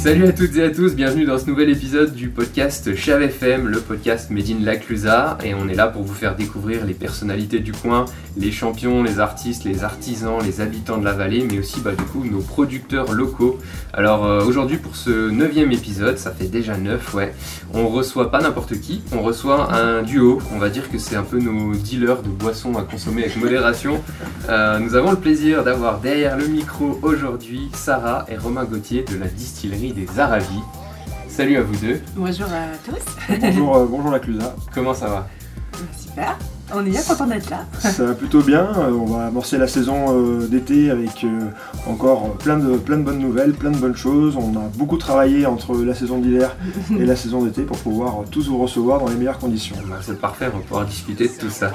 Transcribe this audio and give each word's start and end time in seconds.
Salut 0.00 0.26
à 0.26 0.32
toutes 0.32 0.56
et 0.56 0.64
à 0.64 0.70
tous, 0.70 0.94
bienvenue 0.94 1.26
dans 1.26 1.36
ce 1.36 1.44
nouvel 1.44 1.68
épisode 1.68 2.14
du 2.14 2.30
podcast 2.30 2.96
Chave 2.96 3.20
FM, 3.20 3.68
le 3.68 3.80
podcast 3.80 4.30
Made 4.30 4.48
in. 4.48 5.38
Et 5.44 5.52
on 5.52 5.68
est 5.68 5.74
là 5.74 5.88
pour 5.88 6.04
vous 6.04 6.14
faire 6.14 6.36
découvrir 6.36 6.86
les 6.86 6.94
personnalités 6.94 7.58
du 7.58 7.72
coin, 7.72 8.06
les 8.38 8.50
champions, 8.50 9.02
les 9.02 9.20
artistes, 9.20 9.64
les 9.64 9.84
artisans, 9.84 10.38
les 10.42 10.62
habitants 10.62 10.96
de 10.96 11.04
la 11.04 11.12
vallée, 11.12 11.46
mais 11.46 11.58
aussi 11.58 11.82
bah, 11.82 11.92
du 11.92 12.02
coup 12.04 12.24
nos 12.24 12.40
producteurs 12.40 13.12
locaux. 13.12 13.58
Alors 13.92 14.24
euh, 14.24 14.42
aujourd'hui 14.42 14.78
pour 14.78 14.96
ce 14.96 15.28
neuvième 15.28 15.70
épisode, 15.70 16.16
ça 16.16 16.30
fait 16.30 16.48
déjà 16.48 16.78
neuf, 16.78 17.12
ouais, 17.12 17.34
on 17.74 17.86
reçoit 17.88 18.30
pas 18.30 18.40
n'importe 18.40 18.80
qui, 18.80 19.02
on 19.12 19.20
reçoit 19.20 19.74
un 19.74 20.02
duo. 20.02 20.40
On 20.54 20.58
va 20.58 20.70
dire 20.70 20.90
que 20.90 20.96
c'est 20.96 21.16
un 21.16 21.24
peu 21.24 21.38
nos 21.38 21.74
dealers 21.74 22.22
de 22.22 22.30
boissons 22.30 22.74
à 22.78 22.84
consommer 22.84 23.24
avec 23.24 23.36
modération. 23.36 24.00
Euh, 24.48 24.78
nous 24.78 24.94
avons 24.94 25.10
le 25.10 25.18
plaisir 25.18 25.62
d'avoir 25.62 26.00
derrière 26.00 26.38
le 26.38 26.46
micro 26.46 26.98
aujourd'hui 27.02 27.68
Sarah 27.74 28.24
et 28.30 28.38
Romain 28.38 28.64
Gauthier 28.64 29.04
de 29.04 29.18
la 29.18 29.26
distillerie 29.26 29.89
des 29.92 30.18
Aravis. 30.18 30.60
Salut 31.28 31.56
à 31.56 31.62
vous 31.62 31.76
deux, 31.76 32.00
Bonjour 32.16 32.46
à 32.46 32.66
tous. 32.84 33.36
Bonjour, 33.40 33.76
euh, 33.76 33.86
bonjour 33.88 34.10
la 34.10 34.18
Clusa. 34.18 34.54
comment 34.74 34.94
ça 34.94 35.06
va? 35.08 35.28
Super. 35.98 36.36
On 36.72 36.86
est 36.86 36.90
bien 36.90 37.02
content 37.02 37.26
d'être 37.26 37.50
là. 37.50 37.64
Ça 37.80 38.04
va 38.04 38.14
plutôt 38.14 38.42
bien. 38.42 38.60
euh, 38.78 38.92
On 38.92 39.06
va 39.06 39.26
amorcer 39.26 39.58
la 39.58 39.66
saison 39.66 40.06
euh, 40.10 40.46
d'été 40.46 40.90
avec 40.90 41.24
euh, 41.24 41.48
encore 41.88 42.34
plein 42.34 42.58
de, 42.58 42.76
plein 42.76 42.96
de 42.98 43.02
bonnes 43.02 43.18
nouvelles, 43.18 43.52
plein 43.54 43.70
de 43.70 43.76
bonnes 43.76 43.96
choses. 43.96 44.36
On 44.36 44.56
a 44.56 44.68
beaucoup 44.76 44.96
travaillé 44.96 45.46
entre 45.46 45.74
la 45.76 45.94
saison 45.94 46.18
d'hiver 46.18 46.56
et 46.96 47.04
la 47.04 47.16
saison 47.16 47.42
d'été 47.44 47.62
pour 47.62 47.78
pouvoir 47.78 48.18
tous 48.30 48.48
vous 48.48 48.58
recevoir 48.58 49.00
dans 49.00 49.08
les 49.08 49.16
meilleures 49.16 49.38
conditions. 49.38 49.74
Bah, 49.88 49.96
C'est 50.02 50.20
parfait, 50.20 50.46
on 50.52 50.58
va 50.58 50.62
pouvoir 50.62 50.84
discuter 50.86 51.26
de 51.28 51.32
tout 51.40 51.50
ça. 51.50 51.72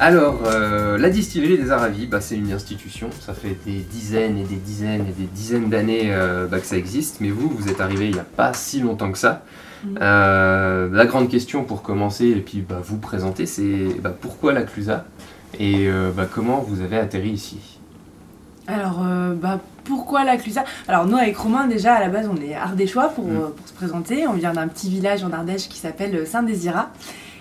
Alors, 0.00 0.42
euh, 0.46 0.96
la 0.96 1.10
distillerie 1.10 1.58
des 1.58 1.72
Aravis, 1.72 2.06
bah, 2.06 2.20
c'est 2.20 2.36
une 2.36 2.52
institution. 2.52 3.10
Ça 3.20 3.34
fait 3.34 3.56
des 3.66 3.80
dizaines 3.80 4.38
et 4.38 4.44
des 4.44 4.56
dizaines 4.56 5.06
et 5.08 5.12
des 5.12 5.26
dizaines 5.26 5.68
d'années 5.68 6.10
euh, 6.12 6.46
bah, 6.46 6.60
que 6.60 6.66
ça 6.66 6.76
existe. 6.76 7.16
Mais 7.20 7.30
vous, 7.30 7.48
vous 7.48 7.68
êtes 7.68 7.80
arrivé 7.80 8.06
il 8.06 8.12
n'y 8.12 8.20
a 8.20 8.24
pas 8.24 8.52
si 8.52 8.80
longtemps 8.80 9.10
que 9.10 9.18
ça. 9.18 9.42
Mhm. 9.84 9.98
Euh, 10.00 10.88
la 10.92 11.06
grande 11.06 11.28
question 11.28 11.64
pour 11.64 11.82
commencer 11.82 12.26
et 12.26 12.40
puis 12.40 12.60
bah, 12.60 12.80
vous 12.82 12.98
présenter, 12.98 13.46
c'est 13.46 13.86
bah, 14.00 14.14
pourquoi 14.18 14.52
la 14.52 14.62
Clusa 14.62 15.04
et 15.58 15.88
comment 16.34 16.60
vous 16.60 16.82
avez 16.82 16.98
atterri 16.98 17.30
ici? 17.30 17.58
Alors, 18.66 19.02
pourquoi 19.84 20.22
la 20.22 20.36
Clusa? 20.36 20.64
Alors, 20.86 21.06
nous, 21.06 21.16
avec 21.16 21.36
Romain, 21.38 21.66
déjà, 21.66 21.94
à 21.94 22.00
la 22.00 22.10
base, 22.10 22.28
on 22.30 22.36
est 22.40 22.54
ardéchois 22.54 23.08
pour, 23.08 23.24
Mm. 23.24 23.52
pour 23.56 23.66
se 23.66 23.72
présenter. 23.72 24.26
On 24.26 24.34
vient 24.34 24.52
d'un 24.52 24.68
petit 24.68 24.90
village 24.90 25.24
en 25.24 25.32
Ardèche 25.32 25.68
qui 25.70 25.78
s'appelle 25.78 26.26
Saint-Désirat. 26.26 26.90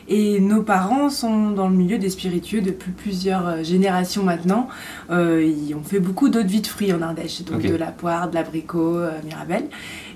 Et 0.10 0.40
nos 0.40 0.62
parents 0.62 1.10
sont 1.10 1.52
dans 1.52 1.68
le 1.68 1.76
milieu 1.76 1.98
des 1.98 2.10
spiritueux 2.10 2.62
depuis 2.62 2.92
plusieurs 2.92 3.48
euh, 3.48 3.64
générations 3.64 4.24
maintenant. 4.24 4.70
Euh, 5.10 5.44
ils 5.44 5.76
ont 5.76 5.84
fait 5.84 6.00
beaucoup 6.00 6.30
d'eau 6.30 6.44
de 6.44 6.48
vie 6.48 6.62
de 6.62 6.68
fruits 6.68 6.94
en 6.94 7.02
Ardèche, 7.02 7.42
donc 7.44 7.62
de 7.62 7.76
la 7.76 7.88
poire, 7.88 8.30
de 8.30 8.36
l'abricot, 8.36 8.98
euh, 8.98 9.12
mirabelle. 9.26 9.66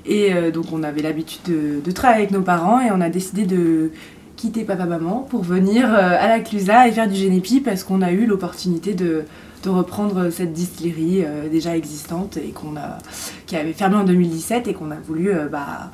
Et 0.05 0.33
euh, 0.33 0.49
donc 0.49 0.71
on 0.71 0.83
avait 0.83 1.01
l'habitude 1.01 1.41
de, 1.45 1.81
de 1.83 1.91
travailler 1.91 2.23
avec 2.23 2.31
nos 2.31 2.41
parents 2.41 2.79
et 2.79 2.89
on 2.91 3.01
a 3.01 3.09
décidé 3.09 3.45
de 3.45 3.91
quitter 4.37 4.63
papa-maman 4.63 5.27
pour 5.29 5.43
venir 5.43 5.93
à 5.93 6.27
la 6.27 6.39
Clusa 6.39 6.87
et 6.87 6.91
faire 6.91 7.07
du 7.07 7.13
génépi 7.13 7.59
parce 7.59 7.83
qu'on 7.83 8.01
a 8.01 8.11
eu 8.11 8.25
l'opportunité 8.25 8.95
de, 8.95 9.23
de 9.63 9.69
reprendre 9.69 10.31
cette 10.31 10.51
distillerie 10.51 11.23
déjà 11.51 11.77
existante 11.77 12.37
et 12.37 12.49
qu'on 12.49 12.75
a, 12.75 12.97
qui 13.45 13.55
avait 13.55 13.73
fermé 13.73 13.97
en 13.97 14.03
2017 14.03 14.67
et 14.67 14.73
qu'on 14.73 14.89
a 14.89 14.95
voulu 14.95 15.31
bah, 15.51 15.91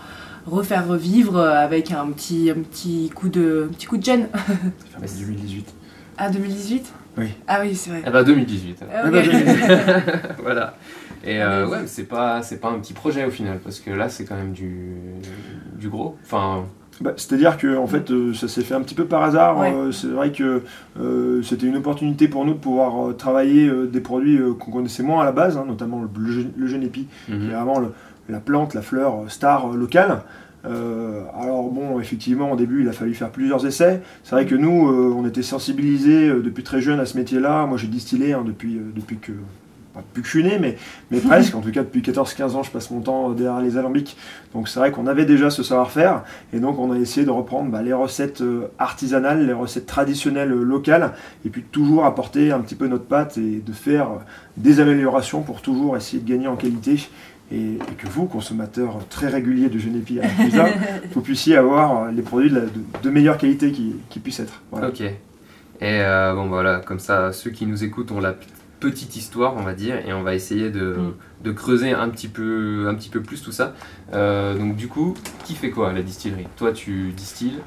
refaire 0.50 0.88
revivre 0.88 1.38
euh, 1.38 1.54
avec 1.58 1.92
un 1.92 2.08
petit, 2.08 2.50
un 2.50 2.62
petit 2.62 3.12
coup 3.14 3.30
de, 3.30 3.68
un 3.70 3.74
petit 3.74 3.86
coup 3.88 3.98
de 3.98 4.04
gêne. 4.04 4.28
Ça 4.34 5.00
fait 5.08 5.20
2018. 5.26 5.74
Ah, 6.18 6.30
2018 6.30 6.94
Oui. 7.18 7.28
Ah 7.48 7.60
oui, 7.62 7.76
c'est 7.76 7.92
vrai. 7.92 8.04
Eh 8.06 8.10
bah 8.10 8.24
2018. 8.24 8.84
alors. 8.84 9.06
Ah, 9.06 9.12
bah, 9.12 9.22
voilà. 10.42 10.74
Et 11.24 11.42
euh, 11.42 11.64
Allez-y. 11.66 11.72
ouais, 11.72 11.88
c'est 11.88 12.04
pas 12.08 12.42
c'est 12.42 12.60
pas 12.60 12.70
un 12.70 12.80
petit 12.80 12.94
projet 12.94 13.26
au 13.26 13.32
final 13.32 13.60
parce 13.64 13.80
que 13.80 13.90
là 13.92 14.08
c'est 14.10 14.26
quand 14.26 14.36
même 14.36 14.54
du 14.54 14.96
du 15.78 15.90
gros. 15.90 16.16
Enfin, 16.24 16.66
Bah, 17.02 17.14
C'est-à-dire 17.18 17.58
que 17.58 17.78
en 17.78 17.86
fait, 17.88 18.10
euh, 18.12 18.34
ça 18.34 18.48
s'est 18.48 18.64
fait 18.64 18.74
un 18.74 18.82
petit 18.82 18.96
peu 18.96 19.06
par 19.06 19.24
hasard. 19.24 19.60
Ouais. 19.60 19.72
Euh, 19.72 19.92
c'est 19.92 20.08
vrai 20.08 20.32
que 20.32 20.64
euh, 21.00 21.44
c'était 21.44 21.68
une 21.68 21.78
opportunité 21.78 22.28
pour 22.28 22.46
nous 22.46 22.54
de 22.54 22.60
pouvoir 22.60 23.10
euh, 23.10 23.14
travailler 23.14 23.68
euh, 23.68 23.86
des 23.88 24.02
produits 24.02 24.38
euh, 24.38 24.54
qu'on 24.54 24.72
connaissait 24.72 25.04
moins 25.04 25.22
à 25.22 25.26
la 25.26 25.32
base, 25.32 25.58
hein, 25.58 25.66
notamment 25.68 26.02
le, 26.02 26.10
le, 26.20 26.46
le 26.56 26.68
qui 27.28 27.34
mhm. 27.34 27.52
est 27.52 27.56
le- 27.80 27.92
la 28.30 28.40
plante, 28.40 28.74
la 28.74 28.82
fleur 28.82 29.24
euh, 29.24 29.30
star 29.30 29.72
euh, 29.72 29.78
locale. 29.78 30.22
Euh, 30.66 31.22
alors 31.40 31.70
bon, 31.70 32.00
effectivement, 32.00 32.52
au 32.52 32.56
début, 32.56 32.82
il 32.82 32.90
a 32.90 32.94
fallu 32.94 33.14
faire 33.14 33.30
plusieurs 33.30 33.66
essais. 33.66 34.02
C'est 34.24 34.32
vrai 34.32 34.46
que 34.46 34.56
nous, 34.56 34.90
euh, 34.90 35.14
on 35.16 35.26
était 35.26 35.44
sensibilisés 35.44 36.30
euh, 36.30 36.42
depuis 36.42 36.64
très 36.64 36.82
jeune 36.82 37.00
à 37.00 37.06
ce 37.06 37.18
métier-là. 37.18 37.66
Moi, 37.66 37.78
j'ai 37.78 37.88
distillé 37.88 38.34
hein, 38.34 38.44
depuis, 38.46 38.80
depuis 38.96 39.18
que... 39.18 39.34
Pas 39.94 40.02
depuis 40.02 40.22
que 40.22 40.28
je 40.28 40.32
suis 40.32 40.44
né, 40.44 40.60
mais, 40.60 40.78
mais 41.10 41.20
presque. 41.28 41.56
En 41.56 41.62
tout 41.62 41.72
cas, 41.72 41.82
depuis 41.82 42.02
14-15 42.02 42.52
ans, 42.52 42.64
je 42.64 42.72
passe 42.72 42.92
mon 42.92 43.00
temps 43.00 43.32
derrière 43.32 43.62
les 43.62 43.78
alambics. 43.78 44.18
Donc 44.54 44.68
c'est 44.68 44.80
vrai 44.80 44.92
qu'on 44.92 45.08
avait 45.08 45.26
déjà 45.26 45.50
ce 45.50 45.64
savoir-faire. 45.64 46.24
Et 46.54 46.60
donc, 46.60 46.78
on 46.78 46.92
a 46.92 46.98
essayé 46.98 47.26
de 47.26 47.32
reprendre 47.32 47.72
bah, 47.72 47.82
les 47.82 47.94
recettes 47.94 48.44
artisanales, 48.78 49.48
les 49.48 49.54
recettes 49.54 49.88
traditionnelles 49.88 50.52
locales, 50.52 51.14
et 51.46 51.50
puis 51.50 51.64
toujours 51.64 52.06
apporter 52.06 52.52
un 52.52 52.60
petit 52.60 52.76
peu 52.76 52.88
notre 52.88 53.06
patte 53.06 53.38
et 53.38 53.64
de 53.66 53.72
faire 53.72 54.10
des 54.56 54.80
améliorations 54.80 55.42
pour 55.42 55.62
toujours 55.62 55.98
essayer 55.98 56.22
de 56.22 56.30
gagner 56.30 56.48
en 56.48 56.58
qualité 56.58 57.00
et, 57.52 57.76
et 57.76 57.96
que 57.98 58.08
vous, 58.08 58.26
consommateurs 58.26 59.00
très 59.10 59.28
réguliers 59.28 59.70
de 59.70 59.78
Genepi 59.80 60.20
à 60.20 60.28
Pisa, 60.28 60.66
vous 61.14 61.22
puissiez 61.22 61.56
avoir 61.58 62.12
les 62.12 62.22
produits 62.22 62.50
de, 62.50 62.56
la- 62.56 62.62
de- 62.66 62.70
de 63.04 63.10
meilleure 63.10 63.38
qualité 63.38 63.72
qui, 63.72 63.96
qui 64.10 64.20
puissent 64.20 64.40
être. 64.40 64.62
Voilà. 64.72 64.90
Ok. 64.90 65.02
Et 65.02 65.12
euh, 65.84 66.34
bon 66.34 66.48
voilà, 66.48 66.80
comme 66.80 67.00
ça, 67.00 67.32
ceux 67.32 67.52
qui 67.52 67.66
nous 67.66 67.84
écoutent 67.84 68.12
ont 68.12 68.20
la 68.20 68.36
petite 68.80 69.16
histoire, 69.16 69.56
on 69.58 69.64
va 69.64 69.74
dire, 69.74 69.96
et 70.08 70.14
on 70.14 70.24
va 70.24 70.36
essayer 70.36 70.70
de, 70.70 70.96
Mm. 70.98 71.14
de 71.46 71.52
creuser 71.52 71.92
un 71.92 72.10
petit 72.10 72.28
peu 72.28 72.88
un 72.90 72.96
petit 72.96 73.10
peu 73.10 73.22
plus 73.22 73.42
tout 73.42 73.52
ça. 73.52 73.74
Euh, 74.14 74.56
donc 74.58 74.76
du 74.76 74.88
coup, 74.88 75.14
qui 75.46 75.56
fait 75.56 75.70
quoi 75.70 75.90
à 75.90 75.94
la 75.94 76.02
distillerie? 76.02 76.48
Toi, 76.58 76.72
tu 76.74 77.12
distilles? 77.16 77.60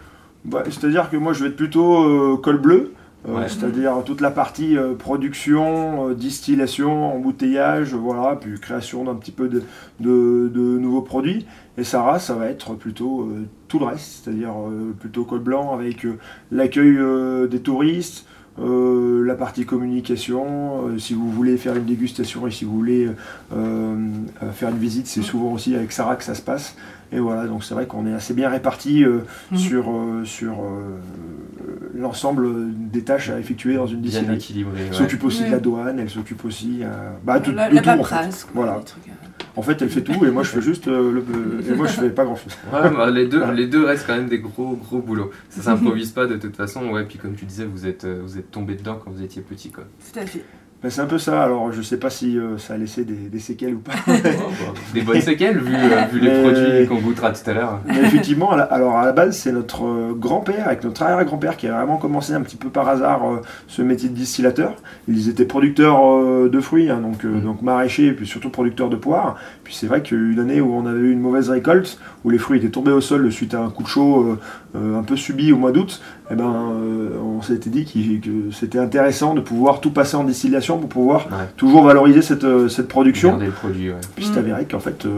Bah, 0.44 0.62
C'est-à-dire 0.66 1.10
que 1.10 1.16
moi, 1.16 1.32
je 1.32 1.44
vais 1.44 1.50
être 1.50 1.56
plutôt 1.56 2.02
euh, 2.04 2.36
col 2.36 2.60
bleu. 2.60 2.92
Euh, 3.28 3.36
Ouais. 3.36 3.48
C'est-à-dire 3.48 4.02
toute 4.04 4.20
la 4.20 4.30
partie 4.30 4.76
euh, 4.78 4.94
production, 4.94 6.08
euh, 6.10 6.14
distillation, 6.14 7.14
embouteillage, 7.14 7.94
voilà, 7.94 8.36
puis 8.36 8.58
création 8.58 9.04
d'un 9.04 9.14
petit 9.14 9.32
peu 9.32 9.48
de, 9.48 9.62
de- 10.00 10.50
de 10.52 10.60
nouveaux 10.78 11.02
produits. 11.02 11.46
Et 11.76 11.84
Sarah, 11.84 12.18
ça 12.18 12.34
va 12.34 12.46
être 12.46 12.74
plutôt 12.74 13.22
euh, 13.22 13.46
tout 13.68 13.78
le 13.78 13.84
reste, 13.86 14.24
c'est-à-dire 14.24 14.52
euh, 14.68 14.94
plutôt 14.98 15.24
col 15.24 15.40
blanc 15.40 15.74
avec 15.74 16.04
euh, 16.06 16.18
l'accueil 16.50 16.96
euh, 16.98 17.46
des 17.46 17.60
touristes, 17.60 18.26
euh, 18.58 19.24
la 19.24 19.34
partie 19.34 19.64
communication, 19.66 20.88
euh, 20.88 20.98
si 20.98 21.14
vous 21.14 21.30
voulez 21.30 21.56
faire 21.56 21.76
une 21.76 21.84
dégustation 21.84 22.46
et 22.46 22.50
si 22.50 22.64
vous 22.64 22.74
voulez 22.76 23.06
euh, 23.06 23.12
euh, 23.54 23.96
faire 24.52 24.70
une 24.70 24.78
visite, 24.78 25.06
c'est 25.06 25.22
souvent 25.22 25.52
aussi 25.52 25.74
avec 25.74 25.92
Sarah 25.92 26.16
que 26.16 26.24
ça 26.24 26.34
se 26.34 26.42
passe. 26.42 26.76
Et 27.12 27.18
voilà, 27.18 27.46
donc 27.46 27.64
c'est 27.64 27.74
vrai 27.74 27.86
qu'on 27.86 28.06
est 28.06 28.12
assez 28.14 28.34
bien 28.34 28.48
répartis 28.48 29.04
euh, 29.04 29.20
Mhm. 29.50 29.58
sur, 29.58 29.90
euh, 29.90 30.24
sur 30.24 30.52
euh, 30.62 30.98
l'ensemble 31.94 32.48
des 32.90 33.02
tâches 33.02 33.30
à 33.30 33.38
effectuer 33.38 33.74
dans 33.74 33.86
une 33.86 34.00
Bien 34.00 34.10
distillerie. 34.10 34.36
équilibré. 34.36 34.72
Elle 34.86 34.90
ouais. 34.92 34.96
s'occupe 34.96 35.24
aussi 35.24 35.40
de 35.44 35.50
la 35.50 35.56
Ouais. 35.56 35.60
douane, 35.60 35.98
elle 35.98 36.10
s'occupe 36.10 36.44
aussi 36.44 36.80
euh, 36.82 37.10
bah, 37.24 37.40
tout, 37.40 37.52
la, 37.52 37.68
de 37.68 37.74
la 37.74 37.82
tout, 37.82 37.88
en 37.90 38.04
fait. 38.04 38.46
quoi, 38.52 38.64
Voilà. 38.64 38.80
trucs. 38.84 39.02
En 39.56 39.62
fait, 39.62 39.82
elle 39.82 39.90
fait 39.90 40.02
tout 40.02 40.24
et 40.24 40.30
moi 40.30 40.44
je 40.44 40.50
fais 40.50 40.62
juste 40.62 40.86
euh, 40.86 41.10
le, 41.12 41.24
et 41.68 41.74
moi 41.76 41.86
je 41.88 41.94
fais 41.94 42.10
pas 42.10 42.24
grand 42.24 42.36
chose. 42.36 42.52
Ouais, 42.72 42.88
bah, 42.90 43.10
les, 43.10 43.26
deux, 43.26 43.38
Voilà. 43.38 43.52
les 43.54 43.66
deux 43.66 43.84
restent 43.84 44.06
quand 44.06 44.14
même 44.16 44.28
des 44.28 44.38
gros 44.38 44.74
gros 44.76 45.00
boulots. 45.00 45.32
Ça 45.48 45.62
s'improvise 45.62 46.12
pas 46.12 46.26
de 46.26 46.36
toute 46.36 46.54
façon. 46.56 46.88
Ouais, 46.90 47.04
puis 47.04 47.18
comme 47.18 47.34
tu 47.34 47.44
disais, 47.44 47.64
vous 47.64 47.86
êtes 47.86 48.06
vous 48.06 48.38
êtes 48.38 48.52
tombé 48.52 48.76
dedans 48.76 48.98
quand 49.04 49.10
vous 49.10 49.22
étiez 49.22 49.42
petit 49.42 49.70
quoi. 49.70 49.84
Tout 50.12 50.18
à 50.20 50.24
fait. 50.26 50.44
Ben, 50.82 50.88
c'est 50.88 51.02
un 51.02 51.06
peu 51.06 51.18
ça, 51.18 51.42
alors 51.42 51.70
je 51.72 51.82
sais 51.82 51.98
pas 51.98 52.08
si 52.08 52.38
euh, 52.38 52.56
ça 52.56 52.72
a 52.72 52.78
laissé 52.78 53.04
des, 53.04 53.12
des 53.12 53.38
séquelles 53.38 53.74
ou 53.74 53.80
pas. 53.80 53.92
Des 54.94 55.02
bonnes 55.02 55.20
séquelles 55.20 55.58
vu, 55.58 55.74
euh, 55.74 56.04
vu 56.10 56.20
les 56.20 56.30
Mais- 56.30 56.42
produits 56.42 56.86
qu'on 56.88 57.00
goûtera 57.06 57.32
tout 57.32 57.50
à 57.50 57.52
l'heure. 57.52 57.80
Mais 57.86 57.98
effectivement, 58.00 58.52
à 58.52 58.56
la- 58.56 58.62
alors 58.64 58.96
à 58.96 59.04
la 59.04 59.12
base, 59.12 59.36
c'est 59.36 59.52
notre 59.52 59.84
euh, 59.84 60.14
grand-père, 60.16 60.66
avec 60.66 60.82
notre 60.82 61.02
arrière-grand-père, 61.02 61.58
qui 61.58 61.66
a 61.66 61.72
vraiment 61.76 61.98
commencé 61.98 62.32
un 62.32 62.40
petit 62.40 62.56
peu 62.56 62.70
par 62.70 62.88
hasard 62.88 63.28
euh, 63.30 63.36
ce 63.68 63.82
métier 63.82 64.08
de 64.08 64.14
distillateur. 64.14 64.74
Ils 65.06 65.28
étaient 65.28 65.44
producteurs 65.44 66.00
euh, 66.02 66.48
de 66.50 66.60
fruits, 66.60 66.88
hein, 66.88 67.00
donc, 67.02 67.26
euh, 67.26 67.28
Mhm. 67.28 67.40
donc 67.42 67.60
maraîchers, 67.62 68.06
et 68.06 68.12
puis 68.12 68.26
surtout 68.26 68.48
producteurs 68.48 68.88
de 68.88 68.96
poires. 68.96 69.36
Puis 69.64 69.74
c'est 69.74 69.86
vrai 69.86 70.02
qu'une 70.02 70.38
année 70.40 70.62
où 70.62 70.72
on 70.74 70.86
avait 70.86 70.98
eu 71.00 71.12
une 71.12 71.20
mauvaise 71.20 71.50
récolte, 71.50 71.98
où 72.24 72.30
les 72.30 72.38
fruits 72.38 72.58
étaient 72.58 72.70
tombés 72.70 72.92
au 72.92 73.02
sol 73.02 73.30
suite 73.30 73.52
à 73.52 73.60
un 73.60 73.68
coup 73.68 73.82
de 73.82 73.88
chaud 73.88 74.22
euh, 74.22 74.38
euh, 74.76 74.98
un 74.98 75.02
peu 75.02 75.16
subi 75.16 75.52
au 75.52 75.56
mois 75.58 75.72
d'août, 75.72 76.00
eh 76.30 76.34
ben, 76.36 76.72
euh, 76.72 77.08
on 77.22 77.42
s'était 77.42 77.70
dit 77.70 77.84
qu'il- 77.84 78.20
que 78.20 78.50
c'était 78.52 78.78
intéressant 78.78 79.34
de 79.34 79.40
pouvoir 79.40 79.80
tout 79.80 79.90
passer 79.90 80.16
en 80.16 80.24
distillation 80.24 80.69
pour 80.78 80.88
pouvoir 80.88 81.26
Ouais. 81.26 81.46
toujours 81.56 81.82
valoriser 81.84 82.22
cette, 82.22 82.44
euh, 82.44 82.68
cette 82.68 82.88
production. 82.88 83.30
Garder 83.30 83.46
le 83.46 83.52
produit, 83.52 83.90
ouais. 83.90 83.96
Puis 84.16 84.24
c'est 84.26 84.36
Mm. 84.36 84.44
avéré 84.44 84.64
qu'en 84.66 84.80
fait, 84.80 85.04
euh, 85.06 85.10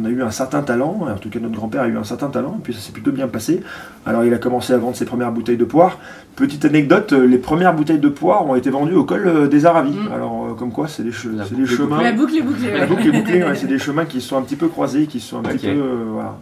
on 0.00 0.04
a 0.04 0.08
eu 0.08 0.22
un 0.22 0.30
certain 0.30 0.62
talent, 0.62 1.06
en 1.08 1.16
tout 1.18 1.30
cas 1.30 1.38
notre 1.40 1.54
grand-père 1.54 1.82
a 1.82 1.88
eu 1.88 1.96
un 1.96 2.04
certain 2.04 2.28
talent, 2.28 2.56
et 2.58 2.62
puis 2.62 2.74
ça 2.74 2.80
s'est 2.80 2.92
plutôt 2.92 3.12
bien 3.12 3.28
passé. 3.28 3.62
Alors 4.06 4.24
il 4.24 4.34
a 4.34 4.38
commencé 4.38 4.72
à 4.72 4.78
vendre 4.78 4.96
ses 4.96 5.04
premières 5.04 5.32
bouteilles 5.32 5.56
de 5.56 5.64
poire. 5.64 5.98
Petite 6.36 6.64
anecdote, 6.64 7.12
euh, 7.12 7.26
les 7.26 7.38
premières 7.38 7.74
bouteilles 7.74 7.98
de 8.00 8.08
poire 8.08 8.46
ont 8.46 8.54
été 8.56 8.70
vendues 8.70 8.94
au 8.94 9.04
col 9.04 9.48
des 9.48 9.66
Aravis. 9.66 9.92
Mm. 9.92 10.12
Alors 10.12 10.56
comme 10.58 10.72
quoi, 10.72 10.88
c'est 10.88 11.02
des, 11.04 11.10
che- 11.10 11.28
La 11.34 11.44
c'est 11.44 11.50
boucle 11.54 11.66
des 11.66 11.72
est 11.72 11.76
chemins. 11.76 12.02
La 12.02 12.12
boucle 12.12 12.36
est 12.36 12.42
bouclée. 12.42 12.72
La 12.78 12.86
boucle 12.86 13.06
est 13.08 13.12
bouclée, 13.12 13.42
ouais, 13.44 13.54
c'est 13.54 13.66
des 13.66 13.78
chemins 13.78 14.04
qui 14.04 14.20
sont 14.20 14.36
un 14.36 14.42
petit 14.42 14.56
peu 14.56 14.68
croisés, 14.68 15.06
qui 15.06 15.20
sont 15.20 15.38
un 15.38 15.42
petit 15.42 15.66
peu. 15.68 15.72
euh, 15.72 16.04
voilà. 16.12 16.36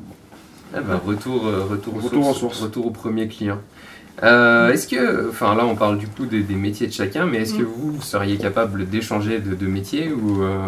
Ah 0.75 0.79
bah, 0.81 1.01
retour, 1.07 1.47
euh, 1.47 1.65
retour, 1.71 1.95
aux, 1.95 1.99
Retour 1.99 2.25
sources, 2.25 2.37
aux 2.37 2.41
sources. 2.41 2.61
retour 2.63 2.87
au 2.87 2.91
premier 2.91 3.29
client. 3.29 3.59
Euh, 4.23 4.71
est-ce 4.73 4.87
que, 4.89 5.29
enfin 5.31 5.55
là 5.55 5.65
on 5.65 5.75
parle 5.75 5.99
du 5.99 6.07
coup 6.07 6.27
des, 6.27 6.43
des 6.43 6.55
métiers 6.55 6.87
de 6.87 6.93
chacun, 6.93 7.25
mais 7.27 7.39
est-ce 7.39 7.55
que 7.55 7.63
Mm. 7.63 7.67
vous, 7.77 7.93
vous 7.93 8.03
seriez 8.03 8.37
capable 8.37 8.89
d'échanger 8.89 9.39
de, 9.41 9.55
de 9.55 9.67
métiers 9.67 10.13
ou 10.13 10.43
euh, 10.43 10.67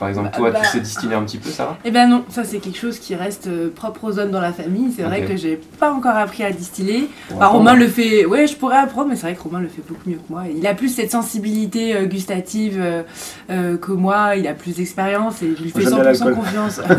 par 0.00 0.08
exemple 0.08 0.30
Bah, 0.32 0.36
toi 0.38 0.50
bah. 0.50 0.58
tu 0.62 0.66
sais 0.68 0.80
distiller 0.80 1.14
un 1.14 1.22
petit 1.22 1.38
peu 1.38 1.48
ça 1.50 1.78
Eh 1.84 1.90
ben 1.90 2.08
non, 2.08 2.24
ça 2.28 2.42
c'est 2.44 2.58
quelque 2.58 2.78
chose 2.78 2.98
qui 2.98 3.14
reste 3.14 3.46
euh, 3.46 3.68
propre 3.74 4.04
aux 4.04 4.18
hommes 4.18 4.30
dans 4.32 4.40
la 4.40 4.52
famille. 4.52 4.92
C'est 4.96 5.02
vrai 5.04 5.24
que 5.24 5.36
j'ai 5.36 5.60
pas 5.78 5.92
encore 5.92 6.16
appris 6.16 6.42
à 6.42 6.50
distiller. 6.50 7.08
Bah. 7.38 7.46
Romain 7.46 7.74
le 7.74 7.86
fait, 7.86 8.26
ouais, 8.26 8.46
je 8.46 8.56
pourrais 8.56 8.78
apprendre, 8.78 9.08
mais 9.10 9.16
c'est 9.16 9.26
vrai 9.28 9.34
que 9.36 9.42
Romain 9.42 9.60
le 9.60 9.68
fait 9.68 9.82
beaucoup 9.88 10.08
mieux 10.10 10.16
que 10.16 10.30
moi. 10.32 10.42
Il 10.54 10.66
a 10.66 10.74
plus 10.74 10.88
cette 10.88 11.12
sensibilité 11.12 11.94
euh, 11.94 12.06
gustative 12.06 12.78
euh, 12.80 13.02
euh, 13.50 13.76
que 13.76 13.92
moi, 13.92 14.34
il 14.36 14.46
a 14.48 14.54
plus 14.54 14.74
d'expérience 14.76 15.42
et 15.42 15.54
je 15.56 15.62
lui 15.62 15.70
fais 15.70 15.82
j'aime 15.82 15.90
bien 15.92 16.00
100% 16.00 16.04
l'alcool. 16.04 16.34
confiance. 16.34 16.80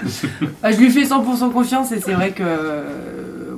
Bah, 0.62 0.70
je 0.70 0.76
lui 0.78 0.90
fais 0.90 1.02
100% 1.02 1.50
confiance 1.52 1.90
et 1.92 2.00
c'est 2.00 2.12
vrai 2.12 2.30
que 2.30 2.42
euh, 2.44 2.82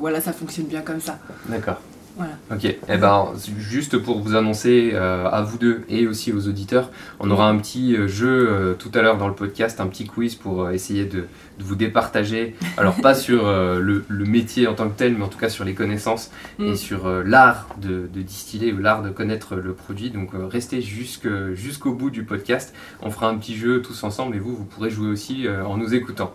voilà, 0.01 0.21
ça 0.21 0.33
fonctionne 0.33 0.67
bien 0.67 0.81
comme 0.83 1.01
ça. 1.01 1.19
D'accord. 1.49 1.81
Voilà. 2.17 2.33
Ok. 2.51 2.65
Eh 2.89 2.97
ben, 2.99 3.29
juste 3.57 3.97
pour 3.97 4.21
vous 4.21 4.35
annoncer 4.35 4.91
euh, 4.93 5.27
à 5.31 5.41
vous 5.43 5.57
deux 5.57 5.85
et 5.89 6.07
aussi 6.07 6.33
aux 6.33 6.49
auditeurs, 6.49 6.91
on 7.19 7.31
aura 7.31 7.49
un 7.49 7.57
petit 7.57 7.97
euh, 7.97 8.09
jeu 8.09 8.49
euh, 8.51 8.75
tout 8.75 8.91
à 8.95 9.01
l'heure 9.01 9.17
dans 9.17 9.29
le 9.29 9.35
podcast, 9.35 9.81
un 9.81 9.87
petit 9.87 10.07
quiz 10.07 10.35
pour 10.35 10.65
euh, 10.65 10.73
essayer 10.73 11.05
de, 11.07 11.21
de 11.21 11.27
vous 11.65 11.77
départager. 11.77 12.57
Alors 12.77 12.97
pas 13.01 13.15
sur 13.27 13.45
le, 13.47 14.05
le 14.07 14.25
métier 14.25 14.67
en 14.67 14.75
tant 14.75 14.89
que 14.91 14.99
tel, 14.99 15.17
mais 15.17 15.25
en 15.25 15.29
tout 15.29 15.39
cas 15.39 15.49
sur 15.49 15.65
les 15.65 15.73
connaissances 15.75 16.31
et 16.59 16.73
Mm. 16.73 16.77
sur 16.77 17.09
l'art 17.25 17.69
de, 17.81 18.09
de 18.13 18.23
distiller 18.23 18.73
ou 18.73 18.79
l'art 18.79 19.03
de 19.03 19.11
connaître 19.11 19.55
le 19.55 19.73
produit. 19.73 20.11
Donc 20.11 20.31
restez 20.51 20.83
jusqu'au 20.83 21.95
bout 21.95 22.11
du 22.11 22.25
podcast. 22.25 22.75
On 23.03 23.11
fera 23.11 23.29
un 23.29 23.37
petit 23.39 23.57
jeu 23.57 23.81
tous 23.81 24.03
ensemble 24.05 24.37
et 24.37 24.41
vous, 24.41 24.55
vous 24.57 24.65
pourrez 24.65 24.91
jouer 24.91 25.09
aussi 25.09 25.47
en 25.49 25.77
nous 25.79 25.95
écoutant. 25.95 26.35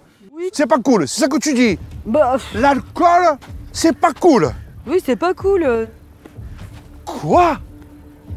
C'est 0.52 0.68
pas 0.68 0.78
cool, 0.80 1.08
c'est 1.08 1.22
ça 1.22 1.28
que 1.28 1.38
tu 1.38 1.54
dis. 1.54 1.78
Bah, 2.06 2.38
L'alcool, 2.54 3.38
c'est 3.72 3.96
pas 3.98 4.12
cool. 4.14 4.50
oui, 4.88 5.02
c'est 5.06 5.16
pas 5.16 5.34
cool. 5.34 5.88
Quoi? 7.06 7.58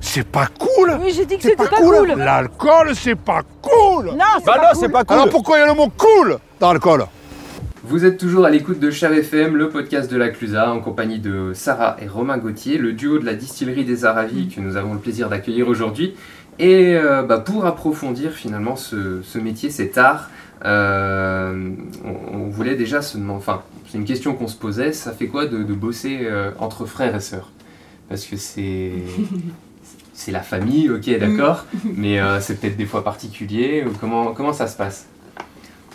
C'est 0.01 0.27
pas 0.27 0.47
cool 0.59 0.97
Oui, 1.03 1.13
j'ai 1.15 1.27
dit 1.27 1.37
que 1.37 1.43
C'est 1.43 1.51
c'était 1.51 1.65
pas, 1.65 1.69
pas, 1.71 1.77
cool. 1.79 1.97
cool. 2.09 2.19
L'alcool, 2.19 2.93
c'est 2.95 3.17
pas 3.17 3.43
cool 3.63 4.07
Non, 4.07 4.25
c'est 4.39 4.45
Bah 4.47 4.55
pas 4.59 4.69
cool. 4.73 4.81
c'est 4.81 4.89
pas 4.91 5.05
cool. 5.05 5.17
Alors 5.17 5.29
pourquoi 5.31 5.57
il 5.59 5.61
y 5.61 5.65
a 5.65 5.67
le 5.67 5.75
mot 5.75 5.89
cool 5.97 6.39
dans 6.61 6.73
l'alcool? 6.73 7.05
Vous 7.85 8.05
êtes 8.05 8.19
toujours 8.19 8.45
à 8.45 8.51
l'écoute 8.51 8.79
de 8.79 8.91
Chave 8.91 9.15
FM, 9.15 9.57
le 9.57 9.71
podcast 9.71 10.11
de 10.11 10.17
la 10.17 10.29
Clusa, 10.29 10.71
en 10.71 10.81
compagnie 10.81 11.19
de 11.19 11.53
Sarah 11.55 11.97
et 12.01 12.07
Romain 12.07 12.37
Gauthier, 12.39 12.77
le 12.79 12.93
duo 12.93 13.19
de 13.19 13.25
la 13.25 13.35
distillerie 13.35 13.85
des 13.85 14.05
Aravis 14.05 14.49
que 14.55 14.61
nous 14.61 14.77
avons 14.77 14.93
le 14.93 15.01
plaisir 15.01 15.29
d'accueillir 15.31 15.67
aujourd'hui. 15.69 16.15
Et 16.59 16.95
euh, 16.97 17.23
bah, 17.23 17.39
pour 17.39 17.67
approfondir 17.67 18.33
finalement 18.33 18.77
ce, 18.77 19.23
ce 19.23 19.39
métier, 19.39 19.71
cet 19.71 19.97
art, 19.97 20.29
euh, 20.65 21.71
on, 22.05 22.37
on 22.37 22.49
voulait 22.49 22.77
déjà 22.77 23.03
se 23.03 23.17
demander, 23.19 23.39
enfin, 23.39 23.63
c'est 23.91 23.99
une 23.99 24.05
question 24.05 24.35
qu'on 24.35 24.49
se 24.49 24.57
posait, 24.57 24.93
ça 24.93 25.13
fait 25.13 25.27
quoi 25.27 25.47
de, 25.47 25.63
de 25.63 25.75
bosser 25.75 26.21
euh, 26.23 26.51
entre 26.59 26.87
frères 26.87 27.15
et 27.15 27.21
sœurs? 27.21 27.51
Parce 28.09 28.25
que 28.25 28.37
c'est. 28.37 28.93
C'est 30.15 30.33
la 30.33 30.41
famille, 30.41 30.91
ok, 30.91 31.17
d'accord, 31.21 31.65
mais 31.95 32.19
euh, 32.19 32.41
c'est 32.41 32.59
peut-être 32.59 32.77
des 32.77 32.87
fois 32.87 33.05
particulier. 33.05 33.85
Comment, 34.01 34.33
comment 34.33 34.53
ça 34.53 34.67
se 34.67 34.77
passe? 34.77 35.07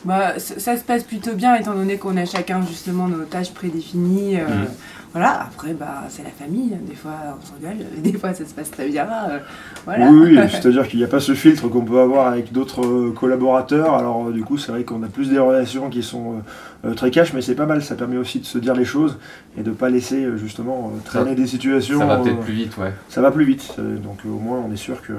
Bah, 0.06 0.40
ça, 0.40 0.58
ça 0.62 0.78
se 0.78 0.84
passe 0.86 1.04
plutôt 1.04 1.34
bien 1.34 1.56
étant 1.56 1.74
donné 1.74 1.98
qu'on 1.98 2.16
a 2.16 2.24
chacun 2.24 2.66
justement 2.66 3.10
nos 3.10 3.26
tâches 3.26 3.52
prédéfinies. 3.54 4.38
Mhm. 4.38 4.68
Voilà, 5.14 5.42
après, 5.44 5.74
bah, 5.74 6.04
c'est 6.10 6.24
la 6.24 6.30
famille. 6.32 6.76
Des 6.88 6.96
fois, 6.96 7.12
on 7.40 7.46
s'engueule, 7.46 7.78
des 7.98 8.14
fois, 8.14 8.34
ça 8.34 8.46
se 8.46 8.54
passe 8.54 8.72
très 8.72 8.88
bien. 8.90 9.08
euh, 9.30 9.40
voilà. 9.86 10.10
Oui, 10.10 10.36
oui, 10.36 10.40
c'est-à-dire 10.50 10.88
qu'il 10.88 11.00
n'y 11.00 11.06
a 11.06 11.08
pas 11.08 11.20
ce 11.20 11.34
filtre 11.36 11.68
qu'on 11.70 11.86
peut 11.86 12.00
avoir 12.00 12.28
avec 12.28 12.52
d'autres 12.52 12.84
euh, 12.86 13.12
collaborateurs. 13.12 13.94
Alors, 13.94 14.28
euh, 14.28 14.32
du 14.32 14.44
coup, 14.44 14.58
c'est 14.58 14.72
vrai 14.72 14.84
qu'on 14.84 15.04
a 15.04 15.08
plus 15.08 15.30
des 15.30 15.38
relations 15.40 15.90
qui 15.90 16.02
sont 16.02 16.42
euh, 16.84 16.94
très 16.96 17.12
cash, 17.12 17.32
mais 17.34 17.42
c'est 17.42 17.56
pas 17.56 17.68
mal. 17.68 17.84
Ça 17.84 17.94
permet 17.96 18.18
aussi 18.18 18.40
de 18.40 18.46
se 18.46 18.58
dire 18.58 18.74
les 18.74 18.86
choses 18.86 19.20
et 19.58 19.62
de 19.62 19.72
pas 19.72 19.90
laisser 19.90 20.26
justement 20.38 20.92
euh, 20.96 21.00
traîner 21.06 21.36
des 21.36 21.46
situations. 21.48 22.00
Ça 22.00 22.06
va 22.08 22.16
euh, 22.20 22.24
peut-être 22.24 22.40
plus 22.40 22.54
vite, 22.54 22.78
ouais. 22.78 22.92
ça 23.08 23.22
va 23.22 23.30
plus 23.32 23.46
vite. 23.46 23.76
Donc 23.78 24.18
au 24.26 24.40
moins 24.40 24.64
on 24.68 24.72
est 24.74 24.78
sûr 24.78 25.02
que, 25.02 25.14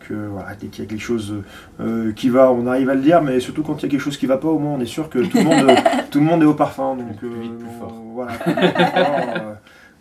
que 0.00 0.14
voilà, 0.14 0.54
dès 0.60 0.66
qu'il 0.66 0.82
y 0.84 0.86
a 0.86 0.90
quelque 0.90 1.02
chose 1.02 1.34
euh, 1.80 2.12
qui 2.12 2.28
va, 2.30 2.50
on 2.52 2.66
arrive 2.66 2.90
à 2.90 2.94
le 2.94 3.00
dire, 3.00 3.22
mais 3.22 3.38
surtout 3.40 3.62
quand 3.62 3.76
il 3.80 3.82
y 3.84 3.86
a 3.86 3.88
quelque 3.90 4.00
chose 4.00 4.16
qui 4.16 4.26
va 4.26 4.36
pas, 4.38 4.48
au 4.48 4.58
moins 4.58 4.72
on 4.72 4.80
est 4.80 4.86
sûr 4.86 5.08
que 5.08 5.20
tout 5.20 5.38
le 5.38 5.44
monde, 5.44 5.70
tout 6.10 6.18
le 6.18 6.24
monde 6.26 6.42
est 6.42 6.46
au 6.46 6.54
parfum. 6.54 6.96
Donc 6.96 7.16
Plus 7.16 7.28
vite, 7.28 7.58
plus 7.58 7.68
fort. 7.78 7.94
Voilà. 8.14 8.32
plus 8.32 8.52
fort, 8.54 9.35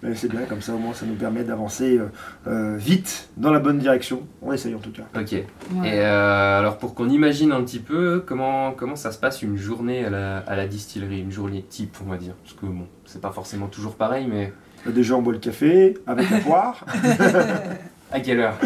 mais 0.04 0.14
c'est 0.14 0.28
bien 0.30 0.42
comme 0.42 0.62
ça, 0.62 0.74
au 0.74 0.78
moins 0.78 0.94
ça 0.94 1.06
nous 1.06 1.16
permet 1.16 1.44
d'avancer 1.44 1.98
euh, 1.98 2.06
euh, 2.48 2.78
vite 2.78 3.30
dans 3.38 3.52
la 3.52 3.60
bonne 3.60 3.80
direction. 3.80 4.22
On 4.42 4.52
essaye 4.54 4.76
en 4.76 4.80
tout 4.80 4.92
cas. 4.92 5.04
Ok. 5.20 5.32
Ouais. 5.32 5.44
Et 5.88 6.02
euh, 6.02 6.60
alors 6.60 6.78
pour 6.78 6.94
qu'on 6.94 7.10
imagine 7.10 7.52
un 7.52 7.64
petit 7.64 7.80
peu 7.80 8.24
comment, 8.26 8.72
comment 8.74 8.96
ça 8.96 9.12
se 9.12 9.18
passe 9.18 9.42
une 9.42 9.58
journée 9.58 10.06
à 10.06 10.10
la, 10.10 10.38
à 10.40 10.56
la 10.56 10.68
distillerie, 10.68 11.22
une 11.22 11.32
journée 11.32 11.64
type 11.68 11.98
on 12.06 12.10
va 12.10 12.18
dire? 12.18 12.34
Parce 12.44 12.56
que 12.56 12.66
bon, 12.66 12.86
c'est 13.06 13.22
pas 13.22 13.32
forcément 13.32 13.68
toujours 13.68 13.96
pareil, 13.96 14.28
mais 14.30 14.54
Euh, 14.86 14.92
Déjà 14.92 15.16
on 15.16 15.22
boit 15.24 15.34
le 15.34 15.40
café 15.40 15.96
avec 16.06 16.30
la 16.30 16.38
poire, 16.40 16.86
à 18.12 18.20
quelle 18.20 18.40
heure? 18.40 18.58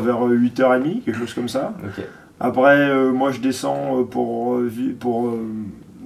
Vers 0.00 0.26
euh, 0.26 0.34
8h30, 0.36 1.02
quelque 1.02 1.18
chose 1.18 1.34
comme 1.34 1.48
ça. 1.48 1.74
Ok. 1.84 2.02
Après, 2.40 2.76
euh, 2.90 3.12
moi, 3.12 3.30
je 3.30 3.40
descends 3.40 4.00
euh, 4.00 4.04
pour, 4.04 4.54
euh, 4.56 4.70
pour 4.98 5.28
euh, 5.28 5.46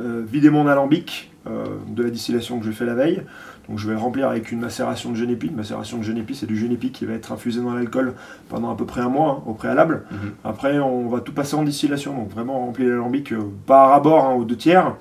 euh, 0.00 0.24
vider 0.26 0.50
mon 0.50 0.66
alambic 0.66 1.30
euh, 1.46 1.64
de 1.88 2.02
la 2.02 2.10
distillation 2.10 2.58
que 2.58 2.66
je 2.66 2.70
fais 2.72 2.84
la 2.84 2.94
veille. 2.94 3.22
Donc, 3.68 3.78
je 3.78 3.86
vais 3.86 3.94
le 3.94 4.00
remplir 4.00 4.28
avec 4.28 4.50
une 4.50 4.60
macération 4.60 5.10
de 5.10 5.16
génépi. 5.16 5.48
Une 5.48 5.56
macération 5.56 5.98
de 5.98 6.02
génépi, 6.02 6.34
c'est 6.34 6.46
du 6.46 6.56
génépi 6.56 6.90
qui 6.90 7.04
va 7.04 7.14
être 7.14 7.32
infusé 7.32 7.60
dans 7.60 7.74
l'alcool 7.74 8.14
pendant 8.48 8.70
à 8.70 8.76
peu 8.76 8.86
près 8.86 9.02
un 9.02 9.08
mois 9.08 9.42
hein, 9.42 9.42
au 9.46 9.52
préalable. 9.52 10.04
Mhm. 10.10 10.18
Après, 10.44 10.78
on 10.78 11.08
va 11.08 11.20
tout 11.20 11.32
passer 11.32 11.54
en 11.54 11.62
distillation. 11.62 12.16
Donc, 12.16 12.30
vraiment 12.30 12.58
remplir 12.58 12.88
l'alambic 12.88 13.32
euh, 13.32 13.40
pas 13.66 13.84
à 13.84 13.86
rabord, 13.88 14.24
hein, 14.24 14.34
aux 14.34 14.44
deux 14.44 14.56
tiers. 14.56 14.94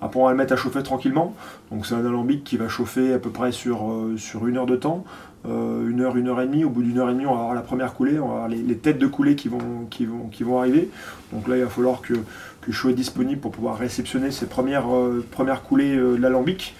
Après, 0.00 0.18
on 0.18 0.24
va 0.24 0.32
le 0.32 0.36
mettre 0.36 0.52
à 0.52 0.56
chauffer 0.56 0.82
tranquillement. 0.82 1.34
Donc, 1.70 1.86
c'est 1.86 1.94
un 1.94 2.04
alambic 2.04 2.44
qui 2.44 2.56
va 2.56 2.68
chauffer 2.68 3.12
à 3.12 3.18
peu 3.18 3.30
près 3.30 3.52
sur, 3.52 3.90
euh, 3.90 4.16
sur 4.16 4.46
une 4.46 4.56
heure 4.56 4.66
de 4.66 4.76
temps. 4.76 5.04
Euh, 5.48 5.88
une 5.88 6.00
heure, 6.00 6.16
une 6.16 6.28
heure 6.28 6.40
et 6.40 6.46
demie. 6.46 6.64
Au 6.64 6.70
bout 6.70 6.82
d'une 6.82 6.98
heure 6.98 7.10
et 7.10 7.14
demie, 7.14 7.26
on 7.26 7.34
va 7.34 7.40
avoir 7.40 7.54
la 7.54 7.62
première 7.62 7.94
coulée, 7.94 8.18
on 8.20 8.28
va 8.28 8.34
avoir 8.34 8.48
les, 8.48 8.58
les 8.58 8.76
têtes 8.76 8.98
de 8.98 9.06
coulée 9.08 9.34
qui 9.34 9.48
vont, 9.48 9.86
qui, 9.90 10.06
vont, 10.06 10.28
qui 10.30 10.44
vont 10.44 10.60
arriver. 10.60 10.88
Donc 11.32 11.48
là, 11.48 11.56
il 11.56 11.64
va 11.64 11.68
falloir 11.68 12.00
que, 12.00 12.14
que 12.14 12.70
je 12.70 12.78
sois 12.78 12.92
disponible 12.92 13.40
pour 13.40 13.50
pouvoir 13.50 13.76
réceptionner 13.76 14.30
ces 14.30 14.46
premières, 14.46 14.94
euh, 14.94 15.24
premières 15.32 15.62
coulées 15.62 15.96
de 15.96 16.16
l'alambic. 16.16 16.76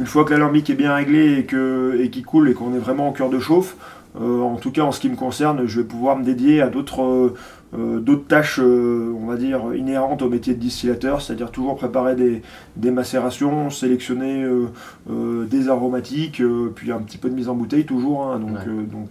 Une 0.00 0.06
fois 0.06 0.24
que 0.24 0.32
l'alambic 0.32 0.70
est 0.70 0.74
bien 0.74 0.94
réglé 0.94 1.38
et 1.40 1.44
qu'il 1.44 2.00
et 2.00 2.22
coule 2.22 2.48
et 2.48 2.54
qu'on 2.54 2.72
est 2.74 2.78
vraiment 2.78 3.08
en 3.08 3.12
cœur 3.12 3.28
de 3.28 3.38
chauffe, 3.38 3.76
euh, 4.18 4.40
en 4.40 4.56
tout 4.56 4.72
cas 4.72 4.80
en 4.82 4.92
ce 4.92 4.98
qui 4.98 5.10
me 5.10 5.14
concerne, 5.14 5.66
je 5.66 5.80
vais 5.80 5.86
pouvoir 5.86 6.16
me 6.16 6.24
dédier 6.24 6.62
à 6.62 6.68
d'autres 6.68 7.02
euh, 7.02 7.34
euh, 7.78 8.16
tâches, 8.26 8.58
euh, 8.60 9.14
on 9.20 9.26
va 9.26 9.36
dire, 9.36 9.60
inhérentes 9.76 10.22
au 10.22 10.30
métier 10.30 10.54
de 10.54 10.58
distillateur, 10.58 11.20
c'est-à-dire 11.20 11.50
toujours 11.50 11.76
préparer 11.76 12.16
des, 12.16 12.40
des 12.76 12.90
macérations, 12.90 13.68
sélectionner 13.68 14.44
des 15.06 15.68
aromatiques, 15.68 16.42
puis 16.74 16.92
un 16.92 17.00
petit 17.00 17.18
peu 17.18 17.28
de 17.28 17.34
mise 17.34 17.50
en 17.50 17.54
bouteille 17.54 17.84
toujours, 17.84 18.24
hein, 18.24 18.38
donc, 18.38 18.56
Ouais. 18.56 18.84
donc 18.90 19.10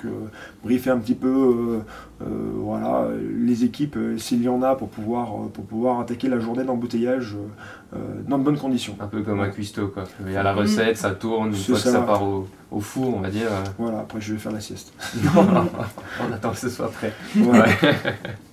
briefer 0.64 0.90
un 0.90 0.98
petit 0.98 1.16
peu 1.16 1.80
voilà, 2.22 3.08
les 3.38 3.64
équipes 3.64 3.96
euh, 3.98 4.18
s'il 4.18 4.42
y 4.44 4.50
en 4.50 4.62
a 4.62 4.76
pour 4.76 4.90
pouvoir, 4.90 5.28
euh, 5.34 5.48
pour 5.54 5.66
pouvoir 5.66 6.00
attaquer 6.02 6.28
la 6.30 6.40
journée 6.40 6.64
d'embouteillage 6.64 7.36
euh, 7.36 7.96
euh, 7.98 8.22
dans 8.28 8.38
de 8.38 8.44
bonnes 8.44 8.58
conditions. 8.58 8.96
Un 9.00 9.08
peu 9.08 9.22
comme 9.22 9.40
un 9.40 9.50
cuistot 9.50 9.88
quoi. 9.88 10.04
Il 10.26 10.32
y 10.34 10.38
a 10.38 10.44
la 10.44 10.54
recette, 10.54 10.98
ça 10.98 11.12
tourne, 11.12 11.50
une 11.50 11.56
fois 11.56 11.76
que 11.76 11.82
ça. 11.82 11.92
ça 11.94 12.02
part 12.02 12.24
au, 12.24 12.48
au 12.72 12.80
four, 12.80 13.16
on 13.18 13.22
va 13.22 13.30
dire. 13.30 13.48
euh, 13.50 13.64
Voilà, 13.78 14.00
après 14.00 14.20
je 14.22 14.34
vais 14.34 14.40
faire 14.40 14.52
la 14.52 14.60
sieste. 14.60 14.94
on 15.36 16.34
attend 16.34 16.52
que 16.52 16.58
ce 16.58 16.70
soit 16.70 16.92
prêt. 16.92 17.14
Voilà. 17.36 17.66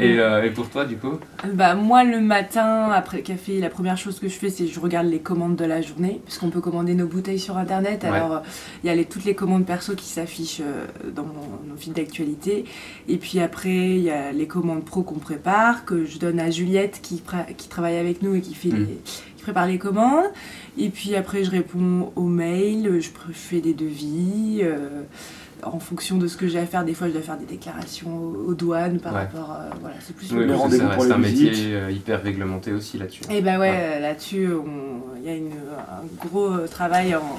Et, 0.00 0.18
euh, 0.18 0.42
et 0.44 0.50
pour 0.50 0.68
toi 0.70 0.84
du 0.84 0.96
coup 0.96 1.18
Bah, 1.54 1.74
moi, 1.74 2.04
le 2.04 2.20
matin, 2.20 2.90
après 2.90 3.18
le 3.18 3.22
café, 3.22 3.60
la 3.60 3.68
première 3.70 3.96
chose 3.98 4.18
que 4.18 4.28
je 4.28 4.34
fais, 4.34 4.50
c'est 4.50 4.64
que 4.64 4.70
je 4.72 4.80
regarde 4.80 5.06
les 5.08 5.18
commandes 5.20 5.56
de 5.56 5.64
la 5.64 5.82
journée, 5.82 6.20
puisqu'on 6.24 6.50
peut 6.50 6.60
commander 6.60 6.94
nos 6.94 7.06
bouteilles 7.06 7.38
sur 7.38 7.56
Internet. 7.58 8.04
Alors, 8.04 8.42
il 8.82 8.86
y 8.86 8.90
a 8.90 8.94
les, 8.94 9.04
toutes 9.04 9.24
les 9.24 9.34
commandes 9.34 9.64
perso 9.66 9.94
qui 9.94 10.06
s'affichent 10.06 10.60
euh, 10.62 10.86
dans 11.14 11.24
nos 11.24 11.76
fils 11.76 11.92
d'actualité. 11.92 12.64
Et 13.08 13.16
puis 13.18 13.40
après, 13.40 13.70
il 13.90 14.00
y 14.00 14.10
a 14.10 14.32
les 14.32 14.46
commandes 14.46 14.84
pro 14.84 15.02
qu'on 15.02 15.18
prépare, 15.18 15.84
que 15.84 16.04
je 16.04 16.18
donne 16.18 16.40
à 16.40 16.50
Juliette, 16.50 17.00
qui, 17.02 17.22
travaille 17.68 17.96
avec 17.98 18.22
nous 18.22 18.34
et 18.34 18.40
qui, 18.40 18.54
fait 18.54 18.68
Mm. 18.68 18.86
les- 18.86 18.98
qui 19.36 19.42
prépare 19.42 19.66
les 19.66 19.78
commandes. 19.78 20.24
Et 20.78 20.88
puis 20.90 21.14
après, 21.16 21.44
je 21.44 21.50
réponds 21.50 22.12
aux 22.16 22.26
mails, 22.26 23.00
je 23.00 23.08
fais 23.32 23.60
des 23.60 23.74
devis. 23.74 24.60
euh, 24.62 25.02
en 25.64 25.78
fonction 25.78 26.16
de 26.18 26.26
ce 26.26 26.36
que 26.36 26.48
j'ai 26.48 26.58
à 26.58 26.66
faire, 26.66 26.84
des 26.84 26.94
fois 26.94 27.08
je 27.08 27.12
dois 27.12 27.22
faire 27.22 27.36
des 27.38 27.46
déclarations 27.46 28.10
aux, 28.46 28.54
douanes 28.54 28.98
par 28.98 29.12
Ouais. 29.12 29.20
rapport. 29.20 29.50
euh, 29.58 29.70
voilà, 29.80 29.96
c'est 30.00 30.14
plus 30.14 30.30
Oui, 30.32 30.50
rendez-vous 30.52 30.82
ça 30.88 30.94
pour 30.94 31.02
reste 31.04 31.14
un 31.14 31.18
métier 31.18 31.52
euh, 31.74 31.90
hyper 31.90 32.22
réglementé 32.22 32.72
aussi 32.72 32.98
là-dessus. 32.98 33.22
Et 33.30 33.40
bah 33.40 33.58
ouais, 33.58 33.70
Ouais. 33.70 33.78
euh, 33.96 34.00
là-dessus, 34.00 34.48
il 35.18 35.26
y 35.26 35.28
a 35.32 35.34
une- 35.36 35.50
un 35.52 36.26
gros 36.28 36.46
euh, 36.52 36.66
travail 36.66 37.14
en- 37.14 37.38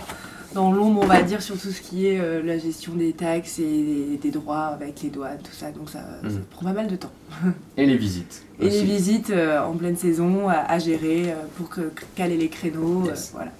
dans 0.54 0.74
l'ombre, 0.74 1.00
on 1.04 1.08
va 1.08 1.22
dire, 1.22 1.42
sur 1.42 1.58
tout 1.58 1.70
ce 1.70 1.80
qui 1.82 2.08
est 2.08 2.20
euh, 2.20 2.42
la 2.44 2.58
gestion 2.58 2.94
des 2.94 3.14
taxes 3.14 3.60
et 3.60 3.64
des, 3.64 4.20
des 4.22 4.32
droits 4.32 4.66
avec 4.66 5.02
les 5.02 5.10
douanes, 5.10 5.38
tout 5.42 5.54
ça. 5.54 5.72
Donc 5.72 5.90
ça, 5.90 6.00
ça 6.22 6.28
Mhm. 6.28 6.42
prend 6.52 6.66
pas 6.66 6.74
mal 6.74 6.88
de 6.88 6.98
temps. 6.98 7.12
Et 7.78 7.86
les 7.86 7.96
visites. 7.96 8.44
Et 8.60 8.68
aussi. 8.68 8.78
les 8.80 8.84
visites 8.84 9.30
euh, 9.30 9.62
en 9.64 9.74
pleine 9.74 9.96
saison 9.96 10.50
à, 10.50 10.56
à 10.56 10.78
gérer 10.78 11.32
euh, 11.32 11.36
pour 11.58 11.70
que, 11.70 11.92
caler 12.16 12.36
les 12.38 12.50
créneaux. 12.50 13.04
euh, 13.06 13.10
Yes. 13.12 13.32
voilà. 13.34 13.52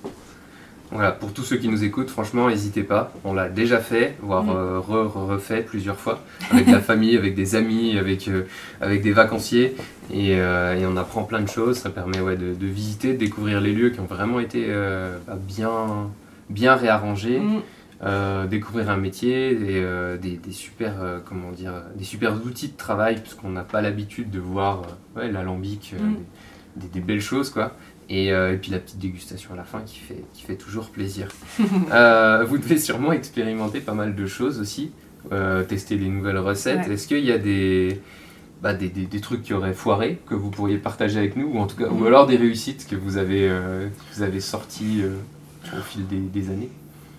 Voilà, 0.92 1.12
pour 1.14 1.32
tous 1.32 1.44
ceux 1.44 1.56
qui 1.56 1.70
nous 1.70 1.86
écoutent, 1.86 2.10
franchement, 2.10 2.50
n'hésitez 2.50 2.84
pas. 2.84 3.14
On 3.24 3.34
l'a 3.34 3.48
déjà 3.48 3.80
fait, 3.80 4.18
voire 4.22 4.44
Mm. 4.44 4.50
euh, 4.50 4.80
re- 4.80 5.08
re- 5.08 5.28
refait 5.32 5.62
plusieurs 5.62 5.98
fois, 5.98 6.22
avec 6.52 6.68
la 6.68 6.82
famille, 6.90 7.16
avec 7.18 7.34
des 7.34 7.56
amis, 7.56 7.98
avec, 7.98 8.28
euh, 8.28 8.44
avec 8.82 9.02
des 9.02 9.14
vacanciers. 9.14 9.76
Et, 10.14 10.36
euh, 10.42 10.78
et 10.78 10.86
on 10.86 10.98
apprend 10.98 11.24
plein 11.24 11.40
de 11.40 11.48
choses. 11.48 11.78
Ça 11.78 11.90
permet 11.90 12.20
ouais, 12.20 12.36
de, 12.36 12.54
de 12.54 12.66
visiter, 12.68 13.14
de 13.14 13.18
découvrir 13.20 13.62
les 13.62 13.72
lieux 13.74 13.92
qui 13.92 14.02
ont 14.02 14.06
vraiment 14.06 14.42
été 14.42 14.68
bah, 15.28 15.38
bien, 15.40 16.10
bien 16.50 16.76
réarrangés. 16.76 17.40
Mm. 17.40 17.62
découvrir 18.50 18.90
un 18.90 18.98
métier, 18.98 19.54
des, 19.56 19.86
des, 20.22 20.36
des 20.38 20.52
super, 20.52 20.94
comment 21.24 21.52
dire, 21.52 21.74
des 21.96 22.04
super 22.04 22.34
outils 22.46 22.70
de 22.70 22.76
travail, 22.76 23.22
puisqu'on 23.22 23.50
n'a 23.50 23.62
pas 23.64 23.80
l'habitude 23.82 24.30
de 24.32 24.40
voir 24.40 24.82
ouais, 25.16 25.32
l'alambic, 25.32 25.94
Mm. 25.98 26.14
des, 26.76 26.88
des- 26.88 26.88
des 26.94 27.00
belles 27.00 27.22
choses, 27.22 27.50
quoi. 27.52 27.72
Et, 28.14 28.34
euh, 28.34 28.54
et 28.54 28.58
puis 28.58 28.72
la 28.72 28.80
petite 28.80 29.00
dégustation 29.00 29.54
à 29.54 29.56
la 29.56 29.64
fin 29.64 29.80
qui 29.86 29.98
fait, 30.00 30.22
qui 30.34 30.44
fait 30.44 30.56
toujours 30.58 30.90
plaisir. 30.90 31.28
Euh, 31.94 32.44
vous 32.46 32.58
devez 32.58 32.78
sûrement 32.78 33.14
expérimenter 33.14 33.80
pas 33.80 33.94
mal 33.94 34.16
de 34.16 34.26
choses 34.28 34.60
aussi, 34.60 34.92
euh, 35.32 35.64
tester 35.64 35.96
des 35.96 36.08
nouvelles 36.10 36.38
recettes. 36.38 36.88
Ouais. 36.88 36.94
Est-ce 36.96 37.08
qu'il 37.08 37.24
y 37.24 37.32
a 37.32 37.38
des, 37.38 38.02
bah, 38.62 38.74
des, 38.74 38.90
des- 38.90 39.06
des 39.06 39.22
trucs 39.22 39.44
qui 39.44 39.54
auraient 39.54 39.74
foiré 39.74 40.20
que 40.28 40.36
vous 40.36 40.50
pourriez 40.50 40.78
partager 40.78 41.20
avec 41.20 41.36
nous, 41.38 41.48
ou 41.54 41.58
en 41.60 41.68
tout 41.68 41.78
cas, 41.78 41.88
ou 41.88 41.96
Mhm. 42.00 42.08
alors 42.08 42.28
des 42.28 42.36
réussites 42.38 42.86
que 42.88 42.96
vous 42.98 43.16
avez, 43.18 43.48
que 43.48 44.16
vous 44.16 44.24
avez 44.24 44.40
sorties 44.42 45.04
au 45.78 45.82
fil 45.82 46.06
des, 46.08 46.18
des 46.20 46.50
années? 46.50 46.70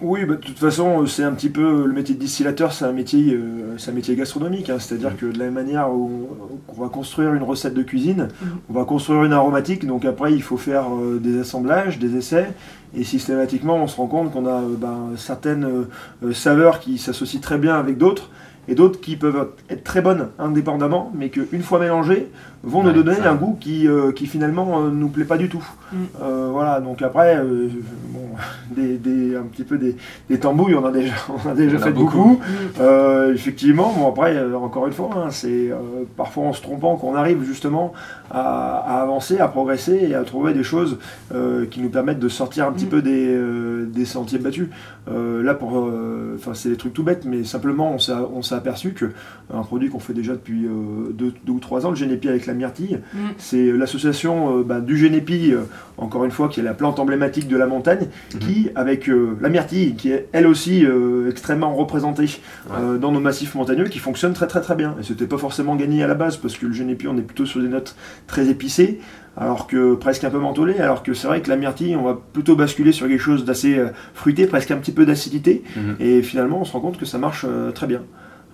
Oui, 0.04 0.24
bah, 0.24 0.34
de 0.34 0.40
toute 0.40 0.58
façon, 0.58 1.06
c'est 1.06 1.22
un 1.22 1.30
petit 1.32 1.48
peu 1.48 1.86
le 1.86 1.92
métier 1.92 2.14
de 2.16 2.20
distillateur, 2.20 2.72
c'est 2.72 2.84
un 2.84 2.92
métier, 2.92 3.34
euh, 3.34 3.76
c'est 3.78 3.92
un 3.92 3.94
métier 3.94 4.16
gastronomique. 4.16 4.68
hein. 4.68 4.78
C'est-à-dire 4.80 5.12
Mm. 5.12 5.16
que 5.16 5.26
de 5.26 5.38
la 5.38 5.44
même 5.44 5.54
manière 5.54 5.92
où 5.92 6.28
on 6.68 6.82
va 6.82 6.88
construire 6.88 7.34
une 7.34 7.42
recette 7.44 7.74
de 7.74 7.82
cuisine, 7.82 8.28
Mm. 8.42 8.46
on 8.68 8.72
va 8.72 8.84
construire 8.84 9.22
une 9.22 9.32
aromatique. 9.32 9.86
Donc 9.86 10.04
après, 10.04 10.32
il 10.32 10.42
faut 10.42 10.56
faire 10.56 10.86
euh, 10.92 11.20
des 11.22 11.38
assemblages, 11.38 12.00
des 12.00 12.16
essais, 12.16 12.48
et 12.96 13.04
systématiquement, 13.04 13.76
on 13.76 13.86
se 13.86 13.96
rend 13.96 14.08
compte 14.08 14.32
qu'on 14.32 14.46
a 14.46 14.60
euh, 14.62 14.74
ben, 14.76 15.10
certaines 15.16 15.64
euh, 15.64 15.88
euh, 16.24 16.32
saveurs 16.32 16.80
qui 16.80 16.98
s'associent 16.98 17.40
très 17.40 17.58
bien 17.58 17.76
avec 17.76 17.96
d'autres. 17.96 18.28
Et 18.68 18.74
d'autres 18.76 19.00
qui 19.00 19.16
peuvent 19.16 19.48
être 19.70 19.82
très 19.82 20.00
bonnes 20.02 20.28
indépendamment, 20.38 21.10
mais 21.14 21.30
qu'une 21.30 21.62
fois 21.62 21.80
mélangées, 21.80 22.28
vont 22.64 22.84
Ouais, 22.84 22.92
nous 22.92 23.02
donner 23.02 23.16
ça. 23.16 23.32
un 23.32 23.34
goût 23.34 23.58
qui, 23.60 23.88
euh, 23.88 24.12
qui 24.12 24.26
finalement 24.26 24.82
euh, 24.84 24.90
nous 24.92 25.08
plaît 25.08 25.24
pas 25.24 25.36
du 25.36 25.48
tout. 25.48 25.64
Mm. 25.92 25.96
Euh, 26.22 26.48
voilà, 26.52 26.80
donc 26.80 27.02
après, 27.02 27.36
euh, 27.38 27.66
bon, 28.10 28.20
des, 28.70 28.98
des- 28.98 29.34
un 29.34 29.42
petit 29.42 29.64
peu 29.64 29.78
des, 29.78 29.96
des 30.30 30.38
tambouilles, 30.38 30.76
on 30.76 30.84
a 30.86 30.92
déjà, 30.92 31.12
on 31.44 31.48
a 31.48 31.54
déjà 31.54 31.76
On 31.78 31.80
a 31.80 31.84
fait 31.86 31.90
beaucoup. 31.90 32.16
beaucoup. 32.18 32.32
Mm. 32.34 32.80
Euh, 32.80 33.34
effectivement, 33.34 33.92
bon 33.98 34.08
après, 34.08 34.36
euh, 34.36 34.54
encore 34.56 34.86
une 34.86 34.92
fois, 34.92 35.10
hein, 35.16 35.26
c'est 35.30 35.70
euh, 35.72 35.76
parfois 36.16 36.44
en 36.44 36.52
se 36.52 36.62
trompant 36.62 36.94
qu'on 36.94 37.16
arrive 37.16 37.42
justement 37.42 37.92
à, 38.30 38.76
à 38.76 39.02
avancer, 39.02 39.40
à 39.40 39.48
progresser 39.48 40.06
et 40.10 40.14
à 40.14 40.22
trouver 40.22 40.54
des 40.54 40.62
choses 40.62 40.98
euh, 41.34 41.66
qui 41.66 41.80
nous 41.80 41.90
permettent 41.90 42.20
de 42.20 42.28
sortir 42.28 42.68
un 42.68 42.72
petit 42.72 42.86
Mm. 42.86 42.90
peu 42.90 43.02
des, 43.02 43.26
euh, 43.34 43.86
des 43.86 44.04
sentiers 44.04 44.38
battus. 44.38 44.68
Euh, 45.10 45.42
là, 45.42 45.54
pour, 45.54 45.76
euh, 45.78 46.36
enfin, 46.38 46.52
c'est 46.54 46.68
des 46.68 46.76
trucs 46.76 46.94
tout 46.94 47.02
bêtes, 47.02 47.24
mais 47.24 47.42
simplement, 47.42 47.92
on 47.92 47.98
s'est, 47.98 48.12
s'est 48.52 48.58
aperçu 48.58 48.92
que 48.92 49.06
un 49.52 49.62
produit 49.62 49.88
qu'on 49.88 49.98
fait 49.98 50.14
déjà 50.14 50.32
depuis 50.32 50.64
euh, 50.66 51.10
deux, 51.12 51.32
deux 51.44 51.52
ou 51.52 51.58
trois 51.60 51.84
ans, 51.86 51.90
le 51.90 51.96
génépi 51.96 52.28
avec 52.28 52.46
la 52.46 52.54
myrtille, 52.54 52.98
Mm. 53.14 53.18
c'est 53.38 53.72
l'association 53.72 54.58
euh, 54.58 54.62
bah, 54.62 54.80
du 54.80 54.96
génépi, 54.96 55.52
euh, 55.52 55.60
encore 55.98 56.24
une 56.24 56.30
fois, 56.30 56.48
qui 56.48 56.60
est 56.60 56.62
la 56.62 56.74
plante 56.74 56.98
emblématique 56.98 57.48
de 57.48 57.56
la 57.56 57.66
montagne, 57.66 58.08
Mhm. 58.34 58.40
qui, 58.40 58.70
avec 58.74 59.08
euh, 59.08 59.36
la 59.40 59.48
myrtille, 59.48 59.94
qui 59.94 60.10
est 60.10 60.28
elle 60.32 60.46
aussi 60.46 60.84
euh, 60.86 61.28
extrêmement 61.30 61.74
représentée 61.74 62.26
euh, 62.72 62.98
dans 62.98 63.12
nos 63.12 63.20
massifs 63.20 63.54
montagneux, 63.54 63.84
qui 63.84 63.98
fonctionne 63.98 64.32
très 64.32 64.46
très 64.46 64.60
très 64.60 64.74
bien. 64.76 64.94
Et 65.00 65.02
c'était 65.02 65.26
pas 65.26 65.38
forcément 65.38 65.76
gagné 65.76 66.02
à 66.02 66.06
la 66.06 66.14
base, 66.14 66.36
parce 66.36 66.56
que 66.56 66.66
le 66.66 66.72
génépi, 66.72 67.08
on 67.08 67.16
est 67.16 67.22
plutôt 67.22 67.46
sur 67.46 67.60
des 67.60 67.68
notes 67.68 67.96
très 68.26 68.48
épicées, 68.48 69.00
alors 69.36 69.66
que 69.66 69.94
presque 69.94 70.24
un 70.24 70.30
peu 70.30 70.38
mentholées, 70.38 70.78
alors 70.78 71.02
que 71.02 71.14
c'est 71.14 71.26
vrai 71.26 71.40
que 71.40 71.48
la 71.48 71.56
myrtille, 71.56 71.96
on 71.96 72.02
va 72.04 72.18
plutôt 72.32 72.54
basculer 72.56 72.92
sur 72.92 73.08
quelque 73.08 73.20
chose 73.22 73.44
d'assez 73.44 73.78
euh, 73.78 73.88
fruité, 74.14 74.46
presque 74.46 74.70
un 74.70 74.76
petit 74.76 74.92
peu 74.92 75.06
d'acidité, 75.06 75.62
Mhm. 75.76 75.96
et 76.00 76.22
finalement, 76.22 76.60
on 76.60 76.64
se 76.64 76.72
rend 76.72 76.80
compte 76.80 76.98
que 76.98 77.06
ça 77.06 77.18
marche 77.18 77.44
euh, 77.48 77.70
très 77.72 77.86
bien. 77.86 78.02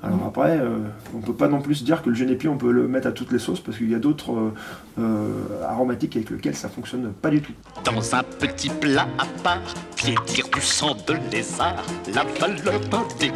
Alors 0.02 0.20
après, 0.28 0.58
euh, 0.58 0.78
on 1.14 1.18
peut 1.18 1.32
pas 1.32 1.48
non 1.48 1.60
plus 1.60 1.82
dire 1.82 2.02
que 2.02 2.08
le 2.08 2.14
génépi, 2.14 2.46
on 2.46 2.56
peut 2.56 2.70
le 2.70 2.86
mettre 2.86 3.08
à 3.08 3.12
toutes 3.12 3.32
les 3.32 3.38
sauces, 3.40 3.60
parce 3.60 3.76
qu'il 3.76 3.90
y 3.90 3.94
a 3.94 3.98
d'autres 3.98 4.32
euh, 4.32 4.54
euh, 5.00 5.64
aromatiques 5.68 6.14
avec 6.16 6.30
lesquels 6.30 6.54
ça 6.54 6.68
fonctionne 6.68 7.12
pas 7.12 7.30
du 7.30 7.42
tout. 7.42 7.52
Dans 7.84 8.14
un 8.14 8.22
petit 8.22 8.68
plat 8.68 9.08
à 9.18 9.26
part, 9.42 9.58
piétir 9.96 10.46
du 10.54 10.60
sang 10.60 10.96
de 11.06 11.14
lézard, 11.32 11.84
la 12.14 12.24
valeur 12.38 12.80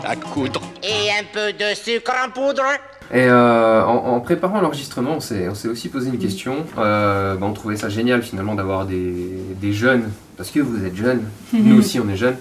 à 0.04 0.16
coudre. 0.16 0.60
Et 0.82 1.10
un 1.10 1.24
peu 1.32 1.52
de 1.52 1.74
sucre 1.74 2.12
en 2.24 2.30
poudre. 2.30 2.62
Et 3.12 3.26
euh, 3.26 3.84
en, 3.84 4.14
en 4.14 4.20
préparant 4.20 4.60
l'enregistrement, 4.60 5.16
on 5.16 5.20
s'est 5.20 5.48
aussi 5.48 5.88
posé 5.88 6.08
une 6.08 6.18
question. 6.18 6.64
Euh, 6.78 7.34
bah, 7.36 7.46
on 7.46 7.52
trouvait 7.52 7.76
ça 7.76 7.88
génial 7.88 8.22
finalement 8.22 8.54
d'avoir 8.54 8.86
des, 8.86 9.12
des 9.60 9.72
jeunes, 9.72 10.10
parce 10.36 10.50
que 10.50 10.60
vous 10.60 10.84
êtes 10.84 10.96
jeunes, 10.96 11.22
nous 11.52 11.78
aussi 11.78 12.00
on 12.00 12.08
est 12.08 12.16
jeunes, 12.16 12.36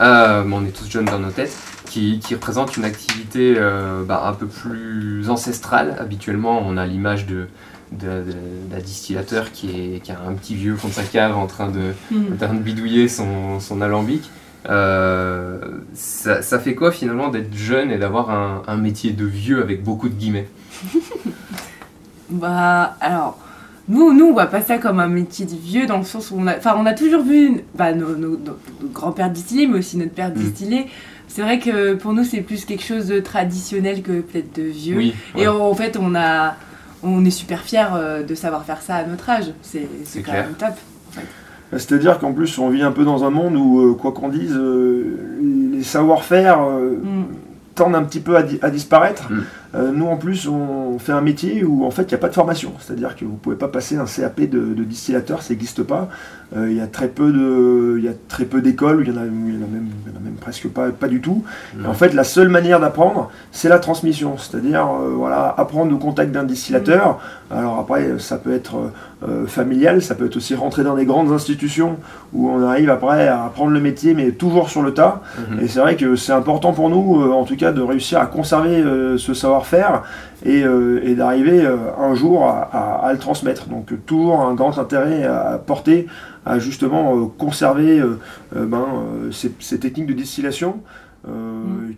euh, 0.00 0.44
mais 0.44 0.54
on 0.54 0.64
est 0.64 0.76
tous 0.76 0.88
jeunes 0.88 1.06
dans 1.06 1.18
nos 1.18 1.30
têtes, 1.30 1.56
qui, 1.92 2.18
qui 2.20 2.34
représentent 2.34 2.76
une 2.76 2.84
activité 2.84 3.54
euh, 3.58 4.02
bah, 4.04 4.22
un 4.26 4.32
peu 4.32 4.46
plus 4.46 5.28
ancestrale. 5.28 5.96
Habituellement, 6.00 6.62
on 6.66 6.76
a 6.76 6.86
l'image 6.86 7.26
de, 7.26 7.46
d'un 7.92 8.78
distillateur 8.82 9.52
qui, 9.52 9.68
est, 9.96 10.00
qui 10.02 10.10
a 10.12 10.18
un 10.26 10.32
petit 10.32 10.54
vieux 10.54 10.74
fond 10.76 10.88
de 10.88 10.94
sa 10.94 11.02
cave 11.02 11.36
en 11.36 11.46
train 11.46 11.68
de, 11.70 11.92
Mm. 12.10 12.32
en 12.32 12.36
train 12.36 12.54
de 12.54 12.60
bidouiller 12.60 13.08
son, 13.08 13.60
son 13.60 13.80
alambic. 13.82 14.30
Euh, 14.70 15.58
ça, 15.92 16.40
ça 16.40 16.58
fait 16.58 16.74
quoi 16.74 16.92
finalement 16.92 17.28
d'être 17.28 17.52
jeune 17.54 17.90
et 17.90 17.98
d'avoir 17.98 18.30
un, 18.30 18.62
un 18.66 18.76
métier 18.76 19.10
de 19.12 19.24
vieux 19.26 19.60
avec 19.62 19.82
beaucoup 19.84 20.08
de 20.08 20.14
guillemets? 20.14 20.48
Bah, 22.30 22.96
alors, 23.00 23.38
nous, 23.88 24.14
nous, 24.14 24.26
on 24.26 24.32
voit 24.32 24.46
pas 24.46 24.62
ça 24.62 24.78
comme 24.78 25.00
un 25.00 25.08
métier 25.08 25.44
de 25.44 25.54
vieux 25.54 25.86
dans 25.86 25.98
le 25.98 26.04
sens 26.04 26.30
où 26.30 26.36
on 26.38 26.46
a, 26.46 26.54
on 26.76 26.86
a 26.86 26.94
toujours 26.94 27.22
vu 27.22 27.60
bah, 27.74 27.92
nos, 27.92 28.16
nos- 28.16 28.38
nos- 28.38 28.58
nos 28.80 28.88
grands-pères 28.92 29.30
distillés, 29.30 29.66
mais 29.66 29.78
aussi 29.80 29.96
notre 29.98 30.12
père 30.12 30.30
Mm. 30.30 30.34
distillé. 30.34 30.86
C'est 31.34 31.40
vrai 31.42 31.58
que 31.58 31.94
pour 31.94 32.12
nous, 32.12 32.24
c'est 32.24 32.42
plus 32.42 32.64
quelque 32.66 32.84
chose 32.84 33.06
de 33.06 33.18
traditionnel 33.20 34.02
que 34.02 34.20
peut-être 34.20 34.54
de 34.54 34.64
vieux. 34.64 34.96
Oui, 34.98 35.14
Et 35.36 35.48
en, 35.48 35.56
en 35.60 35.74
fait, 35.74 35.96
on 35.98 36.14
a, 36.14 36.56
on 37.02 37.24
est 37.24 37.30
super 37.30 37.60
fiers 37.60 37.86
euh, 37.94 38.22
de 38.22 38.34
savoir 38.34 38.64
faire 38.66 38.82
ça 38.82 38.96
à 38.96 39.04
notre 39.04 39.30
âge. 39.30 39.46
C'est 39.62 39.88
quand 40.16 40.32
clair. 40.32 40.44
même 40.44 40.54
top. 40.54 40.74
C'est-à-dire 41.72 42.18
qu'en 42.18 42.32
plus, 42.34 42.58
on 42.58 42.68
vit 42.68 42.82
un 42.82 42.92
peu 42.92 43.04
dans 43.04 43.24
un 43.24 43.30
monde 43.30 43.56
où, 43.56 43.80
euh, 43.80 43.94
quoi 43.94 44.12
qu'on 44.12 44.28
dise, 44.28 44.52
euh, 44.54 45.16
les 45.72 45.82
savoir-faire 45.82 46.60
Mm. 46.60 47.24
tendent 47.74 47.94
un 47.94 48.04
petit 48.04 48.20
peu 48.20 48.36
à, 48.36 48.42
di- 48.42 48.58
à 48.60 48.68
disparaître. 48.68 49.30
Mm. 49.32 49.44
Euh, 49.74 49.90
nous, 49.92 50.06
en 50.06 50.16
plus, 50.16 50.48
on 50.48 50.98
fait 50.98 51.12
un 51.12 51.20
métier 51.22 51.64
où, 51.64 51.84
en 51.84 51.90
fait, 51.90 52.02
il 52.02 52.08
n'y 52.08 52.14
a 52.14 52.18
pas 52.18 52.28
de 52.28 52.34
formation. 52.34 52.72
C'est-à-dire 52.78 53.16
que 53.16 53.24
vous 53.24 53.32
ne 53.32 53.36
pouvez 53.36 53.56
pas 53.56 53.68
passer 53.68 53.96
un 53.96 54.04
CAP 54.04 54.42
de, 54.42 54.74
de 54.74 54.84
distillateur, 54.84 55.42
ça 55.42 55.54
n'existe 55.54 55.82
pas. 55.82 56.08
Euh, 56.54 56.70
Il 56.70 56.76
y 56.76 56.80
a 56.80 56.86
très 56.86 57.08
peu 57.08 57.32
de, 57.32 57.96
il 57.98 58.04
y 58.04 58.08
a 58.08 58.12
très 58.28 58.44
peu 58.44 58.60
d'écoles, 58.60 59.04
il 59.06 59.14
y 59.14 59.16
en 59.16 59.20
a, 59.20 59.24
il 59.24 59.54
y 59.54 59.58
en 59.58 59.64
a 59.64 59.70
même, 59.70 59.88
il 60.04 60.12
y 60.12 60.14
en 60.14 60.18
a 60.18 60.22
même 60.22 60.34
presque 60.34 60.68
pas, 60.68 60.90
pas 60.90 61.08
du 61.08 61.22
tout. 61.22 61.42
Et 61.82 61.86
en 61.86 61.94
fait, 61.94 62.12
la 62.12 62.24
seule 62.24 62.48
manière 62.48 62.80
d'apprendre, 62.80 63.30
c'est 63.52 63.70
la 63.70 63.78
transmission. 63.78 64.36
C'est-à-dire, 64.36 64.86
euh, 64.86 65.14
voilà, 65.16 65.54
apprendre 65.56 65.94
au 65.94 65.98
contact 65.98 66.32
d'un 66.32 66.44
distillateur. 66.44 67.18
Alors 67.50 67.78
après, 67.78 68.18
ça 68.18 68.36
peut 68.36 68.52
être 68.52 68.92
euh, 69.26 69.46
familial, 69.46 70.02
ça 70.02 70.14
peut 70.14 70.26
être 70.26 70.36
aussi 70.36 70.54
rentrer 70.54 70.84
dans 70.84 70.94
des 70.94 71.06
grandes 71.06 71.32
institutions 71.32 71.96
où 72.34 72.50
on 72.50 72.62
arrive 72.62 72.90
après 72.90 73.28
à 73.28 73.44
apprendre 73.44 73.70
le 73.70 73.80
métier, 73.80 74.12
mais 74.12 74.32
toujours 74.32 74.68
sur 74.68 74.82
le 74.82 74.92
tas. 74.92 75.22
Mhm. 75.38 75.60
Et 75.60 75.68
c'est 75.68 75.80
vrai 75.80 75.96
que 75.96 76.16
c'est 76.16 76.32
important 76.32 76.72
pour 76.72 76.90
nous, 76.90 77.22
en 77.32 77.44
tout 77.44 77.56
cas, 77.56 77.72
de 77.72 77.80
réussir 77.80 78.18
à 78.20 78.26
conserver 78.26 78.82
ce 79.16 79.34
savoir-faire 79.64 80.02
et, 80.44 80.62
euh, 80.64 81.00
et 81.04 81.14
d'arriver 81.14 81.64
euh, 81.64 81.76
un 81.98 82.14
jour 82.14 82.44
à, 82.46 82.62
à- 82.72 83.06
à 83.06 83.12
le 83.12 83.18
transmettre. 83.18 83.68
Donc 83.68 83.92
euh, 83.92 83.98
toujours 84.06 84.40
un 84.40 84.54
grand 84.54 84.78
intérêt 84.78 85.24
à 85.24 85.58
porter 85.64 86.06
à 86.44 86.58
justement 86.58 87.26
conserver 87.38 88.02
ben, 88.52 88.84
ces, 89.30 89.52
ces 89.60 89.78
techniques 89.78 90.08
de 90.08 90.12
distillation 90.12 90.80
euh, 91.28 91.30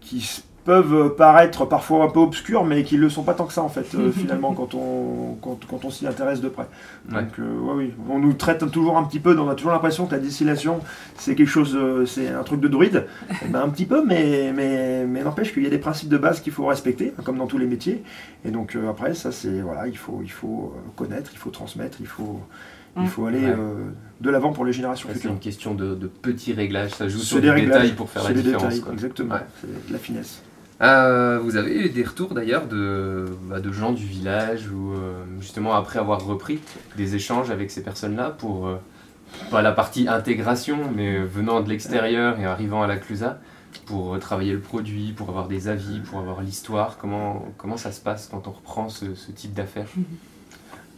qui 0.02 0.42
peuvent 0.64 1.14
paraître 1.16 1.66
parfois 1.66 2.04
un 2.04 2.08
peu 2.08 2.20
obscures, 2.20 2.64
mais 2.64 2.84
qui 2.84 2.96
ne 2.96 3.02
le 3.02 3.10
sont 3.10 3.22
pas 3.22 3.34
tant 3.34 3.44
que 3.44 3.52
ça 3.52 3.62
en 3.62 3.68
fait, 3.68 3.86
euh, 3.94 4.10
finalement, 4.16 4.54
quand 4.54 4.74
on, 4.74 5.36
quand, 5.42 5.58
quand 5.68 5.84
on 5.84 5.90
s'y 5.90 6.06
intéresse 6.06 6.40
de 6.40 6.48
près. 6.48 6.66
Ouais. 7.12 7.20
Donc, 7.22 7.38
euh, 7.38 7.58
ouais, 7.60 7.74
oui, 7.76 7.92
on 8.08 8.18
nous 8.18 8.32
traite 8.32 8.70
toujours 8.70 8.96
un 8.96 9.04
petit 9.04 9.20
peu, 9.20 9.38
on 9.38 9.48
a 9.50 9.54
toujours 9.54 9.72
l'impression 9.72 10.06
que 10.06 10.12
la 10.12 10.18
distillation, 10.20 10.80
c'est 11.18 11.34
quelque 11.34 11.48
chose, 11.48 11.76
euh, 11.76 12.06
c'est 12.06 12.28
un 12.28 12.42
truc 12.42 12.60
de 12.60 12.68
druide. 12.68 13.06
Eh 13.44 13.48
ben, 13.48 13.60
un 13.62 13.68
petit 13.68 13.84
peu, 13.86 14.04
mais, 14.04 14.52
mais, 14.54 15.04
mais 15.06 15.22
n'empêche 15.22 15.52
qu'il 15.52 15.62
y 15.62 15.66
a 15.66 15.70
des 15.70 15.78
principes 15.78 16.08
de 16.08 16.18
base 16.18 16.40
qu'il 16.40 16.52
faut 16.52 16.66
respecter, 16.66 17.12
comme 17.24 17.36
dans 17.36 17.46
tous 17.46 17.58
les 17.58 17.66
métiers. 17.66 18.02
Et 18.46 18.50
donc, 18.50 18.74
euh, 18.74 18.88
après, 18.88 19.14
ça, 19.14 19.32
c'est, 19.32 19.60
voilà, 19.60 19.86
il 19.86 19.98
faut, 19.98 20.20
il 20.22 20.30
faut 20.30 20.74
connaître, 20.96 21.30
il 21.34 21.38
faut 21.38 21.50
transmettre, 21.50 21.98
il 22.00 22.06
faut, 22.06 22.40
il 22.98 23.06
faut 23.08 23.26
aller 23.26 23.40
Ouais. 23.40 23.50
euh, 23.58 23.74
de 24.20 24.30
l'avant 24.30 24.52
pour 24.52 24.64
les 24.64 24.72
générations 24.72 25.08
Ouais, 25.08 25.14
c'est 25.14 25.20
futures. 25.22 25.32
une 25.34 25.40
question 25.40 25.74
de, 25.74 25.94
de 25.94 26.06
petits 26.06 26.52
réglages, 26.52 26.92
ça 26.92 27.08
joue 27.08 27.18
sur 27.18 27.40
des 27.40 27.52
détails 27.52 27.92
pour 27.92 28.08
faire 28.08 28.22
la 28.22 28.28
c'est 28.28 28.34
des 28.36 28.42
différence. 28.42 28.62
détails, 28.64 28.80
quoi. 28.80 28.92
exactement, 28.92 29.34
Ouais. 29.34 29.40
c'est 29.60 29.88
de 29.88 29.92
la 29.92 29.98
finesse. 29.98 30.42
Euh, 30.84 31.38
vous 31.42 31.56
avez 31.56 31.86
eu 31.86 31.88
des 31.88 32.02
retours 32.02 32.34
d'ailleurs 32.34 32.66
de, 32.66 33.24
bah, 33.44 33.60
de 33.60 33.72
gens 33.72 33.92
du 33.92 34.04
village 34.04 34.68
ou 34.68 34.92
euh, 34.92 35.24
justement 35.40 35.74
après 35.74 35.98
avoir 35.98 36.22
repris 36.22 36.60
des 36.96 37.14
échanges 37.14 37.50
avec 37.50 37.70
ces 37.70 37.82
personnes-là 37.82 38.30
pour 38.30 38.66
euh, 38.66 38.76
pas 39.50 39.62
la 39.62 39.72
partie 39.72 40.08
intégration, 40.08 40.78
mais 40.94 41.18
venant 41.18 41.62
de 41.62 41.70
l'extérieur 41.70 42.38
et 42.38 42.44
arrivant 42.44 42.82
à 42.82 42.86
la 42.86 42.98
Clusa 42.98 43.38
pour 43.86 44.18
travailler 44.18 44.52
le 44.52 44.60
produit, 44.60 45.12
pour 45.12 45.30
avoir 45.30 45.48
des 45.48 45.68
avis, 45.68 46.00
pour 46.00 46.18
avoir 46.18 46.42
l'histoire? 46.42 46.98
Comment, 46.98 47.46
comment 47.56 47.78
ça 47.78 47.90
se 47.90 48.00
passe 48.00 48.28
quand 48.30 48.46
on 48.46 48.52
reprend 48.52 48.90
ce, 48.90 49.14
ce 49.14 49.32
type 49.32 49.54
d'affaires? 49.54 49.88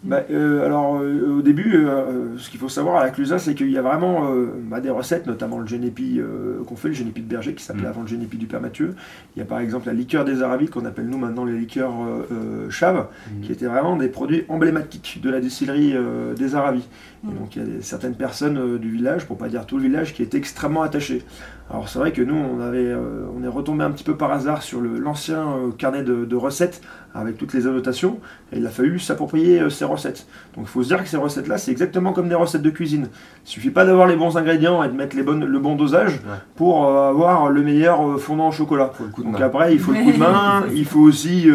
Bah, 0.04 0.22
euh, 0.30 0.64
alors 0.64 0.98
euh, 1.00 1.38
au 1.38 1.42
début, 1.42 1.74
euh, 1.74 2.36
ce 2.38 2.48
qu'il 2.50 2.60
faut 2.60 2.68
savoir 2.68 2.96
à 2.96 3.04
la 3.04 3.10
Clusa, 3.10 3.38
c'est 3.40 3.54
qu'il 3.54 3.70
y 3.70 3.78
a 3.78 3.82
vraiment 3.82 4.30
euh, 4.30 4.46
bah, 4.70 4.80
des 4.80 4.90
recettes, 4.90 5.26
notamment 5.26 5.58
le 5.58 5.66
génépi 5.66 6.18
euh, 6.20 6.62
qu'on 6.64 6.76
fait, 6.76 6.88
le 6.88 6.94
génépi 6.94 7.22
de 7.22 7.26
berger 7.28 7.54
qui 7.54 7.64
s'appelait 7.64 7.84
Mm. 7.86 7.90
avant 7.90 8.02
le 8.02 8.06
génépi 8.06 8.36
du 8.36 8.46
Père 8.46 8.60
Mathieu. 8.60 8.94
Il 9.34 9.40
y 9.40 9.42
a 9.42 9.44
par 9.44 9.58
exemple 9.58 9.86
la 9.86 9.94
liqueur 9.94 10.24
des 10.24 10.42
Arabiques 10.42 10.70
qu'on 10.70 10.84
appelle 10.84 11.06
nous 11.08 11.18
maintenant 11.18 11.44
les 11.44 11.58
liqueurs 11.58 11.92
euh, 11.92 12.26
euh, 12.32 12.70
Chave, 12.70 13.06
Mm. 13.06 13.40
qui 13.42 13.52
étaient 13.52 13.66
vraiment 13.66 13.96
des 13.96 14.08
produits 14.08 14.44
emblématiques 14.48 15.20
de 15.22 15.30
la 15.30 15.40
distillerie 15.40 15.92
euh, 15.96 16.34
des 16.34 16.54
Arabies. 16.54 16.86
Et 17.28 17.38
donc 17.38 17.56
il 17.56 17.62
y 17.62 17.64
a 17.64 17.68
des- 17.68 17.83
certaines 17.83 18.14
personnes 18.14 18.56
euh, 18.59 18.78
du 18.78 18.88
village, 18.90 19.26
pour 19.26 19.37
pas 19.37 19.49
dire 19.49 19.66
tout 19.66 19.76
le 19.78 19.83
village, 19.85 20.14
qui 20.14 20.23
étaient 20.23 20.38
extrêmement 20.38 20.83
attachées. 20.83 21.23
Alors 21.71 21.88
c'est 21.88 21.99
vrai 21.99 22.12
que 22.12 22.23
nous, 22.23 22.37
on, 22.37 22.61
avait, 22.61 22.78
euh, 22.87 23.25
on 23.37 23.42
est 23.42 23.49
retombé 23.49 23.83
un 23.83 23.90
petit 23.90 24.04
peu 24.04 24.14
par 24.16 24.30
hasard 24.30 24.62
sur 24.62 24.80
l'ancien 24.80 25.40
euh, 25.40 25.71
carnet 25.76 26.04
de, 26.04 26.25
de 26.25 26.37
recettes 26.37 26.80
avec 27.14 27.37
toutes 27.38 27.52
les 27.54 27.66
annotations, 27.66 28.21
et 28.52 28.59
il 28.59 28.66
a 28.66 28.71
fallu 28.71 28.99
s'approprier 29.00 29.61
euh, 29.61 29.71
ces 29.71 29.85
recettes. 29.85 30.26
Donc 30.54 30.66
il 30.66 30.68
faut 30.68 30.83
se 30.85 30.88
dire 30.88 31.02
que 31.02 31.09
ces 31.09 31.16
recettes-là, 31.16 31.59
c'est 31.59 31.73
exactement 31.73 32.12
comme 32.12 32.28
des 32.28 32.35
recettes 32.37 32.62
de 32.62 32.71
cuisine. 32.71 33.09
Il 33.45 33.49
suffit 33.49 33.71
pas 33.71 33.85
d'avoir 33.85 34.06
les 34.06 34.14
bons 34.16 34.37
ingrédients 34.37 34.85
et 34.85 34.88
de 34.88 34.92
mettre 34.95 35.16
les 35.16 35.23
bonnes, 35.25 35.45
le 35.45 35.59
bon 35.59 35.75
dosage 35.75 36.12
Ouais. 36.16 36.37
pour 36.54 36.87
avoir 36.88 37.50
le 37.50 37.62
meilleur 37.62 38.21
fondant 38.21 38.49
au 38.49 38.52
chocolat. 38.52 38.92
Faut 38.95 39.04
le 39.04 39.11
coup 39.11 39.23
de 39.23 39.26
Donc 39.26 39.40
main. 39.40 39.47
après, 39.47 39.73
il 39.73 39.80
faut 39.80 39.90
le 39.92 39.99
coup 40.04 40.12
de 40.12 40.18
main, 40.18 40.64
il 40.75 40.85
faut 40.85 41.00
aussi 41.00 41.49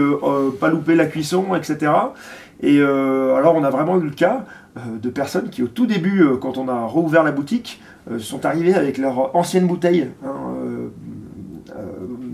pas 0.60 0.68
louper 0.70 0.96
la 0.96 1.06
cuisson, 1.06 1.56
etc. 1.56 1.92
Et 2.63 2.80
euh, 2.80 3.36
alors, 3.36 3.56
on 3.56 3.63
a 3.63 3.70
vraiment 3.72 3.98
eu 3.98 4.04
le 4.04 4.10
cas 4.12 4.46
de 4.75 5.10
personnes 5.10 5.50
qui, 5.50 5.63
au 5.63 5.68
tout 5.68 5.86
début, 5.86 6.22
euh, 6.24 6.38
quand 6.38 6.58
on 6.58 6.68
a 6.70 6.86
rouvert 6.86 7.24
la 7.24 7.32
boutique, 7.32 7.82
euh, 8.10 8.20
sont 8.20 8.46
arrivées 8.46 8.74
avec 8.74 8.98
leur 8.98 9.36
ancienne 9.36 9.68
bouteille 9.68 10.08
hein, 10.25 10.30
euh, 10.30 10.88
euh, 11.72 11.82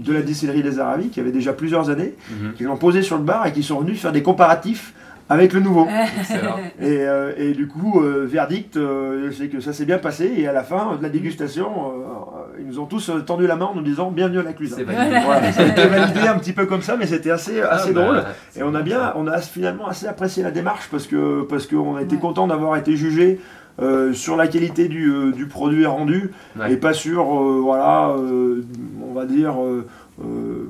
de 0.05 0.13
la 0.13 0.21
distillerie 0.21 0.63
des 0.63 0.79
Arabies, 0.79 1.09
qui 1.09 1.19
avait 1.19 1.31
déjà 1.31 1.53
plusieurs 1.53 1.89
années, 1.89 2.13
Mhm. 2.31 2.53
qui 2.53 2.63
l'ont 2.63 2.77
posée 2.77 3.01
sur 3.01 3.17
le 3.17 3.23
bar 3.23 3.45
et 3.47 3.51
qui 3.53 3.63
sont 3.63 3.79
venus 3.79 3.99
faire 4.01 4.11
des 4.11 4.23
comparatifs 4.23 4.93
avec 5.29 5.51
le 5.51 5.59
nouveau. 5.59 5.87
Et, 6.79 6.99
euh, 7.05 7.33
et 7.37 7.51
du 7.53 7.67
coup, 7.67 8.01
euh, 8.01 8.25
verdict, 8.25 8.77
euh, 8.77 9.29
c'est 9.37 9.47
que 9.49 9.59
ça 9.59 9.73
s'est 9.73 9.85
bien 9.85 9.97
passé. 9.97 10.31
Et 10.37 10.47
à 10.47 10.53
la 10.53 10.63
fin 10.63 10.95
de 10.95 11.03
la 11.03 11.09
dégustation, 11.09 11.67
euh, 11.67 12.36
ils 12.59 12.67
nous 12.67 12.79
ont 12.79 12.85
tous 12.85 13.09
euh, 13.09 13.19
tendu 13.19 13.47
la 13.47 13.55
main 13.55 13.65
en 13.65 13.75
nous 13.75 13.81
disant 13.81 14.11
bienvenue 14.11 14.39
à 14.39 14.43
la 14.43 14.53
validé. 14.83 15.19
Voilà, 15.25 15.51
ça 15.51 15.61
a 15.63 15.65
été 15.67 15.87
validé 15.87 16.19
un 16.21 16.37
petit 16.37 16.53
peu 16.53 16.65
comme 16.65 16.81
ça, 16.81 16.95
mais 16.97 17.05
c'était 17.07 17.31
assez, 17.31 17.61
assez 17.61 17.89
Ah, 17.89 17.93
bah, 17.93 18.01
drôle. 18.03 18.23
Et 18.57 18.63
on 18.63 18.73
a 18.75 18.81
bien, 18.81 18.97
ça. 18.99 19.13
on 19.17 19.27
a 19.27 19.37
finalement 19.39 19.87
assez 19.87 20.07
apprécié 20.07 20.43
la 20.43 20.51
démarche 20.51 20.87
parce 20.91 21.07
que 21.07 21.43
parce 21.43 21.67
qu'on 21.67 21.95
a 21.95 22.01
été 22.01 22.15
Ouais. 22.15 22.21
content 22.21 22.47
d'avoir 22.47 22.75
été 22.77 22.95
jugé 22.95 23.39
euh, 23.81 24.11
sur 24.13 24.35
la 24.37 24.47
qualité 24.47 24.87
du, 24.87 25.09
euh, 25.11 25.31
du 25.31 25.45
produit 25.45 25.85
rendu 25.85 26.31
Ouais. 26.59 26.73
et 26.73 26.77
pas 26.77 26.93
sur 26.93 27.21
euh, 27.41 27.59
voilà, 27.61 28.09
euh, 28.17 28.63
on 29.07 29.13
va 29.13 29.25
dire 29.25 29.61
euh, 29.61 29.85
euh, 30.23 30.67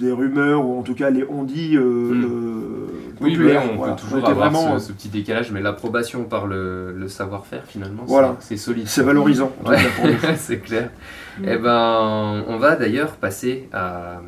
des 0.00 0.10
rumeurs 0.12 0.66
ou 0.66 0.78
en 0.78 0.82
tout 0.82 0.94
cas 0.94 1.10
les 1.10 1.24
on-dit 1.28 1.76
euh, 1.76 1.80
Mm. 2.14 2.24
Euh, 3.20 3.24
Oui, 3.24 3.38
on 3.72 3.76
Voilà. 3.76 3.94
peut 3.94 4.00
toujours 4.00 4.18
avoir 4.28 4.50
vraiment, 4.50 4.78
ce, 4.78 4.86
ce 4.88 4.92
petit 4.92 5.08
décalage, 5.08 5.50
mais 5.52 5.60
l'approbation 5.60 6.24
par 6.24 6.46
le, 6.46 6.92
le 6.96 7.08
savoir-faire, 7.08 7.62
finalement, 7.66 8.02
c'est- 8.06 8.12
Voilà. 8.12 8.36
c'est 8.40 8.56
solide. 8.56 8.88
c'est 8.88 9.02
valorisant. 9.02 9.52
Ouais, 9.64 9.76
c'est 10.36 10.58
clair. 10.58 10.90
Eh 11.42 11.56
ben, 11.56 12.44
on 12.48 12.56
va 12.58 12.76
d'ailleurs 12.76 13.12
passer 13.12 13.68
à, 13.72 14.20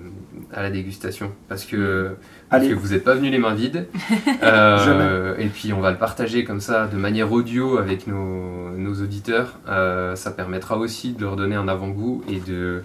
à 0.55 0.63
la 0.63 0.71
dégustation 0.71 1.33
parce 1.49 1.65
que, 1.65 2.11
parce 2.49 2.63
Allez. 2.63 2.73
que 2.75 2.79
vous 2.79 2.89
n'êtes 2.93 3.05
pas 3.05 3.15
venus 3.15 3.31
les 3.33 3.39
mains 3.39 3.55
vides. 3.55 3.87
Euh, 4.43 5.35
et 5.39 5.47
puis 5.47 5.73
on 5.73 5.81
va 5.81 5.91
le 5.91 5.97
partager 5.99 6.45
comme 6.45 6.61
ça 6.61 6.87
de 6.87 6.97
manière 6.97 7.31
audio 7.33 7.79
avec 7.79 8.07
nos, 8.07 8.71
nos 8.77 8.95
auditeurs. 9.03 9.59
Euh, 9.69 10.17
ça 10.17 10.31
permettra 10.31 10.77
aussi 10.79 11.13
de 11.13 11.23
leur 11.23 11.37
donner 11.37 11.55
un 11.55 11.69
avant-goût 11.69 12.23
et 12.29 12.41
de, 12.41 12.83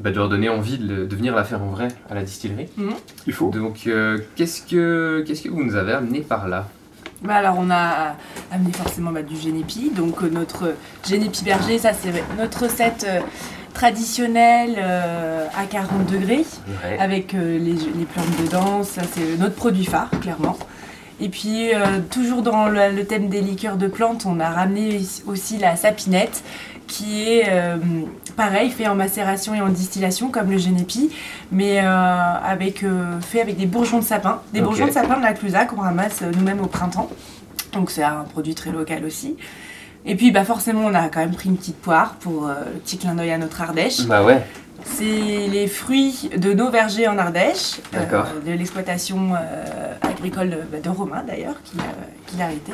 bah, 0.00 0.10
de 0.10 0.16
leur 0.16 0.28
donner 0.28 0.48
envie 0.48 0.78
de, 0.78 0.86
le- 0.94 1.06
de 1.06 1.14
venir 1.16 1.34
la 1.36 1.44
faire 1.44 1.62
en 1.62 1.68
vrai 1.70 1.88
à 2.10 2.14
la 2.14 2.22
distillerie. 2.22 2.68
Il 3.26 3.32
faut. 3.32 3.50
Donc, 3.50 3.82
euh, 3.86 4.18
qu'est-ce 4.36 4.62
que 4.62 5.22
qu'est-ce 5.26 5.42
que 5.42 5.48
vous 5.48 5.62
nous 5.62 5.76
avez 5.76 5.92
amené 5.92 6.20
par 6.20 6.48
là? 6.48 6.68
Bah 7.22 7.34
alors 7.34 7.56
on 7.58 7.70
a 7.70 8.16
amené 8.50 8.72
forcément 8.72 9.10
bah, 9.12 9.22
du 9.22 9.36
génépi, 9.36 9.90
donc 9.94 10.22
euh, 10.22 10.30
notre 10.30 10.74
génépi 11.06 11.44
berger, 11.44 11.78
ça 11.78 11.92
c'est 11.92 12.12
notre 12.38 12.62
recette 12.62 13.04
euh, 13.06 13.20
traditionnelle 13.74 14.76
euh, 14.78 15.46
à 15.56 15.64
40 15.66 16.06
degrés 16.10 16.44
Ouais. 16.68 16.98
avec 16.98 17.34
euh, 17.34 17.58
les, 17.58 17.72
les 17.72 18.04
plantes 18.06 18.42
dedans, 18.44 18.82
ça 18.84 19.02
c'est 19.12 19.36
notre 19.38 19.54
produit 19.54 19.84
phare 19.84 20.10
clairement. 20.22 20.56
Et 21.20 21.28
puis 21.28 21.74
euh, 21.74 22.00
toujours 22.10 22.42
dans 22.42 22.68
le, 22.68 22.90
le 22.96 23.04
thème 23.04 23.28
des 23.28 23.40
liqueurs 23.42 23.76
de 23.76 23.86
plantes, 23.86 24.24
on 24.26 24.40
a 24.40 24.48
ramené 24.48 25.00
aussi 25.26 25.58
la 25.58 25.76
sapinette 25.76 26.42
qui 26.86 27.28
est 27.28 27.44
euh, 27.50 27.76
pareil 28.40 28.70
fait 28.70 28.88
en 28.88 28.94
macération 28.94 29.54
et 29.54 29.60
en 29.60 29.68
distillation 29.68 30.30
comme 30.30 30.50
le 30.50 30.56
génépi, 30.56 31.10
mais 31.52 31.80
euh, 31.80 31.84
avec 31.84 32.82
euh, 32.82 33.20
fait 33.20 33.42
avec 33.42 33.58
des 33.58 33.66
bourgeons 33.66 33.98
de 33.98 34.04
sapin, 34.04 34.40
des 34.54 34.62
bourgeons 34.62 34.86
de 34.86 34.92
sapin 34.92 35.18
de 35.18 35.22
la 35.22 35.34
Clusa 35.34 35.66
qu'on 35.66 35.82
ramasse 35.82 36.22
euh, 36.22 36.32
nous-mêmes 36.34 36.60
au 36.60 36.66
printemps. 36.66 37.10
Donc 37.74 37.90
c'est 37.90 38.02
un 38.02 38.24
produit 38.32 38.54
très 38.54 38.70
local 38.70 39.04
aussi. 39.04 39.36
Et 40.06 40.16
puis 40.16 40.30
bah 40.30 40.44
forcément 40.46 40.86
on 40.86 40.94
a 40.94 41.10
quand 41.10 41.20
même 41.20 41.34
pris 41.34 41.50
une 41.50 41.58
petite 41.58 41.76
poire 41.76 42.14
pour 42.14 42.46
euh, 42.46 42.54
le 42.72 42.80
petit 42.80 42.96
clin 42.96 43.14
d'œil 43.14 43.32
à 43.32 43.36
notre 43.36 43.60
Ardèche. 43.60 44.06
Bah 44.06 44.24
ouais. 44.24 44.42
C'est 44.84 45.04
les 45.04 45.66
fruits 45.66 46.30
de 46.34 46.54
nos 46.54 46.70
vergers 46.70 47.08
en 47.08 47.18
Ardèche, 47.18 47.82
euh, 47.94 48.22
de 48.46 48.52
l'exploitation 48.52 49.34
euh, 49.34 49.92
agricole 50.00 50.48
de, 50.48 50.56
bah, 50.72 50.78
de 50.82 50.88
Romain 50.88 51.22
d'ailleurs, 51.26 51.56
qui 51.62 51.76
qui 52.26 52.38
l'a 52.38 52.46
arrêté. 52.46 52.72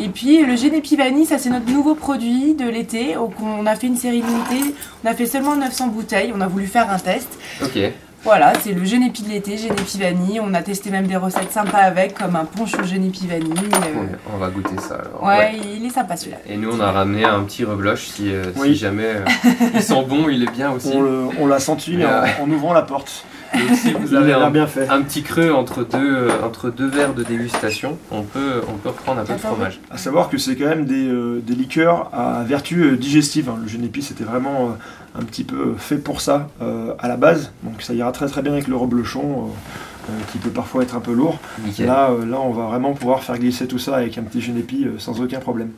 Et 0.00 0.08
puis 0.08 0.44
le 0.44 0.56
Génépi 0.56 0.96
Vanille, 0.96 1.26
ça 1.26 1.38
c'est 1.38 1.50
notre 1.50 1.70
nouveau 1.70 1.94
produit 1.94 2.54
de 2.54 2.68
l'été. 2.68 3.16
On 3.16 3.66
a 3.66 3.76
fait 3.76 3.86
une 3.86 3.96
série 3.96 4.22
limitée, 4.22 4.74
on 5.04 5.08
a 5.08 5.14
fait 5.14 5.26
seulement 5.26 5.56
900 5.56 5.88
bouteilles, 5.88 6.32
on 6.34 6.40
a 6.40 6.46
voulu 6.46 6.66
faire 6.66 6.90
un 6.90 6.98
test. 6.98 7.28
Ok. 7.62 7.78
Voilà, 8.24 8.52
c'est 8.60 8.72
le 8.72 8.84
Génépi 8.84 9.22
de 9.24 9.30
l'été, 9.30 9.56
Génépi 9.56 9.98
Vanille. 9.98 10.38
On 10.40 10.54
a 10.54 10.62
testé 10.62 10.90
même 10.90 11.08
des 11.08 11.16
recettes 11.16 11.50
sympas 11.50 11.78
avec, 11.78 12.14
comme 12.14 12.36
un 12.36 12.44
punch 12.44 12.74
au 12.78 12.84
Génépi 12.84 13.26
Vanille. 13.26 13.50
euh, 13.74 14.04
On, 14.30 14.36
on 14.36 14.38
va 14.38 14.48
goûter 14.48 14.76
ça 14.78 14.94
alors. 14.94 15.24
ouais, 15.24 15.52
il 15.76 15.84
est 15.84 15.90
sympa 15.90 16.16
celui-là. 16.16 16.36
Et 16.48 16.56
nous, 16.56 16.70
on 16.72 16.78
a 16.80 16.92
ramené 16.92 17.24
un 17.24 17.42
petit 17.42 17.64
rebloche 17.64 18.06
si, 18.06 18.32
euh, 18.32 18.44
si 18.54 18.60
Oui. 18.60 18.74
jamais 18.76 19.06
euh, 19.06 19.24
il 19.74 19.82
sent 19.82 20.04
bon, 20.08 20.28
il 20.28 20.44
est 20.44 20.50
bien 20.52 20.70
aussi. 20.70 20.92
On, 21.40 21.46
l'a 21.48 21.58
senti 21.58 21.96
Mais, 21.96 22.06
en, 22.06 22.10
euh, 22.10 22.26
en 22.42 22.48
ouvrant 22.50 22.72
la 22.72 22.82
porte. 22.82 23.24
Donc, 23.54 23.76
si 23.76 23.92
vous 23.92 24.14
avez 24.14 24.28
l'air 24.28 24.42
un, 24.46 24.50
bien 24.50 24.66
fait. 24.66 24.88
un 24.88 25.02
petit 25.02 25.22
creux 25.22 25.50
entre 25.52 25.82
deux, 25.84 26.28
entre 26.42 26.70
deux 26.70 26.86
verres 26.88 27.12
de 27.12 27.22
dégustation, 27.22 27.98
on 28.10 28.22
peut, 28.22 28.62
on 28.68 28.74
peut 28.78 28.88
reprendre 28.88 29.20
un 29.20 29.24
peu 29.24 29.34
de 29.34 29.38
fromage. 29.38 29.78
À 29.90 29.98
savoir 29.98 30.30
que 30.30 30.38
c'est 30.38 30.56
quand 30.56 30.68
même 30.68 30.86
des, 30.86 31.06
euh, 31.08 31.42
des 31.44 31.54
liqueurs 31.54 32.08
à 32.14 32.44
vertu 32.44 32.96
digestive. 32.96 33.50
hein. 33.50 33.58
Le 33.60 33.68
génépi, 33.68 34.00
c'était 34.00 34.24
vraiment 34.24 34.68
euh, 34.68 34.72
un 35.18 35.24
petit 35.24 35.44
peu 35.44 35.74
fait 35.76 35.98
pour 35.98 36.20
ça 36.20 36.48
euh, 36.62 36.94
à 36.98 37.08
la 37.08 37.16
base. 37.16 37.52
Donc 37.62 37.82
ça 37.82 37.92
ira 37.94 38.12
très 38.12 38.26
très 38.26 38.42
bien 38.42 38.52
avec 38.52 38.68
le 38.68 38.76
reblochon, 38.76 39.20
euh, 39.20 40.10
euh, 40.10 40.18
qui 40.30 40.38
peut 40.38 40.50
parfois 40.50 40.82
être 40.82 40.96
un 40.96 41.00
peu 41.00 41.12
lourd. 41.12 41.38
Nickel. 41.64 41.86
Là, 41.86 42.10
euh, 42.10 42.24
là, 42.24 42.40
on 42.40 42.50
va 42.50 42.66
vraiment 42.66 42.92
pouvoir 42.94 43.22
faire 43.22 43.38
glisser 43.38 43.66
tout 43.66 43.78
ça 43.78 43.96
avec 43.96 44.16
un 44.18 44.22
petit 44.22 44.40
génépi 44.40 44.84
euh, 44.84 44.98
sans 44.98 45.20
aucun 45.20 45.40
problème. 45.40 45.72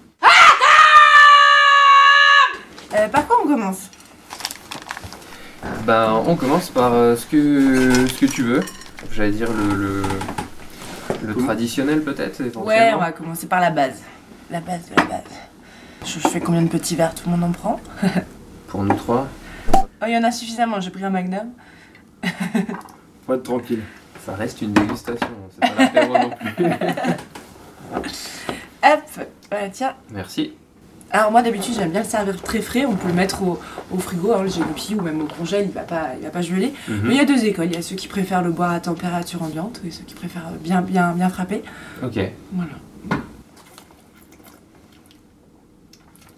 Euh, 2.96 3.08
par 3.08 3.26
quoi 3.26 3.38
on 3.44 3.48
commence? 3.48 3.90
Ben, 5.84 6.22
on 6.26 6.36
commence 6.36 6.70
par 6.70 6.92
euh, 6.92 7.16
ce, 7.16 7.26
que, 7.26 8.06
ce 8.06 8.14
que 8.20 8.26
tu 8.26 8.44
veux. 8.44 8.60
J'allais 9.10 9.32
dire 9.32 9.48
le, 9.52 10.02
le, 11.22 11.34
traditionnel 11.34 12.02
peut-être 12.02 12.40
Ouais, 12.64 12.92
on 12.94 12.98
va 12.98 13.12
commencer 13.12 13.46
par 13.48 13.60
la 13.60 13.70
base. 13.70 14.00
La 14.50 14.60
base 14.60 14.88
de 14.90 14.96
la 14.96 15.04
base. 15.04 15.22
Je, 16.04 16.20
je 16.20 16.28
fais 16.28 16.40
combien 16.40 16.62
de 16.62 16.68
petits 16.68 16.94
verres? 16.94 17.14
Tout 17.14 17.24
le 17.28 17.32
monde 17.36 17.44
en 17.44 17.52
prend? 17.52 17.80
Pour 18.74 18.82
nous 18.82 18.96
trois, 18.96 19.28
Oh, 19.72 20.04
il 20.08 20.14
y 20.14 20.16
en 20.16 20.24
a 20.24 20.32
suffisamment, 20.32 20.80
j'ai 20.80 20.90
pris 20.90 21.04
un 21.04 21.10
magnum. 21.10 21.52
Faut 23.24 23.34
être 23.34 23.44
tranquille. 23.44 23.82
ça 24.26 24.34
reste 24.34 24.62
une 24.62 24.72
dégustation, 24.72 25.28
c'est 25.52 25.60
pas 25.60 25.80
l'apéro 25.84 26.18
non 26.18 26.30
plus. 26.30 26.64
Hop, 28.82 29.02
voilà, 29.48 29.68
tiens. 29.68 29.94
Merci. 30.10 30.54
Alors 31.12 31.30
moi 31.30 31.42
d'habitude 31.42 31.74
j'aime 31.76 31.92
bien 31.92 32.00
le 32.00 32.06
servir 32.06 32.42
très 32.42 32.60
frais, 32.60 32.84
on 32.84 32.96
peut 32.96 33.06
le 33.06 33.14
mettre 33.14 33.44
au, 33.44 33.60
au 33.92 33.98
frigo, 33.98 34.32
hein, 34.32 34.42
le 34.42 34.48
génépi 34.48 34.96
ou 34.96 35.02
même 35.02 35.20
au 35.22 35.26
congèle, 35.26 35.66
il 35.66 35.72
va 35.72 35.82
pas, 35.82 36.08
il 36.18 36.24
va 36.24 36.30
pas 36.30 36.42
geler. 36.42 36.74
Mhm. 36.88 37.00
Mais 37.04 37.14
il 37.14 37.16
y 37.16 37.20
a 37.20 37.24
deux 37.24 37.44
écoles, 37.44 37.66
il 37.66 37.74
y 37.74 37.78
a 37.78 37.82
ceux 37.82 37.94
qui 37.94 38.08
préfèrent 38.08 38.42
le 38.42 38.50
boire 38.50 38.72
à 38.72 38.80
température 38.80 39.40
ambiante 39.44 39.82
et 39.86 39.92
ceux 39.92 40.02
qui 40.02 40.14
préfèrent 40.16 40.50
bien 40.60 40.82
bien 40.82 41.12
bien 41.12 41.28
frapper. 41.28 41.62
Ok. 42.02 42.18
Voilà. 42.52 42.72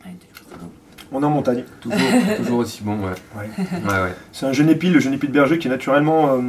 Allez, 0.05 0.17
c'est 0.35 0.59
bon. 0.59 0.71
On 1.13 1.23
est 1.23 1.27
en 1.27 1.31
montagne. 1.31 1.65
Toujours, 1.81 1.99
toujours 2.37 2.59
aussi 2.59 2.83
bon, 2.83 2.97
ouais. 2.99 3.11
Ouais. 3.37 3.49
Ouais, 3.59 4.03
ouais. 4.03 4.15
C'est 4.33 4.47
un 4.47 4.53
génépi, 4.53 4.91
le 4.91 5.01
génépi 5.01 5.29
de 5.29 5.33
berger, 5.33 5.59
qui 5.59 5.69
est 5.69 5.71
naturellement 5.71 6.31
euh, 6.35 6.41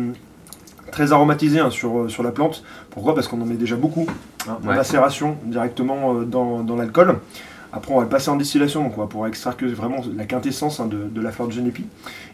très 0.91 1.11
aromatisé 1.11 1.59
hein, 1.59 1.69
sur, 1.69 1.99
euh, 1.99 2.09
sur 2.09 2.23
la 2.23 2.31
plante. 2.31 2.63
Pourquoi? 2.89 3.13
Parce 3.15 3.27
qu'on 3.27 3.41
en 3.41 3.45
met 3.45 3.55
déjà 3.55 3.75
beaucoup 3.75 4.07
hein, 4.47 4.57
en 4.63 4.65
macération 4.65 5.37
directement 5.45 6.15
euh, 6.15 6.23
dans, 6.25 6.63
dans 6.63 6.75
l'alcool. 6.75 7.19
Après, 7.73 7.93
on 7.93 7.97
va 7.97 8.03
le 8.03 8.09
passer 8.09 8.29
en 8.29 8.37
distillation, 8.37 8.81
donc 8.81 8.97
on 8.97 9.01
va 9.01 9.07
pouvoir 9.07 9.27
extraire 9.27 9.55
que 9.57 9.65
vraiment 9.65 9.97
la 10.15 10.23
quintessence 10.25 10.79
hein, 10.79 10.87
de, 10.87 11.03
de 11.09 11.21
la 11.21 11.31
fleur 11.31 11.49
de 11.49 11.53
génépi. 11.53 11.85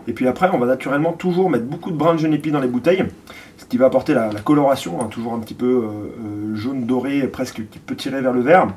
Et 0.07 0.13
puis 0.13 0.27
après, 0.27 0.49
on 0.53 0.59
va 0.59 0.67
naturellement 0.67 1.11
toujours 1.11 1.49
mettre 1.49 1.65
beaucoup 1.65 1.91
de 1.91 1.97
brins 1.97 2.13
de 2.13 2.19
génépi 2.19 2.51
dans 2.51 2.59
les 2.59 2.67
bouteilles, 2.67 3.03
ce 3.57 3.65
qui 3.65 3.77
va 3.77 3.87
apporter 3.87 4.13
la, 4.13 4.31
la 4.31 4.39
coloration, 4.41 4.97
toujours 5.09 5.33
un 5.33 5.39
petit 5.39 5.55
peu 5.55 5.65
euh, 5.65 6.55
jaune 6.55 6.85
doré, 6.85 7.27
presque 7.27 7.67
qui 7.69 7.79
peut 7.79 7.95
tirer 7.95 8.21
vers 8.21 8.31
le 8.31 8.41
vert. 8.41 8.67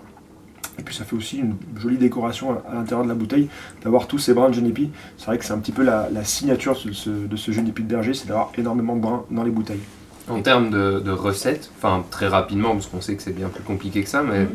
Et 0.79 0.83
puis 0.83 0.95
ça 0.95 1.05
fait 1.05 1.17
aussi 1.17 1.39
une 1.39 1.55
jolie 1.79 1.97
décoration 1.97 2.53
à, 2.53 2.71
à 2.71 2.75
l'intérieur 2.75 3.05
de 3.05 3.09
la 3.09 3.15
bouteille 3.15 3.49
d'avoir 3.83 4.07
tous 4.07 4.19
ces 4.19 4.35
brins 4.35 4.49
de 4.51 4.55
génépi. 4.55 4.91
C'est 5.19 5.27
vrai 5.27 5.39
que 5.39 5.45
c'est 5.45 5.53
un 5.53 5.59
petit 5.59 5.73
peu 5.73 5.83
la, 5.83 6.09
la 6.13 6.25
signature 6.25 6.79
de 6.85 6.93
ce, 6.93 7.11
de 7.11 7.37
ce 7.37 7.51
génépi 7.53 7.83
de 7.83 7.89
berger, 7.89 8.15
c'est 8.15 8.29
d'avoir 8.29 8.53
énormément 8.59 8.95
de 8.97 9.01
brins 9.01 9.25
dans 9.31 9.43
les 9.45 9.51
bouteilles. 9.51 9.81
En 10.29 10.43
termes 10.43 10.71
de, 10.71 11.01
de 11.01 11.11
recettes, 11.13 11.71
enfin 11.79 12.05
très 12.11 12.27
rapidement, 12.29 12.73
parce 12.73 12.87
qu'on 12.89 13.01
sait 13.01 13.15
que 13.15 13.23
c'est 13.23 13.33
bien 13.35 13.49
plus 13.49 13.63
compliqué 13.63 14.03
que 14.03 14.09
ça, 14.09 14.23
mais 14.23 14.41
Mhm. 14.41 14.49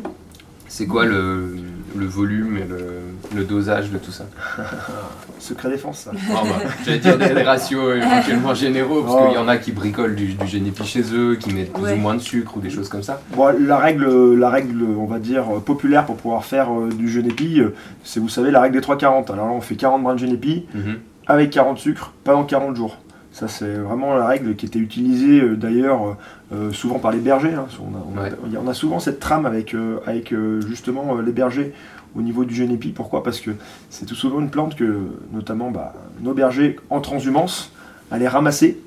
C'est 0.74 0.86
quoi 0.86 1.04
le, 1.04 1.54
le 1.94 2.06
volume 2.06 2.56
et 2.56 2.64
le, 2.66 3.36
le 3.36 3.44
dosage 3.44 3.90
de 3.90 3.98
tout 3.98 4.10
ça 4.10 4.24
Secret 5.38 5.68
défense, 5.68 5.98
ça. 5.98 6.12
Ah 6.30 6.42
bah, 6.44 6.70
J'allais 6.84 6.98
dire 6.98 7.18
des, 7.18 7.28
des 7.34 7.42
ratios 7.42 7.96
éventuellement 7.96 8.54
généraux, 8.54 9.02
parce 9.02 9.16
Oh. 9.20 9.24
qu'il 9.28 9.34
y 9.34 9.38
en 9.38 9.48
a 9.48 9.58
qui 9.58 9.72
bricolent 9.72 10.14
du, 10.14 10.32
du 10.32 10.46
génépi 10.46 10.84
chez 10.84 11.02
eux, 11.12 11.34
qui 11.36 11.52
mettent 11.52 11.72
plus 11.74 11.82
Ouais. 11.82 11.92
ou 11.92 11.96
moins 11.96 12.14
de 12.14 12.20
sucre 12.20 12.56
ou 12.56 12.60
des 12.60 12.70
choses 12.70 12.88
comme 12.88 13.02
ça. 13.02 13.20
Bon, 13.36 13.54
la 13.60 13.76
règle, 13.76 14.34
la 14.38 14.48
règle, 14.48 14.82
on 14.98 15.04
va 15.04 15.18
dire, 15.18 15.44
populaire 15.66 16.06
pour 16.06 16.16
pouvoir 16.16 16.44
faire 16.46 16.72
euh, 16.72 16.88
du 16.88 17.10
genépi, 17.10 17.60
euh, 17.60 17.74
c'est, 18.04 18.20
vous 18.20 18.28
savez, 18.30 18.50
la 18.50 18.60
règle 18.62 18.80
des 18.80 18.86
3-40. 18.86 19.30
Alors 19.30 19.46
là, 19.48 19.52
on 19.52 19.60
fait 19.60 19.74
40 19.76 20.02
brins 20.02 20.14
de 20.14 20.20
genépi 20.20 20.64
Mhm. 20.74 20.98
avec 21.26 21.50
40 21.50 21.78
sucres 21.78 22.12
pendant 22.24 22.44
40 22.44 22.76
jours. 22.76 22.96
Ça, 23.32 23.48
c'est 23.48 23.74
vraiment 23.74 24.14
la 24.14 24.26
règle 24.26 24.54
qui 24.56 24.66
était 24.66 24.78
utilisée 24.78 25.40
euh, 25.40 25.56
d'ailleurs 25.56 26.06
euh, 26.06 26.14
euh, 26.54 26.72
souvent 26.72 26.98
par 26.98 27.12
les 27.12 27.18
bergers. 27.18 27.54
hein. 27.54 27.66
On, 27.80 27.96
a, 27.96 28.02
on 28.14 28.18
a- 28.18 28.22
Ouais. 28.24 28.32
il 28.46 28.52
y 28.52 28.56
a- 28.56 28.60
on 28.62 28.68
a 28.68 28.74
souvent 28.74 29.00
cette 29.00 29.20
trame 29.20 29.46
avec, 29.46 29.74
euh, 29.74 29.98
avec 30.06 30.34
justement 30.68 31.16
les 31.18 31.32
bergers 31.32 31.72
au 32.14 32.20
niveau 32.20 32.44
du 32.44 32.54
genépi. 32.54 32.90
Pourquoi? 32.90 33.22
Parce 33.22 33.40
que 33.40 33.50
c'est 33.88 34.04
tout 34.04 34.14
souvent 34.14 34.40
une 34.40 34.50
plante 34.50 34.76
que, 34.76 34.98
notamment, 35.32 35.70
bah, 35.70 35.94
nos 36.20 36.34
bergers 36.34 36.76
en 36.90 37.00
transhumance 37.00 37.72
allaient 38.10 38.28
ramasser. 38.28 38.78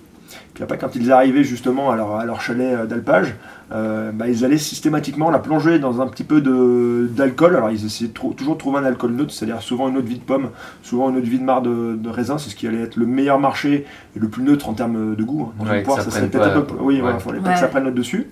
Puis 0.53 0.63
après, 0.63 0.77
quand 0.77 0.95
ils 0.95 1.11
arrivaient 1.11 1.43
justement 1.43 1.89
à 1.91 1.95
leur, 1.95 2.15
à 2.15 2.25
leur 2.25 2.39
chalet 2.41 2.87
d'alpage, 2.87 3.33
euh, 3.71 4.11
bah, 4.11 4.27
ils 4.27 4.45
allaient 4.45 4.57
systématiquement 4.57 5.31
la 5.31 5.39
plonger 5.39 5.79
dans 5.79 6.01
un 6.01 6.07
petit 6.07 6.23
peu 6.23 6.39
de- 6.41 7.07
d'alcool. 7.11 7.55
Alors 7.55 7.71
ils 7.71 7.85
essayaient 7.85 8.09
de 8.09 8.13
trou- 8.13 8.33
toujours 8.33 8.53
de 8.55 8.59
trouver 8.59 8.79
un 8.79 8.85
alcool 8.85 9.11
neutre, 9.13 9.31
c'est-à-dire 9.33 9.61
souvent 9.61 9.89
une 9.89 9.97
eau 9.97 10.01
de 10.01 10.07
vie 10.07 10.19
de 10.19 10.23
pomme, 10.23 10.49
souvent 10.83 11.09
une 11.09 11.17
eau 11.17 11.21
de 11.21 11.25
vie 11.25 11.39
de 11.39 11.43
marc 11.43 11.63
de, 11.63 11.95
de 11.95 12.09
raisin, 12.09 12.37
c'est 12.37 12.49
ce 12.49 12.55
qui 12.55 12.67
allait 12.67 12.81
être 12.81 12.95
le 12.95 13.05
meilleur 13.05 13.39
marché 13.39 13.85
et 14.15 14.19
le 14.19 14.27
plus 14.27 14.43
neutre 14.43 14.69
en 14.69 14.73
termes 14.73 15.15
de 15.15 15.23
goût. 15.23 15.49
hein. 15.59 15.63
Dans 15.65 15.71
Ouais, 15.71 15.79
une 15.79 15.83
poire, 15.83 15.97
ça 15.97 16.03
ça 16.05 16.11
serait 16.11 16.27
peut-être 16.27 16.57
un 16.57 16.61
peu... 16.61 16.75
Oui, 16.79 17.01
ouais. 17.01 17.11
il 17.15 17.19
fallait 17.19 17.39
pas 17.39 17.47
Ouais. 17.49 17.53
que 17.55 17.59
ça 17.59 17.67
prenne 17.67 17.85
le 17.85 17.91
dessus. 17.91 18.27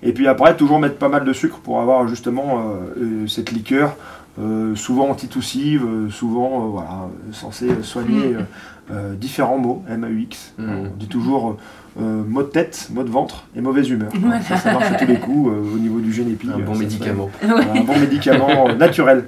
Et 0.00 0.12
puis 0.12 0.28
après, 0.28 0.56
toujours 0.56 0.78
mettre 0.78 0.96
pas 0.96 1.08
mal 1.08 1.24
de 1.24 1.32
sucre 1.32 1.58
pour 1.58 1.80
avoir 1.80 2.06
justement 2.06 2.60
euh, 2.60 3.02
euh, 3.24 3.26
cette 3.26 3.50
liqueur, 3.50 3.96
euh, 4.40 4.74
souvent 4.76 5.08
antitussive, 5.10 5.84
euh, 5.84 6.10
souvent 6.10 6.64
euh, 6.64 6.68
voilà, 6.70 7.08
censée 7.32 7.68
soigner 7.82 8.28
Mm. 8.28 8.36
euh, 8.36 8.42
euh, 8.90 9.14
différents 9.14 9.58
mots, 9.58 9.82
M-A-U-X. 9.88 10.54
Mm. 10.58 10.64
On 10.70 10.96
dit 10.96 11.08
toujours 11.08 11.56
euh, 12.00 12.22
maux 12.26 12.42
de 12.42 12.48
tête, 12.48 12.88
maux 12.92 13.02
de 13.02 13.10
ventre 13.10 13.44
et 13.56 13.60
mauvaise 13.60 13.88
humeur. 13.90 14.10
Voilà. 14.20 14.40
Ça, 14.42 14.56
ça 14.56 14.72
marche 14.72 14.90
à 14.92 14.94
tous 14.94 15.06
les 15.06 15.18
coups 15.18 15.50
euh, 15.50 15.74
au 15.74 15.78
niveau 15.78 16.00
du 16.00 16.12
génépi. 16.12 16.48
Un 16.54 16.58
bon 16.60 16.76
médicament. 16.76 17.30
un 17.42 17.82
bon 17.82 17.98
médicament 17.98 18.72
naturel. 18.74 19.24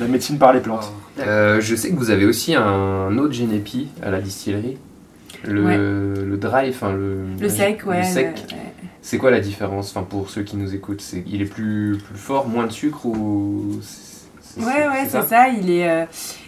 La 0.00 0.06
médecine 0.08 0.38
par 0.38 0.52
les 0.52 0.58
plantes. 0.60 0.92
Euh, 1.20 1.60
je 1.60 1.76
sais 1.76 1.90
que 1.90 1.96
vous 1.96 2.10
avez 2.10 2.26
aussi 2.26 2.54
un 2.56 3.16
autre 3.16 3.32
génépi 3.32 3.88
à 4.02 4.10
la 4.10 4.20
distillerie. 4.20 4.76
Le, 5.44 5.64
Ouais. 5.64 5.76
le 5.76 6.36
dry, 6.36 6.70
enfin 6.70 6.92
le, 6.92 7.18
Le 7.40 7.48
sec, 7.48 7.86
ouais. 7.86 7.98
le 8.00 8.04
sec. 8.04 8.44
le- 8.50 8.56
ouais. 8.56 8.62
C'est 9.02 9.18
quoi 9.18 9.30
la 9.30 9.40
différence 9.40 9.90
enfin, 9.94 10.04
pour 10.08 10.30
ceux 10.30 10.42
qui 10.42 10.56
nous 10.56 10.74
écoutent? 10.74 11.02
C'est, 11.02 11.22
Il 11.26 11.42
est 11.42 11.46
plus, 11.46 11.98
plus 12.04 12.16
fort, 12.18 12.48
moins 12.48 12.66
de 12.66 12.72
sucre 12.72 13.04
ou. 13.06 13.78
Ouais, 14.58 14.86
ouais, 14.88 15.06
c'est 15.08 15.22
ça. 15.28 15.48
Il 15.48 15.70
est, 15.70 15.88
euh, 15.88 16.04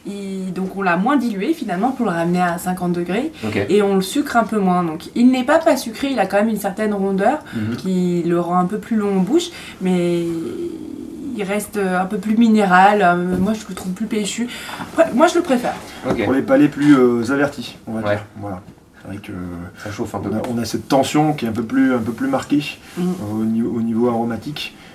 il- 0.07 0.53
donc 0.53 0.77
on 0.77 0.83
l'a 0.83 0.97
moins 0.97 1.16
dilué 1.16 1.53
finalement 1.55 1.90
pour 1.90 2.07
le 2.07 2.12
ramener 2.12 2.40
à 2.40 2.59
50 2.59 2.92
degrés 2.92 3.33
et 3.69 3.83
on 3.83 3.95
le 3.97 4.03
sucre 4.03 4.37
un 4.37 4.45
peu 4.45 4.59
moins. 4.59 4.85
Donc 4.85 5.07
il 5.14 5.31
n'est 5.31 5.45
pas 5.45 5.59
pas 5.59 5.77
sucré, 5.77 6.09
il 6.12 6.19
a 6.19 6.27
quand 6.27 6.37
même 6.37 6.49
une 6.49 6.59
certaine 6.61 6.95
rondeur 6.95 7.38
Mhm. 7.55 7.77
qui 7.77 8.23
le 8.27 8.38
rend 8.40 8.59
un 8.59 8.66
peu 8.66 8.79
plus 8.79 8.97
long 8.97 9.16
en 9.19 9.21
bouche, 9.23 9.51
mais 9.81 10.25
il 11.37 11.42
reste 11.42 11.77
un 11.79 12.07
peu 12.07 12.19
plus 12.19 12.37
minéral. 12.37 13.03
Euh, 13.03 13.37
Moi 13.38 13.53
je 13.55 13.64
le 13.69 13.75
trouve 13.75 13.92
plus 13.92 14.07
péchu. 14.07 14.49
Après, 14.81 15.12
moi 15.14 15.27
je 15.27 15.35
le 15.37 15.42
préfère. 15.42 15.75
Ok. 16.09 16.25
Pour 16.25 16.33
les 16.33 16.42
palais 16.42 16.69
plus 16.69 16.97
euh, 16.97 17.31
avertis, 17.33 17.77
on 17.87 17.92
va 17.92 18.01
Ouais. 18.01 18.11
dire. 18.14 18.25
Voilà. 18.40 18.61
C'est 19.03 19.09
vrai 19.09 19.16
que 19.19 19.33
Ça 19.85 19.92
chauffe 19.92 20.14
un 20.14 20.19
peu. 20.21 20.31
on 20.33 20.37
a, 20.37 20.42
on 20.55 20.59
a 20.59 20.64
cette 20.64 20.88
tension 20.88 21.33
qui 21.33 21.45
est 21.45 21.49
un 21.49 21.53
peu 21.53 21.62
plus, 21.62 21.95
un 21.95 21.99
peu 21.99 22.12
plus 22.12 22.27
marquée 22.29 22.62
euh, 22.99 23.03
au, 23.33 23.45
niveau, 23.45 23.71
au 23.77 23.83
niveau 23.83 24.09
aromatique, 24.09 24.75
euh, 24.77 24.86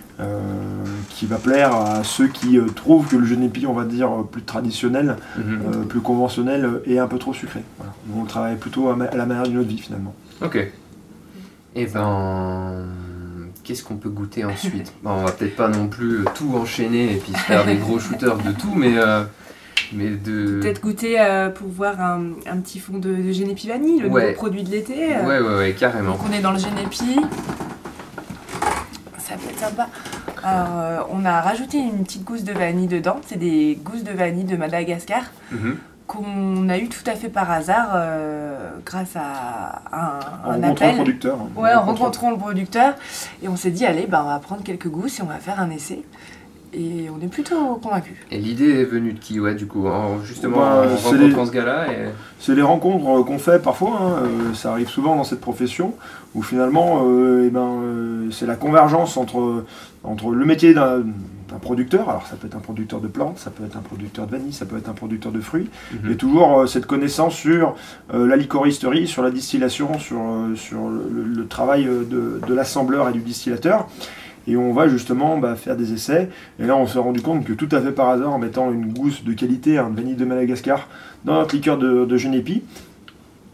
qui 1.10 1.26
va 1.26 1.38
plaire 1.38 1.74
à 1.76 2.04
ceux 2.04 2.28
qui 2.28 2.58
euh, 2.58 2.66
trouvent 2.68 3.08
que 3.08 3.16
le 3.16 3.26
genépi, 3.26 3.66
on 3.66 3.74
va 3.74 3.86
dire, 3.86 4.12
euh, 4.12 4.24
plus 4.24 4.44
traditionnel, 4.44 5.16
Mhm. 5.38 5.62
euh, 5.66 5.84
plus 5.84 6.00
conventionnel, 6.02 6.66
euh, 6.66 6.84
est 6.92 7.00
un 7.00 7.08
peu 7.08 7.18
trop 7.18 7.34
sucré. 7.34 7.62
Voilà. 7.78 7.94
On 8.16 8.22
le 8.24 8.28
travaille 8.28 8.56
plutôt 8.58 8.90
à, 8.90 8.96
ma- 8.96 9.06
à 9.06 9.16
la 9.16 9.26
manière 9.26 9.44
d'une 9.48 9.58
autre 9.60 9.70
vie, 9.70 9.78
finalement. 9.80 10.14
Ok. 10.44 10.58
Et 11.76 11.86
ben. 11.86 12.86
Qu'est-ce 13.64 13.84
qu'on 13.84 13.96
peut 13.98 14.10
goûter 14.10 14.44
ensuite 14.44 14.92
Bon, 15.04 15.12
On 15.12 15.24
va 15.24 15.32
peut-être 15.32 15.56
pas 15.56 15.68
non 15.70 15.88
plus 15.88 16.26
tout 16.36 16.52
enchaîner 16.56 17.14
et 17.14 17.18
puis 17.18 17.32
se 17.34 17.38
faire 17.38 17.66
des 17.66 17.76
gros 17.76 18.00
shooters 18.00 18.38
de 18.38 18.52
tout, 18.52 18.74
mais. 18.76 18.98
euh, 18.98 19.24
mais 19.94 20.10
de. 20.10 20.60
Peut-être 20.62 20.82
goûter 20.82 21.20
euh, 21.20 21.50
pour 21.50 21.68
voir 21.70 22.00
un, 22.02 22.22
un 22.50 22.58
petit 22.58 22.80
fond 22.80 22.98
de, 22.98 23.14
de 23.14 23.32
Génépi 23.32 23.68
vanille, 23.68 24.00
le 24.02 24.10
Ouais. 24.10 24.22
nouveau 24.24 24.34
produit 24.36 24.64
de 24.64 24.72
l'été. 24.72 25.16
euh. 25.16 25.26
Ouais, 25.28 25.40
ouais, 25.48 25.56
ouais, 25.58 25.76
carrément. 25.78 26.12
Donc 26.14 26.22
on 26.30 26.34
est 26.34 26.42
dans 26.42 26.52
le 26.52 26.58
Génépi. 26.60 27.18
Euh, 30.46 31.00
on 31.12 31.24
a 31.26 31.42
rajouté 31.42 31.78
une 31.78 32.04
petite 32.04 32.24
gousse 32.24 32.44
de 32.44 32.54
vanille 32.54 32.88
dedans. 32.88 33.18
C'est 33.28 33.38
des 33.38 33.80
gousses 33.84 34.04
de 34.04 34.12
vanille 34.12 34.44
de 34.46 34.58
Madagascar 34.58 35.24
Mhm. 35.52 35.78
qu'on 36.08 36.68
a 36.70 36.78
eu 36.78 36.90
tout 36.90 37.04
à 37.10 37.14
fait 37.16 37.30
par 37.30 37.50
hasard 37.52 37.92
euh, 37.94 38.72
grâce 38.86 39.16
à 39.16 39.82
un, 39.92 40.20
En 40.46 40.52
un 40.52 40.54
rencontrant 40.56 40.66
le 40.68 40.72
appel. 40.72 40.96
producteur. 40.96 41.38
Ouais, 41.56 41.74
en 41.74 41.80
rencontrant- 41.82 41.86
rencontrant 42.06 42.32
le 42.32 42.38
producteur. 42.38 42.96
Et 43.44 43.48
on 43.48 43.56
s'est 43.56 43.72
dit, 43.72 43.86
allez, 43.86 44.08
bah, 44.08 44.22
on 44.26 44.30
va 44.30 44.40
prendre 44.40 44.64
quelques 44.64 44.88
gousses 44.90 45.20
et 45.20 45.22
on 45.24 45.28
va 45.28 45.36
faire 45.38 45.60
un 45.60 45.70
essai. 45.70 46.04
Et 46.74 47.08
on 47.10 47.22
est 47.22 47.28
plutôt 47.28 47.76
convaincus. 47.84 48.16
Et 48.32 48.38
l'idée 48.38 48.70
est 48.80 48.86
venue 48.86 49.12
de 49.12 49.20
qui, 49.20 49.40
ouais, 49.42 49.56
du 49.56 49.66
coup 49.68 49.88
en- 49.88 50.22
Justement, 50.24 50.58
Bah, 50.60 50.84
en 50.86 50.98
c'est 50.98 51.10
rencontrant 51.18 51.42
les- 51.42 51.48
ce 51.48 51.52
gars-là 51.52 51.92
et... 51.92 52.10
C'est 52.40 52.56
les 52.56 52.62
rencontres 52.62 53.06
euh, 53.20 53.24
qu'on 53.24 53.40
fait 53.40 53.62
parfois, 53.62 54.00
hein, 54.02 54.24
euh, 54.24 54.54
ça 54.54 54.72
arrive 54.72 54.88
souvent 54.88 55.16
dans 55.18 55.26
cette 55.26 55.42
profession, 55.42 55.94
où 56.34 56.42
finalement 56.42 57.04
euh, 57.06 57.44
eh 57.46 57.50
ben, 57.50 57.60
euh, 57.84 58.32
c'est 58.32 58.46
la 58.46 58.56
convergence 58.56 59.18
entre, 59.18 59.66
entre 60.04 60.32
le 60.32 60.46
métier 60.46 60.74
d'un 60.74 61.04
d'un 61.50 61.60
producteur, 61.60 62.10
alors 62.10 62.26
ça 62.28 62.38
peut 62.38 62.48
être 62.48 62.56
un 62.56 62.62
producteur 62.62 63.02
de 63.02 63.10
plantes, 63.10 63.38
ça 63.38 63.50
peut 63.52 63.66
être 63.66 63.76
un 63.76 63.82
producteur 63.82 64.26
de 64.26 64.32
vanille, 64.32 64.54
ça 64.54 64.66
peut 64.66 64.78
être 64.78 64.88
un 64.88 64.94
producteur 64.94 65.34
de 65.34 65.42
fruits, 65.42 65.70
Mhm. 65.92 66.12
et 66.14 66.16
toujours 66.16 66.60
euh, 66.62 66.66
cette 66.66 66.86
connaissance 66.86 67.36
sur 67.36 67.76
euh, 68.14 68.26
la 68.26 68.38
licoristerie, 68.38 69.06
sur 69.06 69.22
la 69.22 69.32
distillation, 69.32 70.00
sur, 70.00 70.22
euh, 70.22 70.56
sur 70.56 70.88
le, 70.88 71.26
le 71.26 71.48
travail 71.48 71.84
de, 71.84 72.40
de 72.48 72.54
l'assembleur 72.54 73.10
et 73.10 73.12
du 73.12 73.20
distillateur. 73.20 73.90
Et 74.48 74.58
on 74.58 74.74
va 74.74 74.88
justement 74.88 75.38
bah, 75.38 75.56
faire 75.56 75.76
des 75.76 75.94
essais. 75.94 76.30
Et 76.60 76.66
là, 76.66 76.76
on 76.76 76.88
s'est 76.88 77.00
rendu 77.00 77.22
compte 77.22 77.46
que 77.46 77.54
tout 77.54 77.70
à 77.72 77.80
fait 77.80 77.92
par 77.92 78.10
hasard, 78.10 78.34
en 78.34 78.40
mettant 78.40 78.72
une 78.72 78.92
gousse 78.92 79.24
de 79.24 79.34
qualité, 79.34 79.78
un 79.78 79.90
vanille 79.90 80.16
de 80.16 80.26
Madagascar, 80.26 80.88
dans 81.26 81.36
notre 81.36 81.54
liqueur 81.56 81.78
de, 81.78 82.06
de 82.06 82.18
Genépi, 82.18 82.64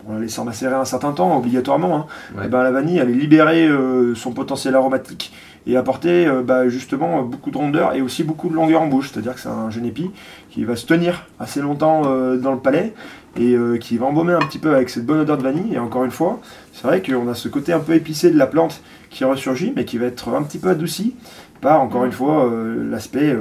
on 0.07 0.13
la 0.13 0.19
laissant 0.21 0.45
macérer 0.45 0.75
un 0.75 0.85
certain 0.85 1.11
temps, 1.11 1.37
obligatoirement, 1.37 1.95
hein, 1.97 2.05
Ouais. 2.37 2.45
et 2.45 2.47
ben, 2.47 2.63
la 2.63 2.71
vanille 2.71 2.99
allait 3.01 3.11
libérer 3.13 3.67
euh, 3.67 4.15
son 4.15 4.31
potentiel 4.31 4.75
aromatique 4.75 5.33
et 5.67 5.77
apporter 5.77 6.25
euh, 6.25 6.41
bah, 6.41 6.69
justement 6.69 7.19
euh, 7.19 7.21
beaucoup 7.23 7.51
de 7.51 7.57
rondeur 7.57 7.93
et 7.93 8.01
aussi 8.01 8.23
beaucoup 8.23 8.49
de 8.49 8.55
longueur 8.55 8.81
en 8.81 8.87
bouche. 8.87 9.11
C'est-à-dire 9.11 9.35
que 9.35 9.41
c'est 9.41 9.49
un 9.49 9.69
Genépi 9.69 10.09
qui 10.49 10.63
va 10.63 10.75
se 10.75 10.85
tenir 10.85 11.27
assez 11.39 11.61
longtemps 11.61 12.03
euh, 12.05 12.37
dans 12.37 12.53
le 12.53 12.59
palais 12.59 12.93
et 13.35 13.53
euh, 13.53 13.77
qui 13.77 13.97
va 13.97 14.07
embaumer 14.07 14.33
un 14.33 14.39
petit 14.39 14.59
peu 14.59 14.75
avec 14.75 14.89
cette 14.89 15.05
bonne 15.05 15.19
odeur 15.19 15.37
de 15.37 15.43
vanille. 15.43 15.73
Et 15.73 15.79
encore 15.79 16.05
une 16.05 16.11
fois, 16.11 16.39
c'est 16.73 16.87
vrai 16.87 17.01
qu'on 17.03 17.27
a 17.27 17.35
ce 17.35 17.49
côté 17.49 17.73
un 17.73 17.79
peu 17.79 17.93
épicé 17.93 18.31
de 18.31 18.37
la 18.37 18.47
plante 18.47 18.81
qui 19.09 19.23
ressurgit, 19.23 19.73
mais 19.75 19.85
qui 19.85 19.97
va 19.97 20.07
être 20.07 20.29
un 20.29 20.43
petit 20.43 20.57
peu 20.57 20.69
adouci 20.69 21.15
par, 21.61 21.81
encore 21.81 22.05
une 22.05 22.11
fois, 22.11 22.45
euh, 22.45 22.89
l'aspect 22.89 23.35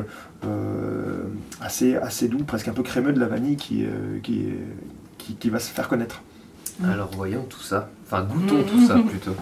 euh, 0.45 1.23
assez, 1.61 1.97
assez 1.97 2.29
doux, 2.29 2.45
presque 2.45 2.69
un 2.69 2.73
peu 2.73 2.83
crémeux 2.83 3.13
de 3.13 3.21
la 3.21 3.27
vanille 3.27 3.57
qui, 3.57 3.85
euh, 3.85 4.19
qui, 4.23 4.47
qui, 5.19 5.35
qui 5.35 5.51
va 5.51 5.59
se 5.59 5.71
faire 5.71 5.89
connaître. 5.89 6.23
Mm. 6.81 6.91
Alors 6.91 7.11
voyons 7.15 7.45
tout 7.49 7.63
ça. 7.63 7.89
Enfin, 8.07 8.23
goûtons 8.23 8.63
tout 8.63 8.87
ça 8.87 8.95
plutôt. 8.95 9.35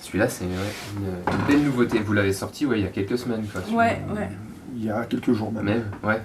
Celui-là, 0.00 0.28
c'est 0.28 0.44
ouais, 0.44 0.50
une, 0.96 1.06
une 1.06 1.46
belle 1.46 1.64
nouveauté. 1.64 1.98
Vous 1.98 2.12
l'avez 2.12 2.32
sorti 2.32 2.66
ouais, 2.66 2.78
il 2.78 2.84
y 2.84 2.86
a 2.86 2.90
quelques 2.90 3.18
semaines. 3.18 3.44
Quoi. 3.52 3.60
Ouais, 3.76 3.98
ouais. 4.14 4.28
Il 4.76 4.84
y 4.84 4.90
a 4.90 5.04
quelques 5.04 5.32
jours 5.32 5.52
même. 5.52 5.64
Même, 5.64 5.84
ouais. 6.04 6.20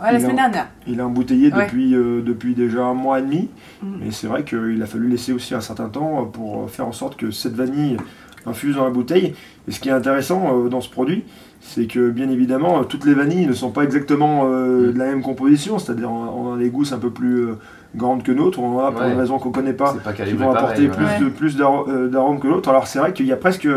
Ouais, 0.00 0.12
la 0.12 0.14
Il 0.14 0.20
semaine 0.20 0.38
a- 0.38 0.42
dernière. 0.48 0.68
Il 0.86 1.00
a 1.00 1.06
embouteillé 1.06 1.52
Ouais. 1.52 1.64
depuis, 1.64 1.94
euh, 1.94 2.20
depuis 2.22 2.54
déjà 2.54 2.84
un 2.84 2.94
mois 2.94 3.18
et 3.18 3.22
demi. 3.22 3.48
Mm. 3.82 3.86
Mais 4.00 4.10
c'est 4.10 4.26
vrai 4.26 4.44
qu'il 4.44 4.80
a 4.82 4.86
fallu 4.86 5.08
laisser 5.08 5.32
aussi 5.32 5.54
un 5.54 5.60
certain 5.60 5.88
temps 5.88 6.22
euh, 6.22 6.24
pour 6.26 6.70
faire 6.70 6.86
en 6.86 6.92
sorte 6.92 7.16
que 7.16 7.30
cette 7.30 7.54
vanille 7.54 7.96
infuse 8.44 8.76
dans 8.76 8.84
la 8.84 8.90
bouteille. 8.90 9.34
Et 9.66 9.72
ce 9.72 9.80
qui 9.80 9.88
est 9.88 9.92
intéressant 9.92 10.64
euh, 10.64 10.68
dans 10.68 10.80
ce 10.82 10.90
produit, 10.90 11.24
c'est 11.60 11.86
que 11.86 12.10
bien 12.10 12.28
évidemment, 12.30 12.80
euh, 12.80 12.84
toutes 12.84 13.06
les 13.06 13.14
vanilles 13.14 13.46
ne 13.46 13.54
sont 13.54 13.70
pas 13.70 13.82
exactement 13.84 14.42
euh, 14.44 14.90
Mm. 14.90 14.92
de 14.92 14.98
la 14.98 15.06
même 15.06 15.22
composition. 15.22 15.78
C'est-à-dire, 15.78 16.10
on 16.12 16.50
on 16.50 16.54
a 16.54 16.58
des 16.58 16.68
gousses 16.70 16.92
un 16.92 16.98
peu 16.98 17.10
plus 17.10 17.46
grandes 17.94 18.22
que 18.22 18.32
d'autres. 18.32 18.58
On 18.60 18.76
en 18.78 18.84
a 18.84 18.90
pour 18.92 19.00
Ouais. 19.02 19.12
une 19.12 19.18
raison 19.18 19.38
qu'on 19.38 19.50
ne 19.50 19.54
connaît 19.54 19.72
pas 19.72 19.94
pas 20.04 20.12
qui 20.12 20.32
vont 20.32 20.52
pareil. 20.52 20.56
apporter 20.64 20.82
ouais. 20.82 20.88
plus 21.18 21.24
de 21.24 21.30
plus 21.30 21.56
euh, 21.60 22.08
d'arômes 22.08 22.40
que 22.40 22.48
l'autre. 22.48 22.68
Alors 22.68 22.86
c'est 22.86 22.98
vrai 22.98 23.12
qu'il 23.12 23.26
y 23.26 23.32
a 23.32 23.36
presque 23.36 23.68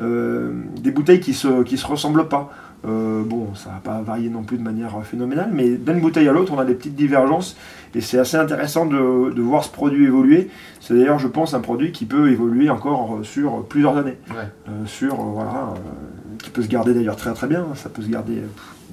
euh, 0.00 0.52
des 0.80 0.90
bouteilles 0.90 1.20
qui 1.20 1.34
se 1.34 1.62
qui 1.62 1.76
se 1.76 1.86
ressemblent 1.86 2.28
pas. 2.28 2.50
Euh, 2.84 3.22
bon, 3.24 3.54
ça 3.54 3.70
va 3.70 3.76
pas 3.92 4.02
varier 4.02 4.28
non 4.28 4.42
plus 4.42 4.58
de 4.58 4.62
manière 4.64 4.90
phénoménale, 5.04 5.50
mais 5.52 5.76
d'une 5.76 6.00
bouteille 6.00 6.28
à 6.28 6.32
l'autre, 6.32 6.52
on 6.52 6.58
a 6.58 6.64
des 6.64 6.74
petites 6.74 6.96
divergences 6.96 7.56
et 7.94 8.00
c'est 8.00 8.18
assez 8.18 8.36
intéressant 8.36 8.86
de, 8.86 9.30
de 9.32 9.40
voir 9.40 9.62
ce 9.62 9.70
produit 9.70 10.04
évoluer. 10.06 10.50
C'est 10.80 10.94
d'ailleurs, 10.94 11.20
je 11.20 11.28
pense, 11.28 11.54
un 11.54 11.60
produit 11.60 11.92
qui 11.92 12.06
peut 12.06 12.28
évoluer 12.32 12.70
encore 12.70 13.20
sur 13.22 13.64
plusieurs 13.66 13.96
années. 13.98 14.16
Ouais. 14.30 14.48
Euh, 14.68 14.84
sur, 14.86 15.14
euh, 15.14 15.22
voilà, 15.32 15.50
euh, 15.76 16.38
qui 16.42 16.50
peut 16.50 16.62
se 16.62 16.66
garder 16.68 16.92
d'ailleurs 16.92 17.14
très 17.14 17.32
très 17.34 17.46
bien. 17.46 17.66
Ça 17.76 17.88
peut 17.88 18.02
se 18.02 18.08
garder 18.08 18.42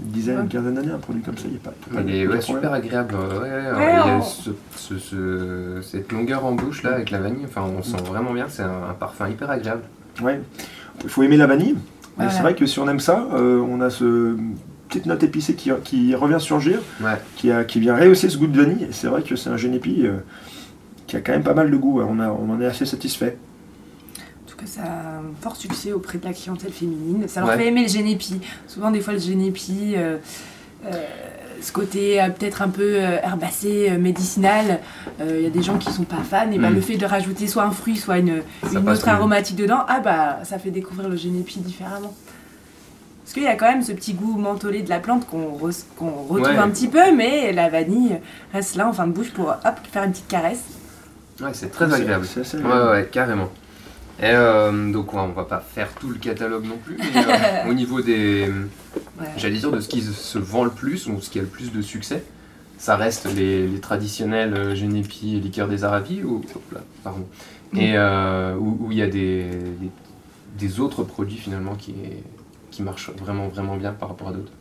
une 0.03 0.12
dizaine, 0.12 0.38
Ouais. 0.38 0.43
une 0.43 0.49
quinzaine 0.49 0.73
d'années, 0.75 0.91
un 0.91 0.97
produit 0.99 1.21
comme 1.21 1.38
ça, 1.38 1.43
il 1.45 1.51
n'y 1.51 1.57
a 1.57 1.59
pas, 1.59 1.71
pas 1.93 2.01
Il 2.01 2.05
de- 2.05 2.12
est 2.12 2.27
ouais, 2.27 2.41
super 2.41 2.73
agréable. 2.73 3.15
ouais, 3.15 3.39
ouais, 3.39 3.49
ouais. 3.49 3.71
Ouais, 3.77 3.91
Il 3.91 4.07
y 4.07 4.12
a 4.12 4.17
on- 4.17 4.21
ce- 4.21 4.49
ce- 4.75 4.97
ce- 4.97 5.79
cette 5.81 6.12
longueur 6.12 6.45
en 6.45 6.53
bouche 6.53 6.83
là 6.83 6.93
avec 6.93 7.12
la 7.12 7.19
vanille, 7.19 7.45
enfin 7.45 7.62
on 7.63 7.83
sent 7.83 7.97
vraiment 8.05 8.33
bien, 8.33 8.45
c'est 8.49 8.63
un, 8.63 8.89
un 8.89 8.93
parfum 8.93 9.27
hyper 9.29 9.49
agréable. 9.49 9.81
Ouais. 10.21 10.39
Il 11.03 11.09
faut 11.09 11.23
aimer 11.23 11.38
la 11.38 11.47
vanille. 11.47 11.75
Voilà. 12.17 12.31
c'est 12.33 12.41
vrai 12.41 12.53
que 12.53 12.65
si 12.65 12.79
on 12.79 12.89
aime 12.89 12.99
ça, 12.99 13.27
euh, 13.33 13.59
on 13.62 13.79
a 13.79 13.89
ce 13.89 14.35
petite 14.89 15.05
note 15.05 15.23
épicée 15.23 15.53
qui, 15.53 15.71
qui 15.85 16.13
revient 16.15 16.39
surgir, 16.39 16.79
Ouais. 17.01 17.12
qui, 17.38 17.49
a, 17.49 17.63
qui 17.63 17.79
vient 17.79 17.95
rehausser 17.95 18.27
ce 18.27 18.38
goût 18.38 18.47
de 18.47 18.62
vanille. 18.62 18.88
C'est 18.91 19.07
vrai 19.07 19.21
que 19.21 19.38
c'est 19.38 19.49
un 19.49 19.55
génépi 19.55 20.01
euh, 20.05 20.17
qui 21.07 21.15
a 21.15 21.21
quand 21.21 21.31
même 21.31 21.43
pas 21.43 21.53
mal 21.53 21.71
de 21.71 21.77
goût. 21.77 22.01
On, 22.01 22.19
a, 22.19 22.27
on 22.29 22.49
en 22.51 22.59
est 22.59 22.65
assez 22.65 22.85
satisfait. 22.85 23.38
Cas, 24.60 24.65
ça 24.67 24.82
a 24.82 24.86
un 25.19 25.24
fort 25.41 25.56
succès 25.56 25.91
auprès 25.91 26.17
de 26.17 26.26
la 26.26 26.34
clientèle 26.34 26.72
féminine. 26.72 27.28
Ça 27.28 27.39
leur 27.41 27.50
Ouais. 27.50 27.58
fait 27.58 27.67
aimer 27.67 27.84
le 27.84 27.88
génépi. 27.89 28.39
Souvent, 28.67 28.91
des 28.91 29.02
fois, 29.02 29.13
le 29.13 29.19
génépi, 29.19 29.93
euh, 29.95 30.17
euh, 30.86 30.91
ce 31.62 31.72
côté 31.72 32.22
euh, 32.22 32.30
peut-être 32.30 32.62
un 32.62 32.69
peu 32.69 32.82
euh, 32.95 33.17
herbacé, 33.22 33.89
euh, 33.91 33.98
médicinal, 33.98 34.80
euh, 35.22 35.36
il 35.39 35.43
y 35.43 35.48
a 35.48 35.50
des 35.50 35.62
gens 35.62 35.78
qui 35.78 35.91
sont 35.91 36.04
pas 36.04 36.17
fans. 36.17 36.52
Et 36.52 36.58
bah, 36.60 36.69
le 36.69 36.82
fait 36.82 36.98
de 36.98 37.06
rajouter 37.06 37.48
soit 37.48 37.63
un 37.63 37.72
fruit, 37.72 37.98
soit 37.98 38.17
une, 38.19 38.41
autre 38.63 38.80
mieux. 39.06 39.08
aromatique 39.08 39.56
dedans, 39.58 39.80
ah 39.88 40.00
bah, 40.00 40.39
ça 40.43 40.58
fait 40.60 40.72
découvrir 40.72 41.10
le 41.10 41.15
génépi 41.15 41.60
différemment. 41.60 42.13
Parce 43.24 43.34
qu'il 43.36 43.43
y 43.43 43.48
a 43.48 43.56
quand 43.56 43.67
même 43.69 43.84
ce 43.84 43.91
petit 43.91 44.13
goût 44.13 44.38
mentholé 44.39 44.82
de 44.82 44.89
la 44.89 45.00
plante 45.00 45.28
qu'on 45.28 45.56
re- 45.58 45.84
qu'on 45.98 46.10
retrouve 46.24 46.48
Ouais. 46.54 46.58
un 46.58 46.69
petit 46.69 46.88
peu, 46.88 47.12
mais 47.15 47.52
la 47.54 47.69
vanille 47.69 48.19
reste 48.54 48.76
là 48.76 48.88
en 48.88 48.93
fin 48.93 49.06
de 49.06 49.12
bouche 49.12 49.30
pour 49.32 49.50
hop, 49.50 49.76
faire 49.91 50.04
une 50.04 50.12
petite 50.12 50.28
caresse. 50.28 50.63
Ouais, 51.39 51.52
c'est 51.54 51.69
très 51.72 51.93
agréable. 51.93 52.26
c'est 52.26 52.39
assez 52.41 52.58
Ouais, 52.58 52.63
agréable. 52.65 52.89
ouais, 52.89 53.10
carrément. 53.12 53.50
Et 54.21 54.25
euh, 54.25 54.91
donc, 54.91 55.13
ouais, 55.13 55.19
on 55.21 55.29
va 55.29 55.45
pas 55.45 55.60
faire 55.62 55.93
tout 55.93 56.10
le 56.10 56.15
catalogue 56.17 56.65
non 56.65 56.77
plus, 56.77 56.97
mais 56.97 57.25
euh, 57.25 57.69
au 57.69 57.73
niveau 57.73 58.01
des. 58.01 58.49
Ouais. 59.19 59.27
J'allais 59.38 59.58
dire 59.58 59.71
de 59.71 59.79
ce 59.79 59.88
qui 59.88 60.01
se 60.01 60.38
vend 60.38 60.65
le 60.65 60.71
plus, 60.71 61.08
ou 61.08 61.21
ce 61.21 61.29
qui 61.29 61.39
a 61.39 61.41
le 61.41 61.47
plus 61.47 61.71
de 61.71 61.82
succès, 61.82 62.23
ça 62.77 62.97
reste 62.97 63.34
les, 63.34 63.65
les 63.67 63.79
traditionnels 63.79 64.53
euh, 64.53 64.75
Génépi 64.75 65.38
et 65.38 65.39
liqueurs 65.39 65.69
des 65.69 65.84
Arabies, 65.86 66.23
ou. 66.23 66.41
là, 66.73 66.82
pardon. 67.03 67.25
Et 67.75 67.93
euh, 67.95 68.55
où 68.55 68.77
où 68.82 68.91
il 68.91 68.97
y 68.97 69.01
a 69.01 69.08
des, 69.08 69.43
des, 69.45 69.89
des 70.58 70.79
autres 70.79 71.03
produits 71.03 71.38
finalement 71.38 71.75
qui, 71.75 71.93
qui 72.71 72.82
marchent 72.84 73.12
vraiment, 73.12 73.47
vraiment 73.47 73.77
bien 73.77 73.93
par 73.93 74.10
rapport 74.10 74.29
à 74.29 74.32
d'autres. 74.34 74.51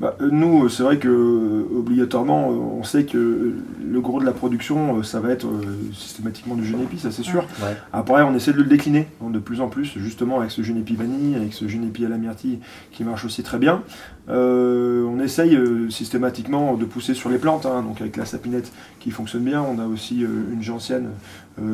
Bah, 0.00 0.16
euh, 0.20 0.30
nous, 0.32 0.64
euh, 0.64 0.68
c'est 0.68 0.82
vrai 0.82 0.98
que 0.98 1.08
euh, 1.08 1.78
obligatoirement, 1.78 2.50
euh, 2.50 2.54
on 2.54 2.82
sait 2.82 3.04
que 3.04 3.18
euh, 3.18 3.54
le 3.84 4.00
gros 4.00 4.20
de 4.20 4.24
la 4.24 4.32
production, 4.32 5.02
ça 5.02 5.20
va 5.20 5.30
être 5.30 5.46
systématiquement 5.92 6.56
du 6.56 6.64
génépi, 6.64 6.98
ça 6.98 7.10
c'est 7.10 7.22
sûr. 7.22 7.42
Ouais. 7.62 7.76
Après, 7.92 8.22
on 8.22 8.34
essaie 8.34 8.52
de 8.52 8.58
le 8.58 8.64
décliner 8.64 9.06
hein, 9.22 9.30
de 9.30 9.38
plus 9.38 9.60
en 9.60 9.68
plus, 9.68 9.98
justement 9.98 10.40
avec 10.40 10.50
ce 10.50 10.62
génépi 10.62 10.96
vanille, 10.96 11.36
avec 11.36 11.52
ce 11.52 11.68
génépi 11.68 12.04
à 12.04 12.08
la 12.08 12.18
myrtille 12.18 12.58
qui 12.90 13.04
marche 13.04 13.24
aussi 13.24 13.42
très 13.42 13.58
bien. 13.58 13.82
On 14.28 15.18
essaye 15.20 15.58
systématiquement 15.90 16.76
de 16.76 16.84
pousser 16.84 17.12
sur 17.12 17.28
les 17.28 17.38
plantes, 17.38 17.66
hein, 17.66 17.82
donc 17.82 18.00
avec 18.00 18.16
la 18.16 18.24
sapinette 18.24 18.72
qui 18.98 19.10
fonctionne 19.10 19.42
bien. 19.42 19.62
On 19.62 19.78
a 19.78 19.86
aussi 19.86 20.20
une 20.20 20.62
gentiane 20.62 21.10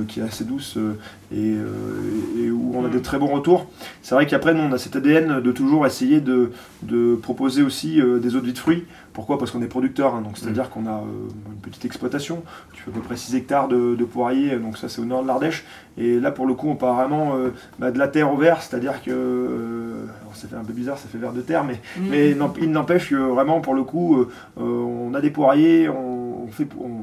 qui 0.08 0.20
est 0.20 0.24
assez 0.24 0.44
douce 0.44 0.76
et, 1.32 1.54
et 2.38 2.50
où 2.50 2.57
a 2.88 2.96
des 2.96 3.02
très 3.02 3.18
bons 3.18 3.26
retours. 3.28 3.66
C'est 4.02 4.14
vrai 4.14 4.26
qu'après, 4.26 4.54
nous, 4.54 4.62
on 4.62 4.72
a 4.72 4.78
cet 4.78 4.96
ADN 4.96 5.40
de 5.40 5.52
toujours 5.52 5.86
essayer 5.86 6.20
de, 6.20 6.52
de 6.82 7.14
proposer 7.14 7.62
aussi 7.62 8.00
euh, 8.00 8.18
des 8.18 8.36
eaux 8.36 8.40
de 8.40 8.46
vie 8.46 8.52
de 8.52 8.58
fruits. 8.58 8.84
Pourquoi? 9.12 9.38
Parce 9.38 9.50
qu'on 9.50 9.62
est 9.62 9.66
producteur, 9.68 10.14
hein, 10.14 10.20
donc 10.22 10.38
c'est-à-dire 10.38 10.70
qu'on 10.70 10.86
a 10.86 10.90
euh, 10.98 11.02
une 11.52 11.60
petite 11.60 11.84
exploitation. 11.84 12.42
Tu 12.72 12.82
fais 12.82 12.90
à 12.90 12.94
peu 12.94 13.00
près 13.00 13.16
6 13.16 13.34
hectares 13.34 13.66
de, 13.68 13.96
de 13.96 14.04
poiriers, 14.04 14.56
donc 14.56 14.76
ça 14.78 14.88
c'est 14.88 15.00
au 15.00 15.04
nord 15.04 15.22
de 15.22 15.26
l'Ardèche. 15.26 15.64
Et 15.96 16.20
là, 16.20 16.30
pour 16.30 16.46
le 16.46 16.54
coup, 16.54 16.68
on 16.68 16.76
part 16.76 16.94
vraiment 16.94 17.34
euh, 17.36 17.48
bah, 17.80 17.90
de 17.90 17.98
la 17.98 18.06
terre 18.06 18.32
au 18.32 18.36
vert, 18.36 18.62
c'est-à-dire 18.62 19.02
que. 19.02 19.10
alors, 20.20 20.34
ça 20.36 20.46
fait 20.48 20.56
un 20.56 20.62
peu 20.64 20.72
bizarre, 20.72 20.98
ça 20.98 21.08
fait 21.08 21.18
vert 21.18 21.32
de 21.32 21.40
terre, 21.40 21.64
mais, 21.64 21.80
mais 22.00 22.34
n'en- 22.34 22.52
il 22.60 22.70
n'empêche 22.70 23.10
que 23.10 23.16
vraiment, 23.16 23.60
pour 23.60 23.74
le 23.74 23.82
coup, 23.82 24.24
on 24.56 25.12
a 25.14 25.20
des 25.20 25.30
poiriers, 25.30 25.88
on, 25.88 26.44
on 26.44 26.48
fait. 26.48 26.68
on- 26.80 27.02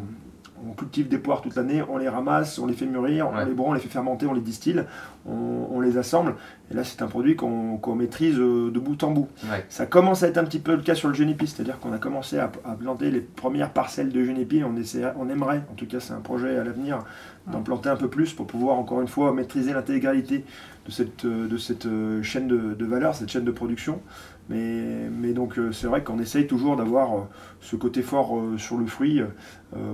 on 0.69 0.73
cultive 0.73 1.07
des 1.07 1.17
poires 1.17 1.41
toute 1.41 1.55
l'année, 1.55 1.83
on 1.89 1.97
les 1.97 2.09
ramasse, 2.09 2.59
on 2.59 2.65
les 2.67 2.73
fait 2.73 2.85
mûrir, 2.85 3.27
Ouais. 3.29 3.41
on 3.41 3.45
les 3.45 3.53
broie, 3.53 3.69
on 3.69 3.73
les 3.73 3.79
fait 3.79 3.89
fermenter, 3.89 4.25
on 4.25 4.33
les 4.33 4.41
distille, 4.41 4.83
on, 5.27 5.67
on 5.71 5.79
les 5.81 5.97
assemble. 5.97 6.35
Et 6.71 6.73
là, 6.73 6.83
c'est 6.83 7.01
un 7.01 7.07
produit 7.07 7.35
qu'on 7.35 7.77
qu'on 7.77 7.95
maîtrise 7.95 8.37
euh, 8.39 8.71
de 8.71 8.79
bout 8.79 9.01
en 9.03 9.11
bout. 9.11 9.27
Ouais. 9.51 9.65
Ça 9.69 9.85
commence 9.85 10.23
à 10.23 10.27
être 10.27 10.37
un 10.37 10.43
petit 10.43 10.59
peu 10.59 10.75
le 10.75 10.81
cas 10.81 10.95
sur 10.95 11.07
le 11.09 11.13
génépi, 11.13 11.47
c'est-à-dire 11.47 11.79
qu'on 11.79 11.93
a 11.93 11.97
commencé 11.99 12.39
à, 12.39 12.51
à 12.65 12.73
planter 12.73 13.11
les 13.11 13.21
premières 13.21 13.71
parcelles 13.71 14.09
de 14.11 14.23
génépi. 14.23 14.63
On, 14.65 14.75
essaie- 14.75 15.13
on 15.19 15.29
aimerait, 15.29 15.61
en 15.71 15.75
tout 15.75 15.85
cas 15.87 15.99
c'est 15.99 16.13
un 16.13 16.21
projet 16.21 16.57
à 16.57 16.63
l'avenir, 16.63 16.99
d'en 17.47 17.61
planter 17.61 17.89
un 17.89 17.95
peu 17.95 18.07
plus 18.09 18.33
pour 18.33 18.47
pouvoir 18.47 18.77
encore 18.79 19.01
une 19.01 19.07
fois 19.07 19.31
maîtriser 19.33 19.71
l'intégralité 19.73 20.43
de 20.87 20.91
cette, 20.91 21.25
euh, 21.25 21.47
de 21.47 21.57
cette 21.57 21.85
euh, 21.85 22.23
chaîne 22.23 22.47
de, 22.47 22.73
de 22.73 22.85
valeur, 22.85 23.13
cette 23.15 23.29
chaîne 23.29 23.43
de 23.45 23.51
production. 23.51 24.01
Mais, 24.49 25.09
mais 25.11 25.33
donc 25.33 25.57
euh, 25.57 25.71
c'est 25.71 25.87
vrai 25.87 26.03
qu'on 26.03 26.19
essaye 26.19 26.45
toujours 26.45 26.75
d'avoir 26.77 27.15
euh, 27.15 27.21
ce 27.61 27.75
côté 27.75 28.03
fort 28.03 28.37
euh, 28.37 28.57
sur 28.59 28.77
le 28.77 28.85
fruit 28.85 29.21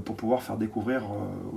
pour 0.05 0.15
pouvoir 0.15 0.43
faire 0.43 0.57
découvrir 0.57 1.01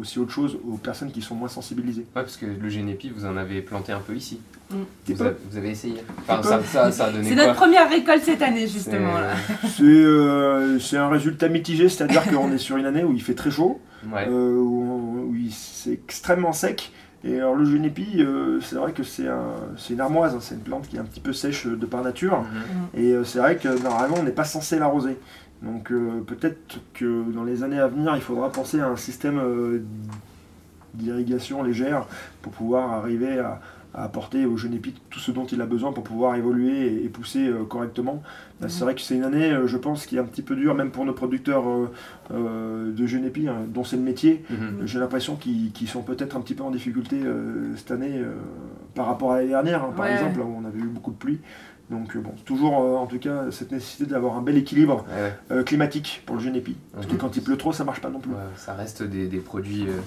aussi 0.00 0.18
autre 0.18 0.30
chose 0.30 0.56
aux 0.66 0.78
personnes 0.78 1.10
qui 1.12 1.20
sont 1.20 1.34
moins 1.34 1.48
sensibilisées. 1.48 2.06
Ouais, 2.16 2.22
parce 2.22 2.38
que 2.38 2.46
le 2.46 2.68
Génépi, 2.70 3.12
vous 3.14 3.26
en 3.26 3.36
avez 3.36 3.60
planté 3.60 3.92
un 3.92 3.98
peu 3.98 4.14
ici. 4.14 4.40
Mm. 4.70 4.76
Vous, 5.08 5.22
avez, 5.22 5.36
vous 5.50 5.56
avez 5.58 5.70
essayé. 5.70 5.96
Enfin, 6.26 6.38
peu. 6.38 6.48
ça, 6.48 6.62
ça, 6.62 6.90
ça 6.90 7.04
a 7.06 7.10
donné 7.12 7.28
C'est 7.28 7.34
notre 7.34 7.54
première 7.54 7.86
récolte 7.90 8.22
cette 8.22 8.40
année, 8.40 8.66
justement. 8.66 9.12
Là. 9.18 9.34
C'est- 9.68 9.82
euh, 9.82 10.78
un 10.94 11.08
résultat 11.08 11.48
mitigé, 11.50 11.90
c'est-à-dire 11.90 12.24
qu'on 12.24 12.50
est 12.50 12.56
sur 12.58 12.78
une 12.78 12.86
année 12.86 13.04
où 13.04 13.12
il 13.12 13.20
fait 13.22 13.34
très 13.34 13.50
chaud, 13.50 13.78
Ouais. 14.10 14.26
euh, 14.26 14.56
où, 14.56 14.82
on- 14.82 15.22
où 15.30 15.34
il- 15.34 15.52
c'est 15.52 15.92
extrêmement 15.92 16.52
sec. 16.54 16.92
Et 17.26 17.38
alors 17.38 17.54
le 17.54 17.64
génépi, 17.64 18.06
euh, 18.18 18.60
c'est 18.60 18.76
vrai 18.76 18.92
que 18.92 19.02
c'est 19.02 19.28
un, 19.28 19.54
c'est 19.78 19.94
une 19.94 20.00
armoise, 20.00 20.34
hein, 20.34 20.40
c'est 20.40 20.54
une 20.56 20.60
plante 20.60 20.86
qui 20.88 20.96
est 20.96 20.98
un 20.98 21.04
petit 21.04 21.20
peu 21.20 21.32
sèche 21.32 21.66
euh, 21.66 21.76
de 21.76 21.86
par 21.86 22.02
nature. 22.02 22.42
Mhm. 22.42 23.00
Et 23.02 23.12
euh, 23.12 23.24
c'est 23.24 23.38
vrai 23.38 23.56
que 23.56 23.82
normalement 23.82 24.16
on 24.20 24.22
n'est 24.22 24.30
pas 24.30 24.44
censé 24.44 24.78
l'arroser. 24.78 25.16
Donc 25.62 25.90
euh, 25.90 26.20
peut-être 26.26 26.80
que 26.92 27.24
dans 27.32 27.44
les 27.44 27.62
années 27.62 27.80
à 27.80 27.88
venir, 27.88 28.14
il 28.14 28.22
faudra 28.22 28.52
penser 28.52 28.80
à 28.80 28.88
un 28.88 28.96
système 28.96 29.38
euh, 29.38 29.82
d'irrigation 30.92 31.62
légère 31.62 32.06
pour 32.42 32.52
pouvoir 32.52 32.92
arriver 32.92 33.38
à, 33.38 33.60
à 33.94 34.04
apporter 34.04 34.44
au 34.44 34.56
génépi 34.56 34.92
tout 35.10 35.20
ce 35.20 35.30
dont 35.30 35.46
il 35.46 35.60
a 35.62 35.66
besoin 35.66 35.92
pour 35.92 36.02
pouvoir 36.04 36.34
évoluer 36.34 37.04
et, 37.04 37.08
pousser 37.08 37.46
euh, 37.46 37.64
correctement. 37.64 38.22
Là, 38.60 38.68
C'est 38.68 38.82
vrai 38.84 38.94
que 38.94 39.00
c'est 39.00 39.14
une 39.14 39.22
année, 39.24 39.52
euh, 39.52 39.66
je 39.68 39.76
pense, 39.76 40.06
qui 40.06 40.16
est 40.16 40.18
un 40.18 40.24
petit 40.24 40.42
peu 40.42 40.56
dure, 40.56 40.74
même 40.74 40.90
pour 40.90 41.04
nos 41.04 41.12
producteurs 41.12 41.68
euh, 41.68 41.90
euh, 42.32 42.92
de 42.92 43.06
génépi, 43.06 43.46
hein, 43.48 43.58
dont 43.68 43.84
c'est 43.84 43.96
le 43.96 44.02
métier. 44.02 44.44
Mhm. 44.50 44.86
J'ai 44.86 44.98
l'impression 44.98 45.36
qu'ils 45.36 45.88
sont 45.88 46.02
peut-être 46.02 46.36
un 46.36 46.40
petit 46.40 46.54
peu 46.54 46.64
en 46.64 46.70
difficulté 46.70 47.20
euh, 47.24 47.74
cette 47.76 47.90
année 47.92 48.18
euh, 48.18 48.34
par 48.94 49.06
rapport 49.06 49.32
à 49.32 49.36
l'année 49.36 49.48
dernière, 49.50 49.84
hein, 49.84 49.92
par 49.96 50.06
Ouais. 50.06 50.12
exemple, 50.12 50.40
où 50.40 50.56
on 50.60 50.64
avait 50.64 50.78
eu 50.80 50.88
beaucoup 50.88 51.10
de 51.12 51.16
pluie. 51.16 51.38
Donc 51.90 52.16
euh, 52.16 52.20
bon, 52.20 52.30
toujours 52.46 52.80
euh, 52.82 52.96
en 52.96 53.06
tout 53.06 53.18
cas 53.18 53.50
cette 53.50 53.70
nécessité 53.70 54.06
d'avoir 54.06 54.38
un 54.38 54.42
bel 54.42 54.56
équilibre 54.56 55.04
Ouais, 55.14 55.34
euh, 55.50 55.62
climatique 55.62 56.22
pour 56.24 56.34
le 56.36 56.40
génépi. 56.42 56.76
Parce 56.94 57.06
que 57.06 57.12
Mhm. 57.12 57.18
quand 57.18 57.36
il 57.36 57.42
pleut 57.42 57.58
trop, 57.58 57.72
ça 57.72 57.84
marche 57.84 58.00
pas 58.00 58.08
non 58.08 58.20
plus. 58.20 58.32
Ouais, 58.32 58.38
ça 58.56 58.72
reste 58.72 59.02
des, 59.02 59.26
des 59.26 59.38
produits, 59.38 59.82
euh. 59.86 60.00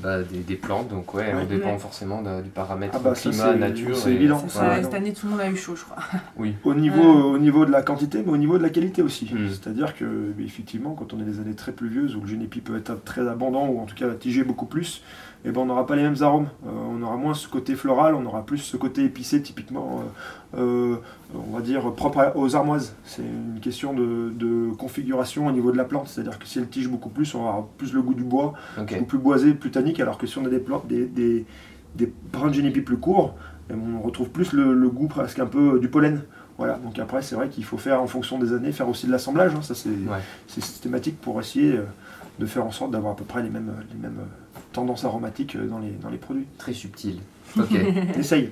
Bah, 0.00 0.22
des, 0.22 0.38
des 0.38 0.56
plantes, 0.56 0.88
donc 0.88 1.12
ouais, 1.14 1.22
Ouais. 1.32 1.40
on 1.42 1.44
dépend 1.46 1.72
Ouais. 1.72 1.78
forcément 1.78 2.22
de- 2.22 2.42
du 2.42 2.50
paramètre 2.50 2.94
Ah 2.96 3.00
bah, 3.02 3.12
climat, 3.12 3.54
nature. 3.54 3.96
c'est 3.96 4.12
et- 4.12 4.14
évident. 4.14 4.42
Ça, 4.48 4.68
ouais. 4.68 4.82
cette 4.82 4.94
année, 4.94 5.12
tout 5.12 5.26
le 5.26 5.32
monde 5.32 5.40
a 5.40 5.50
eu 5.50 5.56
chaud, 5.56 5.76
je 5.76 5.84
crois. 5.84 5.96
Oui. 6.36 6.54
Au 6.64 6.74
niveau, 6.74 7.00
Ouais. 7.02 7.22
au 7.34 7.38
niveau 7.38 7.64
de 7.66 7.70
la 7.70 7.82
quantité, 7.82 8.22
mais 8.24 8.32
au 8.32 8.36
niveau 8.36 8.58
de 8.58 8.62
la 8.62 8.70
qualité 8.70 9.02
aussi. 9.02 9.30
Mm. 9.32 9.48
C'est-à-dire 9.50 9.96
que, 9.96 10.32
effectivement, 10.40 10.94
quand 10.94 11.12
on 11.12 11.20
est 11.20 11.24
des 11.24 11.40
années 11.40 11.54
très 11.54 11.72
pluvieuses, 11.72 12.16
où 12.16 12.20
le 12.20 12.26
génépi 12.28 12.60
peut 12.60 12.76
être 12.76 13.02
très 13.04 13.26
abondant, 13.28 13.66
ou 13.68 13.80
en 13.80 13.84
tout 13.86 13.94
cas 13.94 14.08
tiger 14.14 14.44
beaucoup 14.44 14.66
plus, 14.66 15.02
eh 15.44 15.50
ben, 15.50 15.60
on 15.60 15.66
n'aura 15.66 15.86
pas 15.86 15.94
les 15.96 16.02
mêmes 16.02 16.22
arômes. 16.22 16.48
Euh, 16.66 16.70
on 16.90 17.02
aura 17.02 17.16
moins 17.16 17.34
ce 17.34 17.48
côté 17.48 17.74
floral, 17.74 18.14
on 18.14 18.24
aura 18.24 18.46
plus 18.46 18.58
ce 18.58 18.76
côté 18.76 19.04
épicé, 19.04 19.42
typiquement, 19.42 20.02
euh, 20.56 20.60
euh, 20.60 20.96
on 21.34 21.54
va 21.54 21.60
dire, 21.60 21.92
propre 21.92 22.32
aux 22.34 22.56
armoises. 22.56 22.94
C'est 23.04 23.22
une 23.22 23.60
question 23.60 23.92
de, 23.92 24.30
de 24.34 24.70
configuration 24.74 25.46
au 25.46 25.52
niveau 25.52 25.70
de 25.72 25.76
la 25.76 25.84
plante. 25.84 26.08
C'est-à-dire 26.08 26.38
que 26.38 26.46
si 26.46 26.58
elle 26.58 26.68
tige 26.68 26.88
beaucoup 26.88 27.10
plus, 27.10 27.34
on 27.34 27.40
avoir 27.46 27.64
plus 27.66 27.92
le 27.92 28.00
goût 28.02 28.14
du 28.14 28.24
bois, 28.24 28.54
plus 29.04 29.18
boisé, 29.18 29.52
plus 29.54 29.70
tannique, 29.70 30.00
alors 30.00 30.16
que 30.18 30.26
si 30.26 30.38
on 30.38 30.44
a 30.46 30.48
des 30.48 30.58
plantes, 30.60 30.86
des, 30.86 31.04
des, 31.06 31.44
des 31.94 32.12
brins 32.32 32.48
de 32.48 32.54
génépi 32.54 32.80
plus 32.80 32.96
courts, 32.96 33.34
eh 33.70 33.74
ben, 33.74 33.80
on 33.98 34.02
retrouve 34.02 34.30
plus 34.30 34.52
le, 34.52 34.72
le 34.72 34.88
goût 34.88 35.08
presque 35.08 35.38
un 35.40 35.46
peu 35.46 35.78
du 35.78 35.88
pollen. 35.88 36.22
Voilà, 36.56 36.74
donc 36.78 37.00
après 37.00 37.20
c'est 37.20 37.34
vrai 37.34 37.48
qu'il 37.48 37.64
faut 37.64 37.78
faire 37.78 38.00
en 38.00 38.06
fonction 38.06 38.38
des 38.38 38.52
années, 38.52 38.70
faire 38.70 38.88
aussi 38.88 39.06
de 39.08 39.10
l'assemblage, 39.10 39.52
hein, 39.56 39.62
ça 39.62 39.74
c'est 39.74 39.88
Ouais. 39.88 40.20
systématique 40.46 41.20
pour 41.20 41.40
essayer 41.40 41.80
de 42.38 42.46
faire 42.46 42.64
en 42.64 42.70
sorte 42.72 42.90
d'avoir 42.90 43.12
à 43.12 43.16
peu 43.16 43.24
près 43.24 43.42
les 43.42 43.50
mêmes, 43.50 43.72
les 43.92 43.98
mêmes 44.00 44.18
euh, 44.20 44.58
tendances 44.72 45.04
aromatiques 45.04 45.56
euh, 45.56 45.66
dans 45.66 45.78
les, 45.78 45.90
dans 45.92 46.10
les 46.10 46.18
produits. 46.18 46.46
Très 46.58 46.72
subtil. 46.72 47.18
Ok. 47.58 47.70
Essaye. 48.18 48.50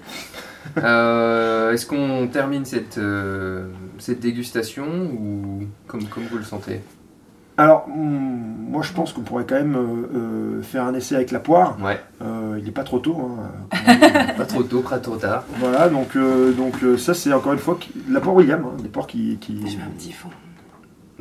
Euh, 0.79 1.73
Est-ce 1.73 1.87
qu'on 1.87 2.29
termine 2.29 2.65
cette, 2.65 2.99
euh, 2.99 3.67
cette 3.99 4.21
dégustation 4.21 4.85
ou 4.87 5.65
comme, 5.89 6.05
comme 6.05 6.25
vous 6.31 6.39
le 6.39 6.45
sentez? 6.45 6.81
Alors, 7.57 7.87
hum, 7.89 8.69
moi 8.71 8.83
je 8.83 8.93
pense 8.93 9.13
qu'on 9.13 9.23
pourrait 9.23 9.45
quand 9.47 9.57
même 9.57 9.75
euh, 9.77 10.63
faire 10.63 10.85
un 10.85 10.95
essai 10.95 11.17
avec 11.17 11.33
la 11.33 11.41
poire. 11.41 11.77
Ouais. 11.83 12.01
Euh, 12.23 12.57
il 12.59 12.65
n'est 12.65 12.71
pas 12.71 12.85
trop 12.85 12.99
tôt. 13.01 13.17
hein. 13.21 13.51
Pas 14.37 14.47
trop 14.47 14.63
tôt, 14.63 14.81
pas 14.81 14.99
trop 14.99 15.17
tard. 15.17 15.45
voilà, 15.59 15.89
donc, 15.89 16.17
euh, 16.17 16.53
donc 16.53 16.75
ça 16.99 17.13
c'est 17.15 17.33
encore 17.33 17.53
une 17.53 17.59
fois 17.59 17.79
la 18.09 18.21
poire 18.21 18.35
William, 18.37 18.65
hein, 18.65 18.81
des 18.83 18.89
poires 18.89 19.07
qui, 19.07 19.37
qui, 19.41 19.61
Je 19.67 19.77
fais 19.77 19.83
un 19.83 19.91
petit 19.97 20.13
fond. 20.13 20.29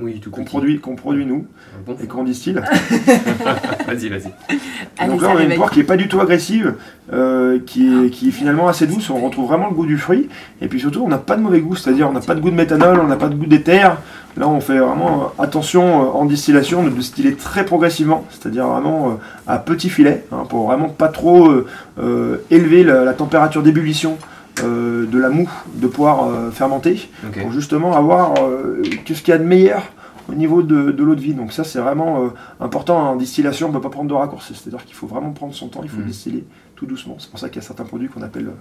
Oui, 0.01 0.19
tout 0.19 0.31
qu'on 0.31 0.43
produit, 0.43 0.79
qu'on 0.79 0.95
produit 0.95 1.25
nous 1.25 1.45
bon 1.85 1.95
et 2.01 2.07
qu'on 2.07 2.23
distille. 2.23 2.53
Vas-y, 3.87 4.09
vas-y. 4.09 5.07
Donc 5.07 5.21
là, 5.21 5.29
on 5.33 5.37
a 5.37 5.43
une 5.43 5.55
poire 5.55 5.69
qui 5.71 5.79
est 5.79 5.85
pas 5.85 5.97
du 5.97 6.07
tout 6.07 6.19
agressive, 6.19 6.75
euh, 7.11 7.59
qui, 7.65 7.87
est, 7.87 8.09
qui 8.09 8.29
est 8.29 8.31
finalement 8.31 8.67
assez 8.67 8.87
douce. 8.87 9.09
On 9.09 9.19
retrouve 9.19 9.47
vraiment 9.47 9.67
le 9.69 9.75
goût 9.75 9.85
du 9.85 9.97
fruit. 9.97 10.29
Et 10.61 10.67
puis 10.67 10.79
surtout, 10.79 11.03
on 11.03 11.07
n'a 11.07 11.17
pas 11.17 11.35
de 11.35 11.41
mauvais 11.41 11.61
goût, 11.61 11.75
c'est-à-dire 11.75 12.09
on 12.09 12.13
n'a 12.13 12.19
pas 12.21 12.35
de 12.35 12.39
goût 12.39 12.49
de 12.49 12.55
méthanol, 12.55 12.99
on 12.99 13.07
n'a 13.07 13.15
pas 13.15 13.27
de 13.27 13.35
goût 13.35 13.45
d'éther. 13.45 13.97
Là, 14.37 14.47
on 14.47 14.61
fait 14.61 14.77
vraiment 14.77 15.33
euh, 15.39 15.43
attention 15.43 16.03
euh, 16.03 16.09
en 16.11 16.25
distillation 16.25 16.83
de 16.83 16.89
distiller 16.89 17.35
très 17.35 17.65
progressivement, 17.65 18.25
c'est-à-dire 18.29 18.65
vraiment 18.65 19.09
euh, 19.09 19.13
à 19.45 19.57
petit 19.59 19.89
filet, 19.89 20.25
hein, 20.31 20.43
pour 20.47 20.67
vraiment 20.67 20.87
pas 20.87 21.09
trop 21.09 21.49
euh, 21.49 21.67
euh, 22.01 22.37
élever 22.49 22.83
la, 22.83 23.03
la 23.03 23.13
température 23.13 23.61
d'ébullition 23.61 24.17
euh, 24.63 25.05
de 25.05 25.17
la 25.17 25.29
moue 25.29 25.49
de 25.75 25.87
poire 25.87 26.27
euh, 26.27 26.51
fermentée 26.51 27.09
pour 27.41 27.51
justement 27.51 27.95
avoir 27.95 28.33
euh, 28.43 28.81
qu'est-ce 29.05 29.21
qu'il 29.21 29.31
y 29.31 29.35
a 29.35 29.39
de 29.39 29.43
meilleur 29.45 29.83
au 30.29 30.33
niveau 30.33 30.61
de, 30.61 30.91
de 30.91 31.03
l'eau 31.03 31.15
de 31.15 31.21
vie. 31.21 31.33
Donc 31.33 31.51
ça 31.53 31.63
c'est 31.63 31.79
vraiment 31.79 32.29
important 32.59 32.97
en 33.11 33.15
distillation, 33.15 33.67
on 33.67 33.69
ne 33.71 33.75
peut 33.75 33.81
pas 33.81 33.89
prendre 33.89 34.09
de 34.09 34.13
raccourcis, 34.13 34.53
c'est-à-dire 34.55 34.85
qu'il 34.85 34.95
faut 34.95 35.07
vraiment 35.07 35.31
prendre 35.31 35.53
son 35.53 35.67
temps, 35.67 35.81
il 35.83 35.89
faut 35.89 35.97
Mhm. 36.01 36.05
distiller 36.05 36.45
tout 36.75 36.85
doucement. 36.85 37.15
C'est 37.19 37.29
pour 37.29 37.39
ça 37.39 37.49
qu'il 37.49 37.61
y 37.61 37.65
a 37.65 37.67
certains 37.67 37.85
produits 37.85 38.07
qu'on 38.07 38.21
appelle 38.21 38.51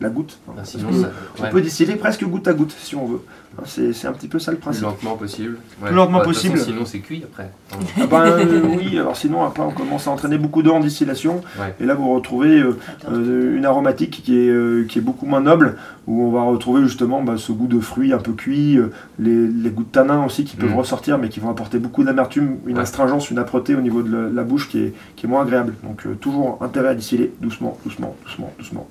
la 0.00 0.08
goutte. 0.08 0.38
Ah, 0.48 0.60
sinon, 0.64 0.92
ça. 0.92 1.10
on 1.38 1.42
ouais, 1.42 1.50
peut 1.50 1.60
distiller 1.60 1.96
presque 1.96 2.24
goutte 2.24 2.48
à 2.48 2.52
goutte 2.54 2.74
si 2.78 2.96
on 2.96 3.06
veut. 3.06 3.20
Hein, 3.58 3.62
C'est 3.66 4.06
un 4.06 4.12
petit 4.12 4.28
peu 4.28 4.38
ça 4.38 4.50
le 4.52 4.56
plus 4.56 4.62
principe. 4.62 4.84
lentement 4.84 5.16
possible. 5.16 5.58
Ouais. 5.82 5.88
Plus 5.88 5.96
lentement 5.96 6.18
Bah, 6.18 6.24
façon, 6.24 6.30
possible. 6.48 6.58
Sinon, 6.58 6.84
c'est 6.86 7.00
cuit 7.00 7.22
après. 7.24 7.50
Ah 8.00 8.06
ben, 8.06 8.22
euh, 8.24 8.60
oui, 8.78 8.98
alors 8.98 9.16
sinon 9.16 9.44
après 9.44 9.62
on 9.62 9.70
commence 9.72 10.06
à 10.06 10.10
entraîner 10.10 10.38
beaucoup 10.38 10.62
d'eau 10.62 10.72
en 10.72 10.80
distillation 10.80 11.40
Ouais. 11.58 11.74
et 11.80 11.84
là 11.86 11.94
vous 11.94 12.12
retrouvez 12.14 12.60
euh, 12.60 12.78
euh, 13.10 13.56
une 13.56 13.64
aromatique 13.64 14.22
qui 14.24 14.38
est, 14.38 14.48
euh, 14.48 14.84
qui 14.88 14.98
est 14.98 15.02
beaucoup 15.02 15.26
moins 15.26 15.40
noble 15.40 15.76
où 16.06 16.22
on 16.24 16.30
va 16.30 16.42
retrouver 16.42 16.82
justement 16.82 17.22
bah, 17.22 17.34
ce 17.36 17.52
goût 17.52 17.66
de 17.66 17.80
fruits 17.80 18.12
un 18.12 18.18
peu 18.18 18.32
cuits, 18.32 18.78
euh, 18.78 18.90
les, 19.18 19.46
les 19.48 19.70
goûts 19.70 19.82
de 19.84 19.88
tanin 19.90 20.24
aussi 20.24 20.44
qui 20.44 20.56
peuvent 20.56 20.70
Mm. 20.70 20.74
ressortir 20.78 21.18
mais 21.18 21.28
qui 21.28 21.40
vont 21.40 21.50
apporter 21.50 21.78
beaucoup 21.78 22.04
d'amertume, 22.04 22.56
une 22.66 22.76
Ouais. 22.76 22.82
astringence, 22.82 23.30
une 23.30 23.38
âpreté 23.38 23.74
au 23.74 23.80
niveau 23.80 24.02
de 24.02 24.16
la, 24.16 24.28
la 24.30 24.42
bouche 24.44 24.68
qui 24.68 24.78
est, 24.78 24.94
qui 25.16 25.26
est 25.26 25.28
moins 25.28 25.42
agréable. 25.42 25.74
Donc 25.82 26.06
euh, 26.06 26.14
toujours 26.14 26.58
intérêt 26.62 26.88
à 26.90 26.94
distiller 26.94 27.32
doucement, 27.40 27.76
doucement, 27.84 28.14
doucement, 28.24 28.52
doucement. 28.58 28.88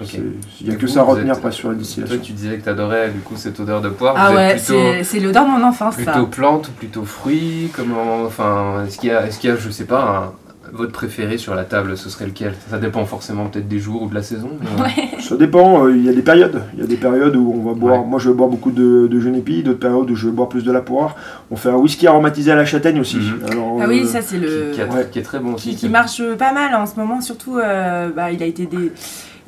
Il 0.00 0.66
n'y 0.66 0.68
a 0.68 0.72
Du 0.72 0.76
que 0.78 0.82
coup, 0.86 0.92
ça 0.92 1.00
à 1.00 1.02
retenir 1.04 1.32
êtes- 1.32 1.38
après 1.38 1.52
sur 1.52 1.68
la 1.68 1.74
Toi, 1.74 1.82
distillation. 1.82 2.18
tu 2.22 2.32
disais 2.32 2.58
que 2.58 2.64
t'adorais 2.64 3.10
du 3.10 3.20
coup 3.20 3.34
cette 3.36 3.58
odeur 3.60 3.80
de 3.80 3.88
poire. 3.88 4.14
Ah 4.18 4.30
Vous 4.30 4.36
ouais, 4.36 4.58
c'est 4.58 5.02
c'est 5.04 5.20
l'odeur 5.20 5.44
de 5.46 5.50
mon 5.50 5.62
enfance, 5.64 5.94
plutôt 5.96 6.10
ça. 6.12 6.26
plante 6.30 6.68
ou 6.68 6.72
plutôt 6.72 7.04
fruit 7.04 7.70
Comment 7.74 8.24
Enfin, 8.26 8.84
est-ce 8.86 8.98
qu'il 8.98 9.08
y 9.08 9.12
a, 9.12 9.26
est-ce 9.26 9.38
qu'il 9.38 9.48
y 9.48 9.52
a, 9.52 9.56
je 9.56 9.70
sais 9.70 9.84
pas, 9.86 10.32
un- 10.32 10.46
votre 10.72 10.90
préféré 10.92 11.38
sur 11.38 11.54
la 11.54 11.62
table 11.64 11.96
Ce 11.96 12.10
serait 12.10 12.26
lequel? 12.26 12.52
Ça 12.68 12.76
dépend 12.78 13.04
forcément 13.06 13.46
peut-être 13.46 13.68
des 13.68 13.78
jours 13.78 14.02
ou 14.02 14.08
de 14.08 14.14
la 14.14 14.22
saison. 14.22 14.50
mais, 14.60 15.04
euh, 15.16 15.20
Ça 15.20 15.36
dépend, 15.36 15.86
euh, 15.86 15.96
il 15.96 16.04
y 16.04 16.08
a 16.08 16.12
des 16.12 16.22
périodes. 16.22 16.60
Il 16.74 16.80
y 16.80 16.82
a 16.82 16.86
des 16.86 16.96
périodes 16.96 17.36
où 17.36 17.54
on 17.56 17.66
va 17.68 17.72
boire, 17.74 18.00
Ouais. 18.02 18.06
moi 18.06 18.18
je 18.18 18.28
vais 18.28 18.34
boire 18.36 18.50
beaucoup 18.50 18.72
de, 18.72 19.06
de 19.06 19.20
genépi, 19.20 19.62
d'autres 19.62 19.78
périodes 19.78 20.10
où 20.10 20.14
je 20.16 20.26
vais 20.26 20.32
boire 20.32 20.48
plus 20.50 20.64
de 20.64 20.72
la 20.72 20.80
poire. 20.82 21.14
On 21.50 21.56
fait 21.56 21.70
un 21.70 21.76
whisky 21.76 22.06
aromatisé 22.06 22.50
à 22.50 22.56
la 22.56 22.64
châtaigne 22.66 23.00
aussi. 23.00 23.16
Mhm. 23.16 23.40
Alors, 23.50 23.78
Ah 23.80 23.86
oui, 23.88 24.02
euh, 24.02 24.06
ça 24.06 24.20
c'est 24.20 24.36
le. 24.38 24.70
qui, 24.72 24.76
qui 24.76 24.82
a- 24.82 24.86
Ouais. 24.86 25.08
qui 25.10 25.18
est 25.20 25.22
très 25.22 25.38
bon 25.38 25.54
aussi. 25.54 25.70
qui, 25.70 25.76
qui 25.76 25.88
marche 25.88 26.20
pas 26.36 26.52
mal 26.52 26.74
en 26.74 26.84
ce 26.84 26.96
moment, 26.96 27.20
surtout 27.22 27.56
euh, 27.58 28.10
bah, 28.14 28.30
il, 28.32 28.42
a 28.42 28.46
été 28.46 28.66
dé- 28.66 28.92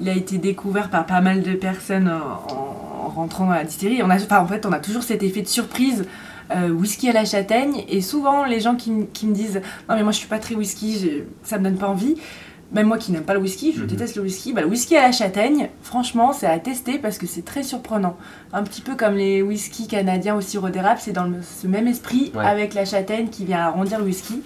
il 0.01 0.09
a 0.09 0.13
été 0.15 0.39
découvert 0.39 0.91
par 0.91 1.07
pas 1.07 1.21
mal 1.21 1.43
de 1.43 1.53
personnes 1.55 2.09
en, 2.09 2.55
en 2.55 3.09
rentrant 3.09 3.47
dans 3.47 3.53
la 3.53 3.65
distillerie. 3.65 4.03
On 4.03 4.11
a, 4.11 4.17
enfin, 4.17 4.41
en 4.41 4.47
fait, 4.47 4.65
on 4.67 4.73
a 4.73 4.79
toujours 4.81 5.03
cet 5.03 5.23
effet 5.23 5.43
de 5.43 5.49
surprise. 5.49 6.07
euh, 6.55 6.71
whisky 6.71 7.11
à 7.11 7.13
la 7.13 7.27
châtaigne 7.27 7.85
et 7.91 8.01
souvent 8.01 8.45
les 8.47 8.59
gens 8.61 8.75
qui, 8.75 8.91
me 8.91 9.35
disent 9.35 9.61
non 9.87 9.97
mais 9.97 10.03
moi 10.03 10.13
je 10.13 10.17
suis 10.17 10.29
pas 10.29 10.39
très 10.39 10.55
whisky 10.55 11.23
ça 11.43 11.59
me 11.59 11.65
donne 11.65 11.77
pas 11.77 11.89
envie 11.89 12.15
même 12.73 12.87
moi 12.87 12.97
qui 12.97 13.13
n'aime 13.13 13.25
pas 13.25 13.35
le 13.35 13.41
whisky 13.41 13.75
je 13.77 13.83
Mhm. 13.83 13.87
déteste 13.87 14.17
le 14.17 14.23
whisky 14.23 14.55
bah, 14.55 14.63
le 14.63 14.67
whisky 14.67 14.97
à 14.97 15.03
la 15.03 15.13
châtaigne 15.13 15.69
franchement 15.83 16.33
c'est 16.33 16.47
à 16.47 16.59
tester 16.59 16.99
parce 16.99 17.19
que 17.19 17.27
c'est 17.27 17.45
très 17.45 17.63
surprenant 17.63 18.17
un 18.55 18.63
petit 18.63 18.81
peu 18.81 18.95
comme 18.97 19.15
les 19.17 19.43
whisky 19.43 19.87
canadiens 19.89 20.37
au 20.37 20.41
sirop 20.41 20.71
d'érable 20.71 21.01
c'est 21.03 21.13
dans 21.13 21.25
le- 21.25 21.43
ce 21.43 21.67
même 21.67 21.87
esprit 21.87 22.33
Ouais. 22.35 22.47
avec 22.47 22.73
la 22.73 22.87
châtaigne 22.87 23.29
qui 23.29 23.45
vient 23.45 23.59
arrondir 23.59 23.99
le 23.99 24.07
whisky 24.07 24.41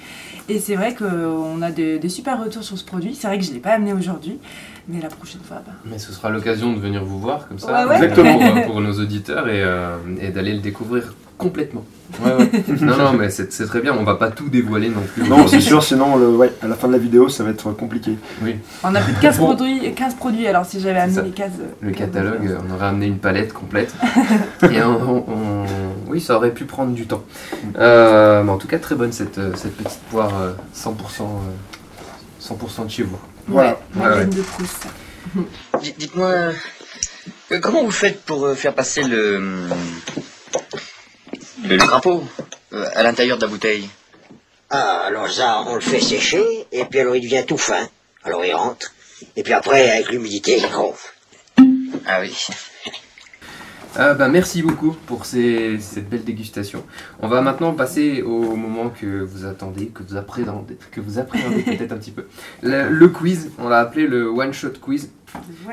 et 0.49 0.59
c'est 0.59 0.75
vrai 0.75 0.97
qu'on 0.97 1.63
a 1.63 1.71
de- 1.71 1.99
des 1.99 2.09
super 2.09 2.43
retours 2.43 2.65
sur 2.65 2.77
ce 2.77 2.85
produit. 2.85 3.15
C'est 3.15 3.29
vrai 3.29 3.39
que 3.39 3.45
je 3.45 3.51
ne 3.51 3.55
l'ai 3.55 3.61
pas 3.61 3.75
amené 3.75 3.93
aujourd'hui, 3.93 4.41
mais 4.89 5.01
la 5.01 5.09
prochaine 5.09 5.41
fois, 5.47 5.63
bah, 5.65 5.73
Mais 5.85 5.99
ce 5.99 6.13
sera 6.13 6.29
l'occasion 6.31 6.73
de 6.73 6.81
venir 6.81 7.05
vous 7.05 7.21
voir 7.21 7.47
comme 7.49 7.59
ça, 7.59 7.73
Ouais, 7.73 7.89
ouais. 7.89 7.95
Exactement. 7.97 8.39
pour, 8.63 8.73
pour 8.73 8.81
nos 8.81 8.93
auditeurs 9.01 9.49
et, 9.49 9.63
euh, 9.63 9.97
et 10.21 10.29
d'aller 10.31 10.53
le 10.55 10.61
découvrir 10.61 11.15
complètement. 11.39 11.85
Ouais, 12.25 12.35
ouais. 12.35 12.51
non, 12.83 12.97
non, 12.97 13.13
mais 13.15 13.31
c'est 13.31 13.53
c'est 13.53 13.67
très 13.67 13.81
bien. 13.81 13.97
On 13.99 14.05
va 14.05 14.15
pas 14.17 14.31
tout 14.31 14.49
dévoiler 14.49 14.89
non 14.91 15.01
plus. 15.15 15.29
Non, 15.29 15.47
c'est 15.49 15.61
sûr, 15.61 15.83
sinon 15.83 16.17
le, 16.17 16.29
ouais, 16.37 16.53
à 16.63 16.69
la 16.69 16.75
fin 16.77 16.87
de 16.87 16.93
la 16.93 16.99
vidéo 16.99 17.29
ça 17.29 17.43
va 17.43 17.51
être 17.51 17.73
compliqué. 17.73 18.17
on 18.85 18.95
a 18.95 19.01
plus 19.01 19.13
de 19.15 19.19
15 19.19 19.39
Bon. 19.39 19.47
produits, 19.55 19.93
15 19.95 20.15
produits. 20.15 20.47
Alors 20.47 20.65
si 20.67 20.79
j'avais 20.79 21.01
amené 21.01 21.23
les 21.23 21.31
15. 21.31 21.51
euh, 21.61 21.65
Le 21.81 21.91
catalogue, 21.93 22.57
on 22.69 22.75
aurait 22.75 22.87
amené 22.87 23.07
une 23.07 23.19
palette 23.19 23.53
complète. 23.53 23.93
et 24.71 24.83
on, 24.83 25.01
on- 25.11 25.25
on- 25.29 25.67
oui, 26.11 26.21
ça 26.21 26.37
aurait 26.37 26.53
pu 26.53 26.65
prendre 26.65 26.93
du 26.93 27.07
temps. 27.07 27.23
Euh, 27.77 28.43
mais 28.45 28.51
en 28.51 28.59
tout 28.59 28.69
cas, 28.69 28.79
très 28.79 28.95
bonne 28.95 29.13
cette, 29.13 29.41
cette 29.57 29.77
petite 29.77 30.01
poire 30.11 30.31
euh, 30.41 30.53
100%, 30.77 30.91
euh, 31.23 31.25
100% 32.41 32.87
de 32.87 32.91
chez 32.91 33.03
vous. 33.05 33.19
Voilà. 33.47 33.81
Madeleine 33.95 34.31
de 34.31 34.43
Proust. 34.43 34.87
Dites-moi, 35.99 36.29
euh, 36.29 37.61
comment 37.61 37.85
vous 37.85 37.91
faites 37.91 38.23
pour 38.23 38.47
euh, 38.47 38.55
faire 38.55 38.75
passer 38.75 39.03
le, 39.03 39.39
le, 41.65 41.77
le 41.77 41.77
crapaud 41.79 42.25
euh, 42.73 42.87
à 42.95 43.03
l'intérieur 43.03 43.37
de 43.39 43.43
la 43.43 43.49
bouteille? 43.49 43.89
Ah, 44.71 45.03
alors 45.07 45.31
ça, 45.31 45.63
on 45.67 45.75
le 45.75 45.81
fait 45.81 46.01
sécher, 46.01 46.67
et 46.73 46.85
puis 46.85 47.01
alors 47.01 47.17
il 47.17 47.23
devient 47.23 47.45
tout 47.47 47.59
fin. 47.59 47.89
Alors 48.25 48.45
il 48.45 48.55
rentre, 48.55 48.93
et 49.37 49.43
puis 49.43 49.53
après, 49.53 49.91
avec 49.91 50.11
l'humidité, 50.11 50.57
il 50.59 50.71
gonfle. 50.71 51.13
Ah 52.07 52.21
oui. 52.21 52.47
Euh, 53.99 54.15
bah, 54.15 54.29
merci 54.29 54.63
beaucoup 54.63 54.97
pour 55.07 55.27
ces- 55.27 55.79
cette 55.81 56.09
belle 56.09 56.25
dégustation. 56.25 56.83
On 57.21 57.29
va 57.29 57.43
maintenant 57.43 57.73
passer 57.75 58.23
au 58.23 58.57
moment 58.57 58.89
que 58.89 59.21
vous 59.23 59.45
attendez, 59.45 59.89
que 59.89 60.03
vous 60.03 60.17
appréhendez, 60.17 60.79
que 60.91 61.01
vous 61.01 61.19
appréhendez 61.19 61.63
peut-être 61.63 61.93
un 61.93 61.97
petit 61.99 62.11
peu. 62.11 62.25
Le, 62.63 62.89
le 62.89 63.09
quiz, 63.09 63.51
on 63.59 63.69
l'a 63.69 63.81
appelé 63.81 64.07
le 64.07 64.29
one 64.31 64.53
shot 64.55 64.71
quiz 64.81 65.11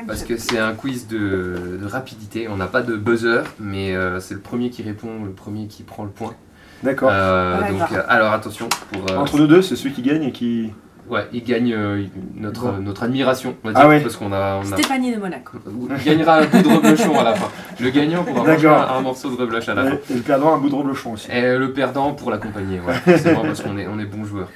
parce 0.06 0.24
que 0.24 0.36
c'est 0.36 0.58
un 0.58 0.74
quiz 0.74 1.06
de, 1.08 1.78
de 1.80 1.86
rapidité. 1.86 2.46
On 2.48 2.56
n'a 2.56 2.66
pas 2.66 2.82
de 2.82 2.94
buzzer, 2.94 3.42
mais 3.58 3.94
euh, 3.96 4.20
c'est 4.20 4.34
le 4.34 4.40
premier 4.40 4.68
qui 4.70 4.82
répond, 4.82 5.24
le 5.24 5.30
premier 5.32 5.66
qui 5.66 5.82
prend 5.82 6.04
le 6.04 6.10
point. 6.10 6.34
D'accord. 6.82 7.10
Euh, 7.12 7.58
Ouais, 7.60 7.70
donc, 7.72 7.92
euh, 7.92 8.02
alors 8.08 8.32
attention 8.32 8.68
pour. 8.92 9.10
euh, 9.10 9.16
Entre 9.16 9.38
nous 9.38 9.46
deux, 9.46 9.62
c'est 9.62 9.76
celui 9.76 9.92
qui 9.94 10.02
gagne 10.02 10.22
et 10.24 10.32
qui. 10.32 10.70
Ouais, 11.10 11.26
il 11.32 11.42
gagne 11.42 11.74
euh, 11.74 12.04
notre, 12.36 12.70
Bon. 12.70 12.78
notre 12.80 13.02
admiration, 13.02 13.56
on 13.64 13.68
va 13.70 13.74
Ah 13.76 13.80
dire, 13.80 13.88
ouais. 13.90 14.00
parce 14.00 14.16
qu'on 14.16 14.32
a, 14.32 14.56
on 14.58 14.72
a- 14.72 14.76
Stéphanie 14.76 15.12
de 15.12 15.18
Monaco. 15.18 15.58
Il 15.98 16.04
gagnera 16.04 16.38
un 16.38 16.46
bout 16.46 16.62
de 16.62 16.68
reblochon 16.76 17.18
à 17.18 17.24
la 17.24 17.34
fin. 17.34 17.48
Le 17.80 17.90
gagnant 17.90 18.22
pourra 18.22 18.44
manger 18.44 18.68
un, 18.68 19.00
morceau 19.00 19.30
de 19.30 19.36
rebloche 19.36 19.68
à 19.68 19.74
la 19.74 19.84
fin. 19.90 19.98
Et, 20.10 20.14
le 20.14 20.20
perdant 20.20 20.54
un 20.54 20.58
bout 20.58 20.68
de 20.68 20.74
reblochon 20.76 21.12
aussi. 21.14 21.28
Et 21.32 21.56
le 21.58 21.72
perdant 21.72 22.12
pour 22.12 22.30
l'accompagner, 22.30 22.80
ouais, 22.80 22.94
forcément, 22.94 23.42
parce 23.42 23.60
qu'on 23.60 23.76
est, 23.76 23.86
on 23.88 23.98
est 23.98 24.04
bons 24.06 24.24
joueurs. 24.24 24.48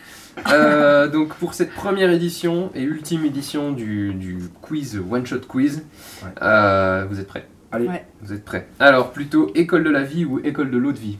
Euh, 0.52 1.08
donc 1.08 1.34
pour 1.34 1.54
cette 1.54 1.72
première 1.72 2.10
édition 2.10 2.70
et 2.74 2.82
ultime 2.82 3.24
édition 3.24 3.70
du, 3.72 4.14
du 4.14 4.38
quiz 4.62 5.00
One 5.10 5.24
Shot 5.26 5.40
Quiz, 5.48 5.84
Ouais. 6.24 6.28
euh, 6.42 7.04
vous 7.08 7.20
êtes 7.20 7.26
prêts? 7.28 7.46
Allez, 7.70 7.86
Ouais. 7.88 8.04
Vous 8.22 8.32
êtes 8.32 8.44
prêts? 8.44 8.66
Alors 8.80 9.10
plutôt 9.12 9.50
école 9.54 9.84
de 9.84 9.90
la 9.90 10.02
vie 10.02 10.24
ou 10.24 10.40
école 10.44 10.70
de 10.70 10.78
l'eau 10.78 10.92
de 10.92 10.98
vie? 10.98 11.18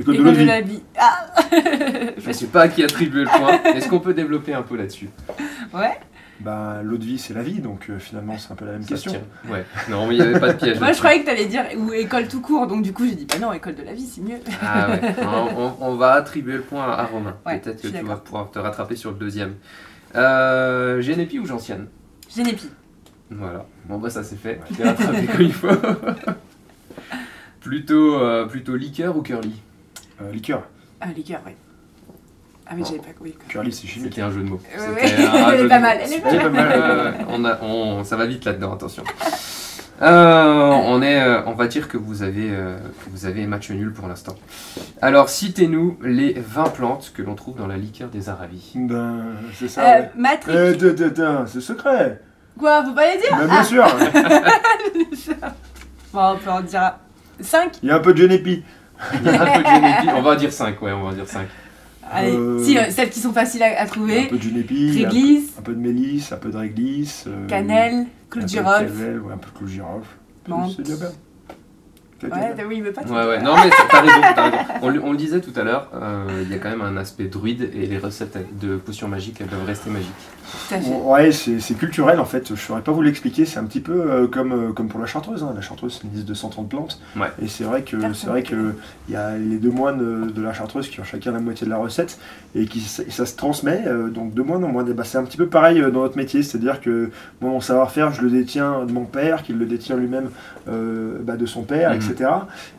École 0.00 0.14
de 0.16 0.20
École 0.20 0.24
l'eau 0.26 0.30
de 0.32 0.36
de 0.36 0.40
vie. 0.40 0.46
la 0.46 0.60
vie. 0.60 0.82
Ah 0.98 1.26
Je 2.18 2.28
ne 2.28 2.32
sais 2.32 2.46
pas 2.46 2.62
à 2.62 2.68
qui 2.68 2.82
attribuer 2.82 3.22
le 3.24 3.26
point. 3.30 3.60
Est-ce 3.74 3.88
qu'on 3.88 4.00
peut 4.00 4.14
développer 4.14 4.52
un 4.54 4.62
peu 4.62 4.76
là-dessus? 4.76 5.08
Ouais. 5.72 5.98
Bah, 6.40 6.80
l'eau 6.82 6.96
de 6.96 7.04
vie, 7.04 7.18
c'est 7.18 7.34
la 7.34 7.42
vie, 7.42 7.58
donc 7.60 7.90
euh, 7.90 7.98
finalement, 7.98 8.38
c'est 8.38 8.50
un 8.50 8.54
peu 8.54 8.64
la 8.64 8.72
même 8.72 8.82
Ça 8.82 8.88
question. 8.88 9.12
tient. 9.12 9.52
Ouais. 9.52 9.62
Non, 9.90 10.06
mais 10.06 10.16
il 10.16 10.22
n'y 10.22 10.26
avait 10.26 10.40
pas 10.40 10.54
de 10.54 10.58
piège. 10.58 10.78
Moi 10.80 10.92
je 10.92 10.98
croyais 10.98 11.20
que 11.20 11.26
t'allais 11.26 11.44
dire 11.44 11.64
ou 11.76 11.92
école 11.92 12.28
tout 12.28 12.40
court, 12.40 12.66
donc 12.66 12.82
du 12.82 12.94
coup 12.94 13.04
j'ai 13.06 13.14
dit 13.14 13.26
bah 13.26 13.34
non, 13.38 13.52
école 13.52 13.74
de 13.74 13.82
la 13.82 13.92
vie 13.92 14.06
c'est 14.06 14.22
mieux. 14.22 14.38
Ah 14.62 14.88
ouais. 14.88 15.00
on, 15.58 15.72
on- 15.80 15.96
va 15.96 16.12
attribuer 16.12 16.54
le 16.54 16.62
point 16.62 16.84
à 16.90 17.04
Romain. 17.04 17.36
Ouais, 17.44 17.58
Peut-être 17.58 17.82
que 17.82 17.88
tu 17.88 18.04
vas 18.04 18.16
pouvoir 18.16 18.50
te 18.50 18.58
rattraper 18.58 18.96
sur 18.96 19.10
le 19.10 19.18
deuxième. 19.18 19.56
Euh, 20.16 21.02
Génépi 21.02 21.38
ou 21.38 21.44
Gentiane? 21.46 21.88
Génépi. 22.34 22.68
Voilà. 23.30 23.66
Bon 23.86 23.98
bah 23.98 24.08
ça 24.08 24.24
c'est 24.24 24.36
fait. 24.40 24.60
Tu 24.66 24.74
t'es 24.76 24.84
rattrapé 24.84 25.26
comme 25.26 25.42
il 25.42 25.52
faut. 25.52 25.68
plutôt, 27.60 28.14
euh, 28.18 28.46
plutôt 28.46 28.76
liqueur 28.76 29.16
ou 29.16 29.22
curly? 29.22 29.52
Euh, 30.22 30.32
liqueur. 30.32 30.62
Ah, 31.00 31.06
liqueur, 31.16 31.40
ouais. 31.46 31.56
Ah, 32.66 32.74
mais 32.76 32.84
j'avais 32.84 32.98
pas 32.98 33.12
compris. 33.16 33.34
Curly, 33.48 33.72
c'est 33.72 33.86
chimique. 33.88 34.10
C'était 34.12 34.22
un 34.22 34.30
jeu 34.30 34.42
de 34.42 34.48
mots. 34.48 34.60
Ouais, 34.78 35.08
C'était 35.08 35.26
un 35.26 35.56
jeu 35.56 35.62
de 35.64 35.68
pas 35.68 35.76
mots. 35.78 35.82
mal, 35.86 35.98
elle 36.04 36.12
est 36.12 36.20
pas 36.20 36.48
mal. 36.50 37.14
On 37.28 37.44
a, 37.44 37.58
on- 37.62 38.04
ça 38.04 38.16
va 38.16 38.26
vite 38.26 38.44
là-dedans, 38.44 38.72
attention. 38.74 39.02
Euh, 40.02 40.70
on, 40.86 41.02
est, 41.02 41.20
euh, 41.20 41.42
on 41.46 41.52
va 41.52 41.66
dire 41.66 41.86
que 41.88 41.98
vous 41.98 42.22
avez, 42.22 42.48
euh, 42.50 42.78
que 42.78 43.10
vous 43.10 43.26
avez 43.26 43.46
match 43.46 43.70
nul 43.70 43.92
pour 43.92 44.08
l'instant. 44.08 44.34
Alors, 45.02 45.28
citez-nous 45.28 45.98
les 46.02 46.32
20 46.32 46.64
plantes 46.72 47.12
que 47.14 47.20
l'on 47.22 47.34
trouve 47.34 47.56
dans 47.56 47.66
la 47.66 47.76
liqueur 47.76 48.08
des 48.08 48.28
Aravis. 48.30 48.72
Ben, 48.76 49.24
c'est 49.58 49.68
ça. 49.68 49.82
Euh, 49.82 50.00
ouais. 50.00 50.10
Matrix. 50.16 50.52
Euh, 50.56 50.74
de- 50.74 50.90
de- 50.90 51.08
de- 51.10 51.44
c'est 51.46 51.60
secret. 51.60 52.20
Quoi, 52.58 52.84
faut 52.84 52.92
pas 52.92 53.12
les 53.14 53.20
dire? 53.20 53.36
Ben, 53.36 53.46
bien 53.46 53.64
sûr. 53.64 53.84
Bon, 56.12 56.32
on 56.32 56.36
peut 56.38 56.50
en 56.50 56.60
dire 56.60 56.94
5 57.40 57.78
Il 57.82 57.88
y 57.88 57.92
a 57.92 57.96
un 57.96 58.00
peu 58.00 58.12
de 58.12 58.18
genépi. 58.18 58.64
Il 59.14 59.28
un 59.28 59.38
peu 59.46 59.62
de. 59.62 60.16
On 60.18 60.22
va 60.22 60.36
dire 60.36 60.52
5, 60.52 60.80
ouais, 60.82 60.92
on 60.92 61.04
va 61.04 61.14
dire 61.14 61.26
5. 61.26 61.46
Allez, 62.12 62.32
Euh, 62.32 62.62
si, 62.64 62.76
euh, 62.76 62.82
celles 62.90 63.10
qui 63.10 63.20
sont 63.20 63.32
faciles 63.32 63.62
à, 63.62 63.66
à 63.66 63.70
Il 63.70 63.76
a 63.76 63.82
un 63.82 63.86
trouver. 63.86 64.22
peu 64.26 64.36
de 64.36 64.42
il 64.44 65.04
a 65.04 65.08
un 65.08 65.10
peu- 65.10 65.16
Un 65.58 65.62
peu 65.62 65.72
de 65.74 65.78
mélisse, 65.80 66.32
un 66.32 66.36
peu 66.36 66.50
de 66.50 66.56
réglisse. 66.56 67.24
euh, 67.28 67.46
cannelle, 67.46 67.94
un 67.94 68.04
clou 68.04 68.06
peu 68.30 68.40
de 68.40 68.44
de 68.44 68.48
girofle. 68.48 68.86
cannelle, 68.86 69.20
ouais, 69.20 69.32
un 69.32 69.36
peu 69.38 69.50
de 69.50 69.56
clou 69.56 69.66
de 69.66 69.70
girofle. 69.72 70.06
Menthe. 70.48 70.72
C'est 70.76 70.82
déjà 70.82 70.96
bien. 70.96 71.08
Ouais, 72.22 72.64
oui, 72.68 72.80
mais 72.82 72.90
pas 72.90 73.02
tout. 73.02 73.12
Ouais, 73.12 73.26
ouais, 73.26 73.40
non, 73.42 73.54
mais 73.54 73.70
t'as 73.90 74.00
raison, 74.02 74.20
t'as 74.34 74.44
raison. 74.50 74.56
On, 74.82 74.88
le- 74.90 75.02
on 75.02 75.12
le 75.12 75.16
disait 75.16 75.40
tout 75.40 75.58
à 75.58 75.62
l'heure, 75.62 75.88
euh, 75.94 76.42
il 76.42 76.50
y 76.50 76.54
a 76.54 76.58
quand 76.58 76.68
même 76.68 76.82
un 76.82 76.96
aspect 76.98 77.24
druide 77.24 77.70
et 77.74 77.86
les 77.86 77.96
recettes 77.96 78.36
de 78.60 78.76
potions 78.76 79.08
magiques, 79.08 79.38
elles 79.40 79.46
doivent 79.46 79.64
rester 79.64 79.88
magiques. 79.88 80.08
Tout 80.68 80.74
à 80.74 80.78
fait. 80.80 80.90
Bon, 80.90 81.12
Ouais, 81.12 81.30
c'est 81.32 81.74
culturel 81.78 82.18
en 82.20 82.24
fait. 82.24 82.48
Je 82.54 82.60
saurais 82.60 82.80
pas 82.82 82.92
vous 82.92 83.02
l'expliquer. 83.02 83.44
C'est 83.44 83.58
un 83.58 83.64
petit 83.64 83.80
peu 83.80 83.92
euh, 84.10 84.26
comme, 84.26 84.52
euh, 84.52 84.72
comme 84.72 84.88
pour 84.88 85.00
la 85.00 85.06
chartreuse. 85.06 85.42
hein. 85.42 85.52
La 85.54 85.60
chartreuse, 85.60 85.98
c'est 86.00 86.06
une 86.08 86.14
liste 86.14 86.26
de 86.28 86.34
130 86.34 86.68
plantes. 86.68 87.00
Ouais. 87.16 87.28
Et 87.42 87.48
c'est 87.48 87.64
vrai 87.64 87.82
que 87.82 87.96
Personne 87.96 88.14
c'est 88.14 88.26
vrai 88.28 88.40
ne 88.42 88.46
que 88.46 88.74
il 89.08 89.14
y 89.14 89.16
a 89.16 89.36
les 89.36 89.58
deux 89.58 89.70
moines 89.70 90.00
euh, 90.02 90.30
de 90.30 90.42
la 90.42 90.52
chartreuse 90.52 90.88
qui 90.88 91.00
ont 91.00 91.04
chacun 91.04 91.32
la 91.32 91.40
moitié 91.40 91.64
de 91.66 91.70
la 91.70 91.76
recette 91.78 92.18
et 92.54 92.66
qui 92.66 92.80
ça, 92.80 93.02
ça 93.08 93.26
se 93.26 93.36
transmet. 93.36 93.84
euh, 93.86 94.08
donc 94.08 94.34
deux 94.34 94.42
moines 94.42 94.64
en 94.64 94.68
moine. 94.68 94.92
Bah, 94.92 95.04
c'est 95.04 95.18
un 95.18 95.24
petit 95.24 95.36
peu 95.36 95.46
pareil 95.46 95.80
euh, 95.80 95.90
dans 95.90 96.02
notre 96.02 96.16
métier. 96.16 96.42
C'est-à-dire 96.42 96.80
que 96.80 97.10
moi, 97.40 97.50
mon 97.50 97.60
savoir-faire, 97.60 98.12
je 98.12 98.22
le 98.22 98.30
détiens 98.30 98.84
de 98.86 98.92
mon 98.92 99.04
père, 99.04 99.42
qui 99.42 99.52
le 99.52 99.66
détient 99.66 99.96
lui-même 99.96 100.30
euh, 100.68 101.18
bah, 101.22 101.36
de 101.36 101.46
son 101.46 101.62
père, 101.62 101.90
Mhm. 101.90 101.96
etc. 101.96 102.30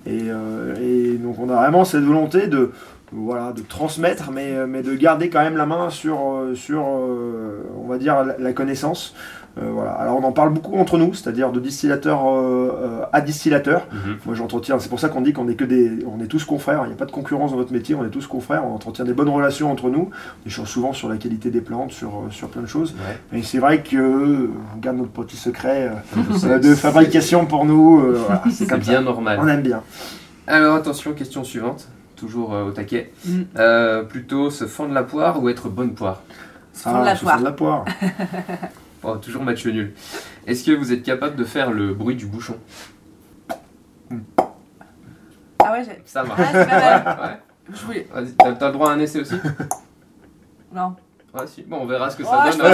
Et, 0.06 0.24
euh, 0.30 0.76
et 0.82 1.18
donc 1.18 1.38
on 1.40 1.50
a 1.50 1.56
vraiment 1.56 1.86
cette 1.86 2.04
volonté 2.04 2.48
de 2.48 2.72
voilà, 3.12 3.52
de 3.52 3.62
transmettre, 3.62 4.32
mais, 4.32 4.54
euh, 4.54 4.68
mais 4.68 4.82
de 4.84 4.94
garder 4.96 5.30
quand 5.30 5.42
même 5.42 5.58
la 5.58 5.66
main 5.66 5.90
sur, 5.90 6.18
euh, 6.34 6.56
sur 6.56 6.84
euh, 6.88 7.64
on 7.84 7.88
va 7.88 7.98
dire, 7.98 8.24
la, 8.38 8.54
connaissance. 8.54 9.14
Euh, 9.58 9.70
voilà. 9.70 9.92
Alors 9.92 10.18
on 10.18 10.24
en 10.24 10.32
parle 10.32 10.54
beaucoup 10.54 10.78
entre 10.78 10.98
nous, 10.98 11.14
c'est-à-dire 11.14 11.52
de 11.52 11.60
distillateur 11.60 12.22
euh, 12.26 13.02
à 13.12 13.20
distillateur. 13.20 13.86
Mhm. 13.92 14.18
Moi 14.26 14.36
j'entretiens, 14.36 14.80
c'est 14.80 14.88
pour 14.88 15.00
ça 15.00 15.10
qu'on 15.10 15.22
dit 15.22 15.34
qu'on 15.34 15.48
est 15.50 15.56
que 15.56 15.66
des, 15.66 16.06
on 16.06 16.24
est 16.24 16.28
tous 16.28 16.46
confrères, 16.46 16.84
il 16.86 16.88
n'y 16.88 16.94
a 16.94 16.98
pas 16.98 17.06
de 17.06 17.12
concurrence 17.12 17.52
dans 17.52 17.58
notre 17.58 17.74
métier, 17.74 17.94
on 17.96 18.06
est 18.06 18.10
tous 18.10 18.28
confrères, 18.28 18.66
on 18.66 18.74
entretient 18.74 19.04
des 19.04 19.14
bonnes 19.14 19.30
relations 19.30 19.70
entre 19.70 19.90
nous, 19.90 20.10
on 20.46 20.48
échange 20.48 20.70
souvent 20.70 20.94
sur 20.94 21.10
la 21.10 21.18
qualité 21.18 21.50
des 21.50 21.60
plantes, 21.62 21.92
sur, 21.92 22.28
sur 22.30 22.48
plein 22.48 22.62
de 22.62 22.68
choses. 22.68 22.96
Ouais. 23.32 23.40
Et 23.40 23.44
c'est 23.44 23.60
vrai 23.60 23.84
que 23.84 23.98
euh, 23.98 24.50
on 24.74 24.80
garde 24.80 24.98
notre 24.98 25.12
petit 25.12 25.36
secret 25.38 25.92
de 26.16 26.74
fabrication 26.76 27.46
pour 27.46 27.66
nous. 27.66 28.00
voilà, 28.00 28.44
c'est 28.52 28.68
bien 28.68 29.00
ça. 29.00 29.02
normal. 29.02 29.38
On 29.42 29.48
aime 29.50 29.64
bien. 29.64 29.82
Alors 30.48 30.76
attention, 30.76 31.14
question 31.14 31.44
suivante, 31.44 31.90
toujours 32.22 32.54
euh, 32.54 32.64
au 32.66 32.72
taquet. 32.72 33.12
Mm. 33.26 33.42
Euh, 33.58 34.04
plutôt 34.04 34.50
se 34.50 34.66
fendre 34.68 34.94
la 34.94 35.04
poire 35.04 35.42
ou 35.44 35.50
être 35.50 35.68
bonne 35.70 35.94
poire 35.96 36.22
Se 36.74 36.84
fendre 36.84 37.04
la 37.04 37.16
fais 37.16 37.26
poire. 37.26 37.40
de 37.40 37.44
la 37.44 37.52
poire. 37.52 37.86
Oh, 39.04 39.16
toujours 39.18 39.42
match 39.42 39.66
nul. 39.66 39.94
Est-ce 40.46 40.64
que 40.64 40.70
vous 40.72 40.94
êtes 40.94 41.02
capable 41.02 41.36
de 41.36 41.44
faire 41.44 41.72
le 41.72 41.92
bruit 41.96 42.14
du 42.16 42.28
bouchon 42.28 42.56
Ah 45.58 45.72
ouais, 45.72 45.84
j'ai- 45.84 46.04
Ça 46.06 46.22
va. 46.22 46.36
Ah, 46.38 46.44
c'est 46.52 46.68
pas 46.70 46.80
mal. 46.80 47.18
Ouais. 47.24 47.40
Je 47.74 47.86
voulais. 47.86 48.08
Vas-y, 48.14 48.32
t'as 48.34 48.52
t'as 48.54 48.68
le 48.68 48.74
droit 48.74 48.92
à 48.92 48.94
un 48.94 49.00
essai 49.00 49.22
aussi 49.22 49.34
Non. 50.74 50.96
Ouais, 51.34 51.48
si. 51.48 51.64
Bon, 51.64 51.80
on 51.82 51.86
verra 51.88 52.12
ce 52.12 52.18
que 52.18 52.24
Oh, 52.24 52.30
ça 52.30 52.52
je 52.52 52.58
donne. 52.58 52.72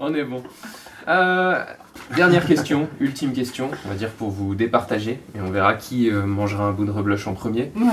on 0.00 0.12
est 0.14 0.24
bon. 0.24 0.42
Euh, 1.06 1.64
dernière 2.16 2.46
question, 2.46 2.88
ultime 3.00 3.32
question, 3.32 3.70
on 3.84 3.88
va 3.88 3.94
dire 3.94 4.10
pour 4.10 4.30
vous 4.30 4.54
départager, 4.54 5.20
et 5.34 5.40
on 5.40 5.50
verra 5.50 5.74
qui 5.74 6.10
euh, 6.10 6.24
mangera 6.24 6.64
un 6.64 6.72
bout 6.72 6.84
de 6.84 6.90
rebloche 6.90 7.26
en 7.26 7.32
premier. 7.34 7.70
Ouais. 7.76 7.84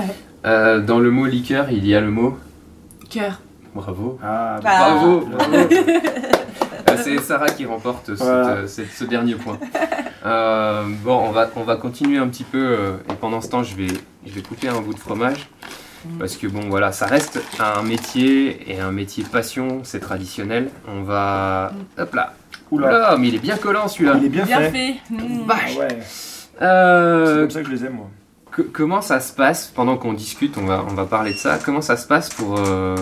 Euh, 0.44 0.80
dans 0.80 0.98
le 0.98 1.10
mot 1.10 1.26
liqueur, 1.26 1.70
il 1.70 1.86
y 1.86 1.94
a 1.94 2.00
le 2.00 2.10
mot. 2.10 2.38
Cœur. 3.10 3.40
Bravo. 3.74 4.18
Ah, 4.22 4.56
Ah. 4.56 4.60
Bravo, 4.60 5.20
bravo. 5.26 5.54
Euh, 5.54 5.66
C'est 7.02 7.18
Sarah 7.20 7.48
qui 7.48 7.64
remporte 7.64 8.10
Voilà. 8.10 8.48
euh, 8.48 8.66
cette- 8.66 8.92
ce 8.92 9.04
dernier 9.04 9.34
point. 9.34 9.58
Euh, 10.26 10.84
bon, 11.02 11.16
on 11.26 11.30
va, 11.32 11.50
on 11.56 11.62
va 11.64 11.76
continuer 11.76 12.18
un 12.18 12.28
petit 12.28 12.44
peu, 12.44 12.58
euh, 12.58 12.92
et 13.10 13.14
pendant 13.14 13.40
ce 13.40 13.48
temps, 13.48 13.62
je 13.62 13.74
vais, 13.74 13.88
je 14.26 14.32
vais 14.32 14.42
couper 14.42 14.68
un 14.68 14.80
bout 14.80 14.92
de 14.94 14.98
fromage. 14.98 15.48
Parce 16.18 16.36
que 16.36 16.48
bon, 16.48 16.68
voilà, 16.68 16.90
ça 16.92 17.06
reste 17.06 17.40
un 17.60 17.82
métier, 17.82 18.70
et 18.72 18.80
un 18.80 18.90
métier 18.90 19.22
passion, 19.24 19.80
c'est 19.84 20.00
traditionnel. 20.00 20.68
On 20.88 21.02
va. 21.02 21.72
Hop 21.96 22.12
là. 22.14 22.34
Oula, 22.72 22.86
Oula, 22.88 23.16
mais 23.18 23.28
il 23.28 23.34
est 23.36 23.38
bien 23.38 23.56
collant 23.56 23.86
celui-là. 23.88 24.14
il 24.18 24.24
est 24.26 24.28
bien, 24.28 24.44
Bien 24.44 24.60
fait. 24.62 24.70
fait. 24.70 24.94
Mmh. 25.10 25.44
Vache. 25.46 25.74
Ah 25.76 25.80
ouais, 25.80 25.98
c'est 26.08 26.64
Euh, 26.64 27.40
comme 27.42 27.50
ça 27.50 27.60
que 27.60 27.66
je 27.68 27.72
les 27.72 27.84
aime 27.84 27.94
moi. 27.94 28.10
que- 28.50 28.62
comment 28.62 29.00
ça 29.02 29.20
se 29.20 29.32
passe 29.32 29.72
pendant 29.74 29.96
qu'on 29.96 30.12
discute 30.12 30.56
on 30.58 30.64
va, 30.66 30.84
on 30.90 30.94
va 30.94 31.04
parler 31.06 31.32
de 31.32 31.38
ça. 31.38 31.58
Comment 31.64 31.80
ça 31.82 31.96
se 31.96 32.06
passe 32.06 32.28
pour 32.30 32.58
euh, 32.58 32.96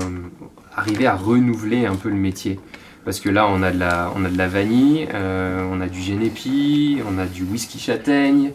arriver 0.77 1.07
à 1.07 1.14
renouveler 1.16 1.87
un 1.87 1.97
peu 1.97 2.09
le 2.09 2.14
métier? 2.16 2.59
Parce 3.05 3.18
que 3.18 3.29
là, 3.31 3.47
on 3.49 3.62
a 3.62 3.71
de 3.71 3.79
la, 3.79 4.12
on 4.14 4.25
a 4.25 4.29
de 4.29 4.37
la 4.37 4.47
vanille, 4.47 5.09
euh, 5.14 5.66
on 5.73 5.81
a 5.81 5.87
du 5.89 6.01
génépi, 6.01 6.99
on 7.09 7.18
a 7.18 7.25
du 7.27 7.45
whisky 7.45 7.79
châtaigne. 7.79 8.53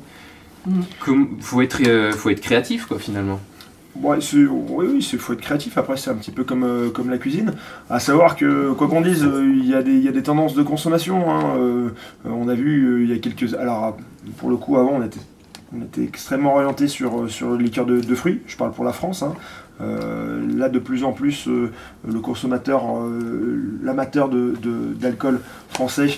Mm. 0.67 0.81
Comme, 0.99 1.37
faut, 1.41 1.61
être, 1.61 1.79
euh, 1.87 2.11
faut 2.11 2.29
être 2.29 2.41
créatif, 2.41 2.85
quoi, 2.85 2.99
finalement. 2.99 3.39
Oui, 4.01 4.17
oui, 4.69 5.09
il 5.13 5.19
faut 5.19 5.33
être 5.33 5.41
créatif. 5.41 5.77
Après, 5.77 5.95
c'est 5.97 6.09
un 6.09 6.15
petit 6.15 6.31
peu 6.31 6.43
comme, 6.43 6.63
euh, 6.63 6.89
la 7.09 7.17
cuisine. 7.17 7.53
À 7.89 7.99
savoir 7.99 8.35
que, 8.35 8.71
quoi 8.73 8.87
qu'on 8.87 9.01
dise, 9.01 9.23
euh, 9.23 9.45
il 9.45 9.65
y, 9.65 9.73
a 9.75 9.81
des- 9.81 10.23
tendances 10.23 10.53
de 10.53 10.63
consommation. 10.63 11.31
hein. 11.31 11.55
Euh, 11.57 11.89
on 12.25 12.47
a 12.47 12.55
vu 12.55 13.03
il 13.03 13.09
y 13.09 13.13
a 13.13 13.19
quelques. 13.19 13.53
Alors, 13.53 13.97
pour 14.37 14.49
le 14.49 14.57
coup, 14.57 14.77
avant, 14.77 14.99
on 14.99 15.03
était, 15.03 15.19
extrêmement 16.01 16.55
orienté 16.55 16.87
sur, 16.87 17.29
sur 17.29 17.51
le 17.51 17.57
liqueur 17.57 17.85
de, 17.85 18.01
fruits. 18.15 18.41
Je 18.47 18.57
parle 18.57 18.71
pour 18.71 18.83
la 18.85 18.93
France. 18.93 19.23
hein. 19.23 19.33
Là, 19.79 20.69
de 20.69 20.79
plus 20.79 21.03
en 21.03 21.11
plus, 21.11 21.47
le 21.47 22.19
consommateur, 22.21 22.83
l'amateur 23.83 24.29
d'alcool 24.29 25.41
français 25.69 26.17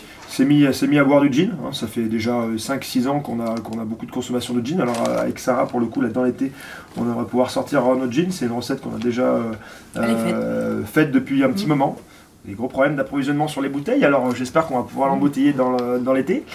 s'est 0.73 0.87
mis, 0.87 0.97
à 0.99 1.03
boire 1.03 1.21
du 1.21 1.31
gin. 1.31 1.51
hein. 1.65 1.69
Ça 1.73 1.87
fait 1.87 2.03
déjà 2.03 2.33
5-6 2.57 3.07
ans 3.07 3.19
qu'on 3.19 3.39
a, 3.39 3.55
qu'on 3.59 3.79
a 3.79 3.85
beaucoup 3.85 4.05
de 4.05 4.11
consommation 4.11 4.53
de 4.53 4.65
gin. 4.65 4.79
Alors, 4.81 5.03
euh, 5.07 5.21
avec 5.21 5.39
Sarah, 5.39 5.67
pour 5.67 5.79
le 5.79 5.85
coup, 5.87 6.01
là, 6.01 6.09
dans 6.09 6.23
l'été, 6.23 6.51
on 6.97 7.03
aimerait 7.03 7.25
pouvoir 7.25 7.49
sortir 7.49 7.85
euh, 7.85 7.95
notre 7.95 8.11
gin. 8.13 8.31
C'est 8.31 8.45
une 8.45 8.51
recette 8.51 8.81
qu'on 8.81 8.95
a 8.95 8.99
déjà 8.99 9.23
euh, 9.23 9.51
faite. 9.93 10.03
euh, 10.33 10.83
faite 10.85 11.11
depuis 11.11 11.43
un 11.43 11.49
petit 11.49 11.63
Mhm. 11.65 11.69
moment. 11.69 11.97
Des 12.45 12.53
gros 12.53 12.67
problèmes 12.69 12.95
d'approvisionnement 12.95 13.47
sur 13.49 13.61
les 13.61 13.67
bouteilles, 13.67 14.05
alors 14.05 14.27
euh, 14.27 14.33
j'espère 14.33 14.67
qu'on 14.67 14.77
va 14.77 14.83
pouvoir 14.83 15.09
l'embouteiller 15.09 15.51
dans 15.51 15.71
le- 15.71 15.99
dans 15.99 16.13
l'été. 16.13 16.45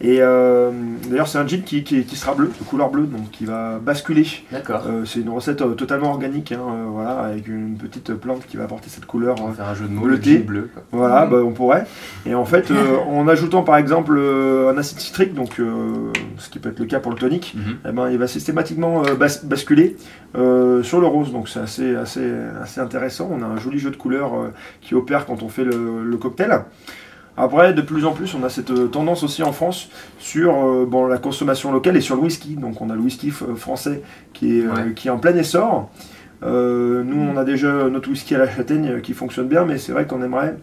Et 0.00 0.18
euh, 0.20 0.70
d'ailleurs, 1.10 1.26
c'est 1.26 1.38
un 1.38 1.46
gin 1.46 1.62
qui, 1.62 1.82
qui- 1.82 2.04
qui 2.04 2.14
sera 2.14 2.32
bleu, 2.32 2.52
de 2.56 2.64
couleur 2.64 2.88
bleue, 2.88 3.06
donc 3.06 3.30
qui 3.32 3.44
va 3.46 3.80
basculer. 3.80 4.24
D'accord. 4.52 4.84
Euh, 4.86 5.04
c'est 5.04 5.18
une 5.20 5.28
recette 5.30 5.60
euh, 5.60 5.74
totalement 5.74 6.10
organique, 6.10 6.52
hein, 6.52 6.60
euh, 6.70 6.84
voilà, 6.88 7.18
avec 7.18 7.48
une 7.48 7.76
petite 7.76 8.14
plante 8.14 8.46
qui 8.46 8.56
va 8.56 8.62
apporter 8.64 8.90
cette 8.90 9.06
couleur. 9.06 9.34
On 9.40 9.46
euh, 9.46 9.48
va 9.48 9.54
faire 9.54 9.66
un 9.68 9.74
jeu 9.74 9.86
de 9.86 9.92
mots, 9.92 10.06
le 10.06 10.16
gin 10.16 10.42
bleu. 10.44 10.70
Quoi. 10.72 10.84
voilà, 10.92 11.24
Mhm. 11.24 11.30
bah, 11.32 11.36
on 11.44 11.50
pourrait. 11.50 11.84
Et 12.26 12.34
en 12.36 12.44
fait, 12.44 12.70
euh, 12.70 12.96
en 13.10 13.26
ajoutant 13.26 13.62
par 13.64 13.76
exemple 13.76 14.14
euh, 14.16 14.70
un 14.72 14.78
acide 14.78 15.00
citrique, 15.00 15.34
donc 15.34 15.58
euh, 15.58 16.12
ce 16.36 16.48
qui 16.48 16.60
peut 16.60 16.68
être 16.68 16.78
le 16.78 16.86
cas 16.86 17.00
pour 17.00 17.10
le 17.10 17.18
tonic, 17.18 17.56
Mhm. 17.56 17.76
eh 17.88 17.92
ben, 17.92 18.08
il 18.08 18.18
va 18.18 18.28
systématiquement 18.28 19.02
euh, 19.04 19.14
bas- 19.16 19.42
basculer 19.44 19.96
euh, 20.36 20.84
sur 20.84 21.00
le 21.00 21.08
rose. 21.08 21.32
Donc 21.32 21.48
c'est 21.48 21.58
assez, 21.58 21.96
assez, 21.96 22.30
assez 22.62 22.80
intéressant. 22.80 23.28
On 23.32 23.42
a 23.42 23.46
un 23.46 23.56
joli 23.56 23.80
jeu 23.80 23.90
de 23.90 23.96
couleurs 23.96 24.34
euh, 24.36 24.52
qui 24.80 24.94
opère 24.94 25.26
quand 25.26 25.42
on 25.42 25.48
fait 25.48 25.64
le, 25.64 26.04
le 26.04 26.16
cocktail. 26.18 26.60
Après, 27.40 27.72
de 27.72 27.82
plus 27.82 28.04
en 28.04 28.12
plus, 28.12 28.34
on 28.34 28.42
a 28.42 28.48
cette 28.48 28.70
euh, 28.72 28.88
tendance 28.88 29.22
aussi 29.22 29.42
en 29.44 29.52
France 29.52 29.88
sur 30.18 30.52
euh, 30.56 30.86
bon, 30.86 31.06
la 31.06 31.18
consommation 31.18 31.70
locale 31.70 31.96
et 31.96 32.00
sur 32.00 32.16
le 32.16 32.22
whisky. 32.22 32.56
Donc 32.56 32.80
on 32.80 32.90
a 32.90 32.94
le 32.94 33.00
whisky 33.00 33.30
f- 33.30 33.54
français 33.54 34.02
qui 34.32 34.58
est, 34.58 34.64
euh, 34.66 34.72
Ouais. 34.74 34.92
qui 34.94 35.06
est 35.08 35.10
en 35.12 35.18
plein 35.18 35.36
essor. 35.36 35.88
Euh, 36.42 37.02
nous, 37.04 37.20
on 37.20 37.36
a 37.36 37.44
déjà 37.44 37.88
notre 37.88 38.08
whisky 38.10 38.34
à 38.34 38.38
la 38.38 38.48
châtaigne 38.50 38.88
euh, 38.88 39.00
qui 39.00 39.12
fonctionne 39.14 39.46
bien, 39.48 39.64
mais 39.64 39.78
c'est 39.78 39.92
vrai 39.92 40.06
qu'on 40.06 40.22
aimerait 40.22 40.56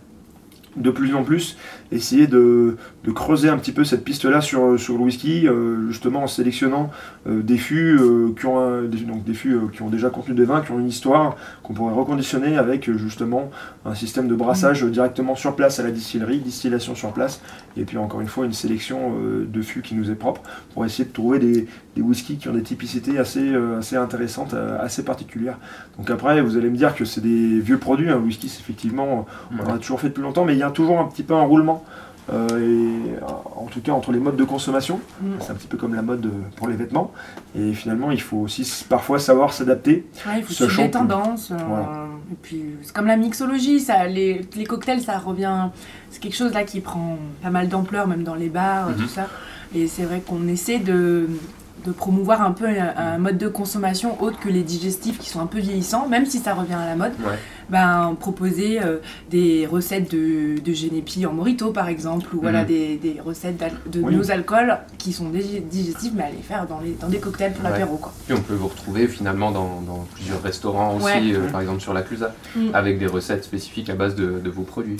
de 0.75 0.89
plus 0.91 1.15
en 1.15 1.23
plus 1.23 1.57
essayer 1.95 2.27
de, 2.27 2.77
de 3.03 3.11
creuser 3.11 3.49
un 3.49 3.57
petit 3.57 3.71
peu 3.71 3.83
cette 3.83 4.03
piste-là 4.03 4.41
sur, 4.41 4.79
sur 4.79 4.97
le 4.97 5.03
whisky, 5.03 5.47
euh, 5.47 5.87
justement 5.89 6.23
en 6.23 6.27
sélectionnant 6.27 6.91
euh, 7.27 7.41
des 7.41 7.57
fûts 7.57 7.97
euh, 7.99 8.33
qui 8.39 8.45
ont 8.45 8.59
un- 8.59 8.83
des, 8.83 8.97
donc 8.99 9.23
des 9.23 9.33
fûts 9.33 9.53
euh, 9.53 9.67
qui 9.73 9.81
ont 9.81 9.89
déjà 9.89 10.09
contenu 10.09 10.35
des 10.35 10.45
vins, 10.45 10.61
qui 10.61 10.71
ont 10.71 10.79
une 10.79 10.87
histoire, 10.87 11.35
qu'on 11.63 11.73
pourrait 11.73 11.93
reconditionner 11.93 12.57
avec 12.57 12.89
euh, 12.89 12.97
justement 12.97 13.49
un 13.85 13.95
système 13.95 14.27
de 14.27 14.35
brassage 14.35 14.83
euh, 14.83 14.89
directement 14.89 15.35
sur 15.35 15.55
place 15.55 15.79
à 15.79 15.83
la 15.83 15.91
distillerie, 15.91 16.39
distillation 16.39 16.95
sur 16.95 17.13
place, 17.13 17.41
et 17.77 17.85
puis 17.85 17.97
encore 17.97 18.21
une 18.21 18.27
fois 18.27 18.45
une 18.45 18.53
sélection 18.53 19.13
euh, 19.21 19.45
de 19.47 19.61
fûts 19.61 19.81
qui 19.81 19.95
nous 19.95 20.11
est 20.11 20.15
propre 20.15 20.41
pour 20.73 20.83
essayer 20.85 21.05
de 21.05 21.13
trouver 21.13 21.39
des, 21.39 21.67
des 21.95 22.01
whiskies 22.01 22.37
qui 22.37 22.49
ont 22.49 22.53
des 22.53 22.63
typicités 22.63 23.17
assez, 23.19 23.53
euh, 23.53 23.79
assez 23.79 23.95
intéressantes, 23.95 24.53
euh, 24.53 24.77
assez 24.83 25.03
particulières. 25.05 25.57
Donc 25.97 26.09
après, 26.09 26.41
vous 26.41 26.57
allez 26.57 26.69
me 26.69 26.75
dire 26.77 26.93
que 26.95 27.05
c'est 27.05 27.21
des 27.21 27.59
vieux 27.61 27.77
produits, 27.77 28.09
un 28.09 28.17
whisky 28.17 28.49
c'est 28.49 28.59
effectivement 28.59 29.25
on 29.57 29.63
en 29.69 29.75
a 29.75 29.77
toujours 29.77 30.01
fait 30.01 30.09
depuis 30.09 30.23
longtemps, 30.23 30.43
mais 30.43 30.53
il 30.53 30.59
y 30.59 30.63
a 30.63 30.71
toujours 30.71 30.99
un 30.99 31.05
petit 31.05 31.23
peu 31.23 31.33
un 31.35 31.43
roulement. 31.43 31.84
Euh, 32.31 32.47
et, 32.59 33.13
euh, 33.21 33.25
en 33.55 33.65
tout 33.65 33.81
cas 33.81 33.91
entre 33.91 34.11
les 34.11 34.19
modes 34.19 34.35
de 34.35 34.43
consommation, 34.43 34.99
Mm. 35.21 35.27
c'est 35.39 35.51
un 35.51 35.55
petit 35.55 35.67
peu 35.67 35.77
comme 35.77 35.93
la 35.95 36.01
mode 36.01 36.25
euh, 36.25 36.29
pour 36.55 36.67
les 36.67 36.75
vêtements. 36.75 37.11
Et 37.57 37.73
finalement, 37.73 38.11
il 38.11 38.21
faut 38.21 38.37
aussi 38.37 38.85
parfois 38.89 39.19
savoir 39.19 39.53
s'adapter. 39.53 40.05
Ouais, 40.25 40.39
il 40.39 40.43
faut 40.43 40.53
suivre 40.53 40.81
les 40.81 40.91
tendances. 40.91 41.51
Voilà. 41.51 42.07
Et 42.31 42.35
puis, 42.41 42.63
c'est 42.81 42.93
comme 42.93 43.07
la 43.07 43.17
mixologie, 43.17 43.79
ça, 43.79 44.05
les, 44.07 44.45
les 44.55 44.63
cocktails, 44.65 45.01
ça 45.01 45.17
revient. 45.19 45.69
C'est 46.09 46.19
quelque 46.19 46.35
chose 46.35 46.53
là 46.53 46.63
qui 46.63 46.79
prend 46.79 47.17
pas 47.43 47.49
mal 47.51 47.67
d'ampleur, 47.69 48.07
même 48.07 48.23
dans 48.23 48.35
les 48.35 48.49
bars, 48.49 48.89
Mhm. 48.89 48.95
tout 48.95 49.07
ça. 49.07 49.27
Et 49.75 49.87
c'est 49.87 50.03
vrai 50.03 50.21
qu'on 50.25 50.47
essaie 50.47 50.79
de, 50.79 51.27
de 51.85 51.91
promouvoir 51.91 52.41
un 52.41 52.51
peu 52.51 52.65
un, 52.65 52.93
un 52.97 53.17
mode 53.19 53.37
de 53.37 53.47
consommation 53.47 54.19
autre 54.23 54.39
que 54.39 54.49
les 54.49 54.63
digestifs 54.63 55.19
qui 55.19 55.29
sont 55.29 55.41
un 55.41 55.45
peu 55.47 55.59
vieillissants, 55.59 56.07
même 56.07 56.25
si 56.25 56.39
ça 56.39 56.53
revient 56.53 56.73
à 56.73 56.85
la 56.85 56.95
mode. 56.95 57.13
Ouais. 57.19 57.37
Ben, 57.69 58.15
proposer 58.19 58.79
euh, 58.81 58.97
des 59.31 59.65
recettes 59.65 60.11
de, 60.11 60.59
de 60.59 60.73
génépi 60.73 61.25
en 61.25 61.33
morito 61.33 61.71
par 61.71 61.87
exemple, 61.89 62.27
ou 62.35 62.41
voilà 62.41 62.61
Mhm. 62.61 62.67
des, 62.67 62.95
des 62.97 63.17
recettes 63.23 63.61
de 63.91 64.01
Oui. 64.01 64.15
nos 64.15 64.31
alcools 64.31 64.77
qui 64.97 65.13
sont 65.13 65.29
digestifs, 65.29 66.13
mais 66.15 66.23
à 66.23 66.29
les 66.29 66.41
faire 66.41 66.65
dans, 66.67 66.79
les, 66.79 66.91
dans 66.99 67.07
des 67.07 67.19
cocktails 67.19 67.53
pour 67.53 67.63
Ouais. 67.65 67.71
l'apéro. 67.71 67.97
quoi. 67.97 68.13
Puis 68.25 68.35
on 68.37 68.41
peut 68.41 68.53
vous 68.55 68.67
retrouver 68.67 69.07
finalement 69.07 69.51
dans, 69.51 69.81
dans 69.81 70.05
plusieurs 70.13 70.41
restaurants 70.41 70.95
aussi, 70.97 71.05
Ouais. 71.05 71.33
euh, 71.35 71.49
par 71.51 71.61
exemple 71.61 71.81
sur 71.81 71.93
la 71.93 72.01
Clusa, 72.01 72.33
Mm. 72.55 72.59
avec 72.73 72.99
des 72.99 73.07
recettes 73.07 73.43
spécifiques 73.43 73.89
à 73.89 73.95
base 73.95 74.15
de, 74.15 74.39
de 74.39 74.49
vos 74.49 74.63
produits. 74.63 74.97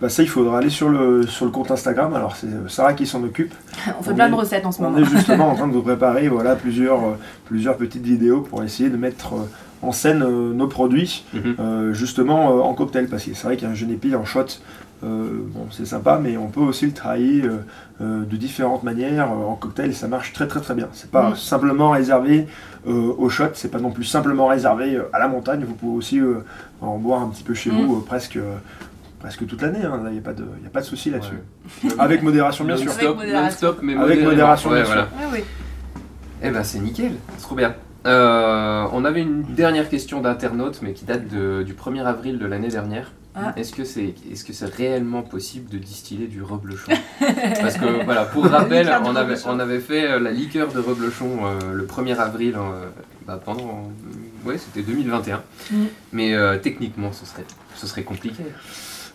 Bah 0.00 0.08
ça, 0.08 0.22
il 0.22 0.28
faudra 0.28 0.58
aller 0.58 0.70
sur 0.70 0.88
le, 0.88 1.26
sur 1.26 1.44
le 1.44 1.50
compte 1.50 1.70
Instagram. 1.70 2.14
Alors, 2.14 2.36
c'est 2.36 2.46
Sarah 2.68 2.94
qui 2.94 3.06
s'en 3.06 3.22
occupe. 3.22 3.54
On 3.98 4.02
fait 4.02 4.10
On 4.12 4.14
plein 4.14 4.26
est- 4.26 4.30
de 4.30 4.34
recettes 4.34 4.66
en 4.66 4.72
ce 4.72 4.80
On 4.80 4.90
moment. 4.90 4.98
est 4.98 5.04
justement 5.10 5.48
en 5.52 5.54
train 5.54 5.68
de 5.68 5.72
vous 5.72 5.82
préparer 5.82 6.28
voilà, 6.28 6.56
plusieurs, 6.56 7.00
euh, 7.04 7.12
plusieurs 7.44 7.76
petites 7.76 8.02
vidéos 8.04 8.40
pour 8.40 8.62
essayer 8.62 8.90
de 8.90 8.96
mettre 8.96 9.34
euh, 9.34 9.48
en 9.82 9.92
scène 9.92 10.22
euh, 10.22 10.52
nos 10.52 10.66
produits, 10.66 11.24
Mhm. 11.34 11.56
euh, 11.60 11.92
justement 11.92 12.56
euh, 12.56 12.60
en 12.62 12.74
cocktail. 12.74 13.06
Parce 13.08 13.24
que 13.24 13.34
c'est 13.34 13.46
vrai 13.46 13.56
qu'un 13.56 13.74
genépi 13.74 14.14
en 14.16 14.24
shot, 14.24 14.44
euh, 15.04 15.28
bon, 15.54 15.66
c'est 15.70 15.86
sympa, 15.86 16.18
mais 16.22 16.36
on 16.36 16.48
peut 16.48 16.60
aussi 16.60 16.86
le 16.86 16.92
travailler 16.92 17.42
euh, 17.44 17.58
euh, 18.00 18.24
de 18.24 18.36
différentes 18.36 18.82
manières. 18.82 19.30
Euh, 19.30 19.44
en 19.46 19.54
cocktail, 19.54 19.94
ça 19.94 20.08
marche 20.08 20.32
très 20.32 20.48
très 20.48 20.60
très 20.60 20.74
bien. 20.74 20.88
C'est 20.92 21.10
pas 21.10 21.30
Mhm. 21.30 21.36
simplement 21.36 21.90
réservé 21.90 22.46
euh, 22.88 23.12
au 23.18 23.28
shot, 23.28 23.44
c'est 23.54 23.70
pas 23.70 23.78
non 23.80 23.90
plus 23.90 24.04
simplement 24.04 24.46
réservé 24.46 24.96
euh, 24.96 25.02
à 25.12 25.18
la 25.18 25.28
montagne. 25.28 25.64
Vous 25.66 25.74
pouvez 25.74 25.96
aussi 25.96 26.20
euh, 26.20 26.44
en 26.80 26.96
boire 26.98 27.22
un 27.22 27.28
petit 27.28 27.42
peu 27.44 27.54
chez 27.54 27.70
Mhm. 27.70 27.86
vous, 27.86 27.96
euh, 27.96 28.04
presque. 28.06 28.36
euh, 28.36 28.56
Presque 29.20 29.44
toute 29.48 29.60
l'année, 29.62 29.84
hein. 29.84 30.00
il 30.06 30.12
n'y 30.12 30.18
a, 30.18 30.22
pas 30.22 30.32
de- 30.32 30.44
y 30.62 30.66
a 30.68 30.70
pas 30.70 30.80
de 30.80 30.84
souci 30.86 31.10
là-dessus. 31.10 31.34
Ouais. 31.82 31.90
Avec 31.98 32.22
modération, 32.22 32.64
bien 32.64 32.76
sûr. 32.76 32.86
Non-stop, 32.86 33.02
Avec 33.04 33.16
modération. 33.16 33.42
non-stop, 33.46 33.78
mais 33.82 33.92
Avec 33.94 34.00
modérément. 34.04 34.30
modération, 34.30 34.70
Ouais, 34.70 34.76
bien 34.76 34.84
voilà. 34.84 35.02
Ouais, 35.02 35.32
ouais. 35.32 35.44
Eh 36.40 36.50
ben 36.50 36.62
c'est 36.62 36.78
nickel, 36.78 37.14
c'est 37.36 37.42
trop 37.42 37.56
bien. 37.56 37.74
Euh, 38.08 38.86
on 38.92 39.04
avait 39.04 39.22
une 39.22 39.42
dernière 39.42 39.88
question 39.88 40.20
d'internaute, 40.20 40.80
mais 40.82 40.92
qui 40.94 41.04
date 41.04 41.28
de- 41.28 41.62
du 41.62 41.74
1er 41.74 42.04
avril 42.04 42.38
de 42.38 42.46
l'année 42.46 42.68
dernière. 42.68 43.12
Ah. 43.34 43.52
Est-ce 43.56 43.72
que 43.72 43.84
c'est 43.84 44.14
est 44.30 44.34
-ce 44.34 44.52
c'est 44.52 44.74
réellement 44.74 45.22
possible 45.22 45.68
de 45.70 45.78
distiller 45.78 46.26
du 46.26 46.42
reblochon? 46.42 46.92
Parce 47.60 47.76
que 47.76 48.04
voilà, 48.04 48.24
pour 48.24 48.44
rappel, 48.56 48.90
on 49.04 49.14
avait, 49.14 49.36
on 49.46 49.58
avait 49.60 49.78
fait 49.78 50.10
euh, 50.10 50.18
la 50.18 50.32
liqueur 50.32 50.72
de 50.72 50.80
reblochon 50.80 51.30
euh, 51.44 51.72
le 51.74 51.84
1er 51.84 52.16
avril 52.16 52.54
euh, 52.56 52.86
bah, 53.26 53.38
pendant. 53.44 53.90
Ouais, 54.44 54.58
c'était 54.58 54.82
2021. 54.82 55.42
Mm. 55.70 55.76
Mais 56.12 56.34
euh, 56.34 56.58
techniquement, 56.58 57.12
ce 57.12 57.26
serait, 57.26 57.44
ce 57.76 57.86
serait 57.86 58.02
compliqué. 58.02 58.42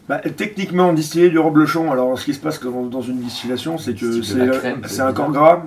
Bah, 0.07 0.19
techniquement, 0.19 0.93
distiller 0.93 1.29
du 1.29 1.39
reblochon, 1.39 1.91
alors 1.91 2.17
ce 2.19 2.25
qui 2.25 2.33
se 2.33 2.39
passe 2.39 2.61
dans, 2.61 3.01
une 3.01 3.19
distillation, 3.19 3.77
c'est 3.77 3.95
que 3.95 4.21
c'est 4.21 5.01
un 5.01 5.13
corps 5.13 5.31
gras 5.31 5.63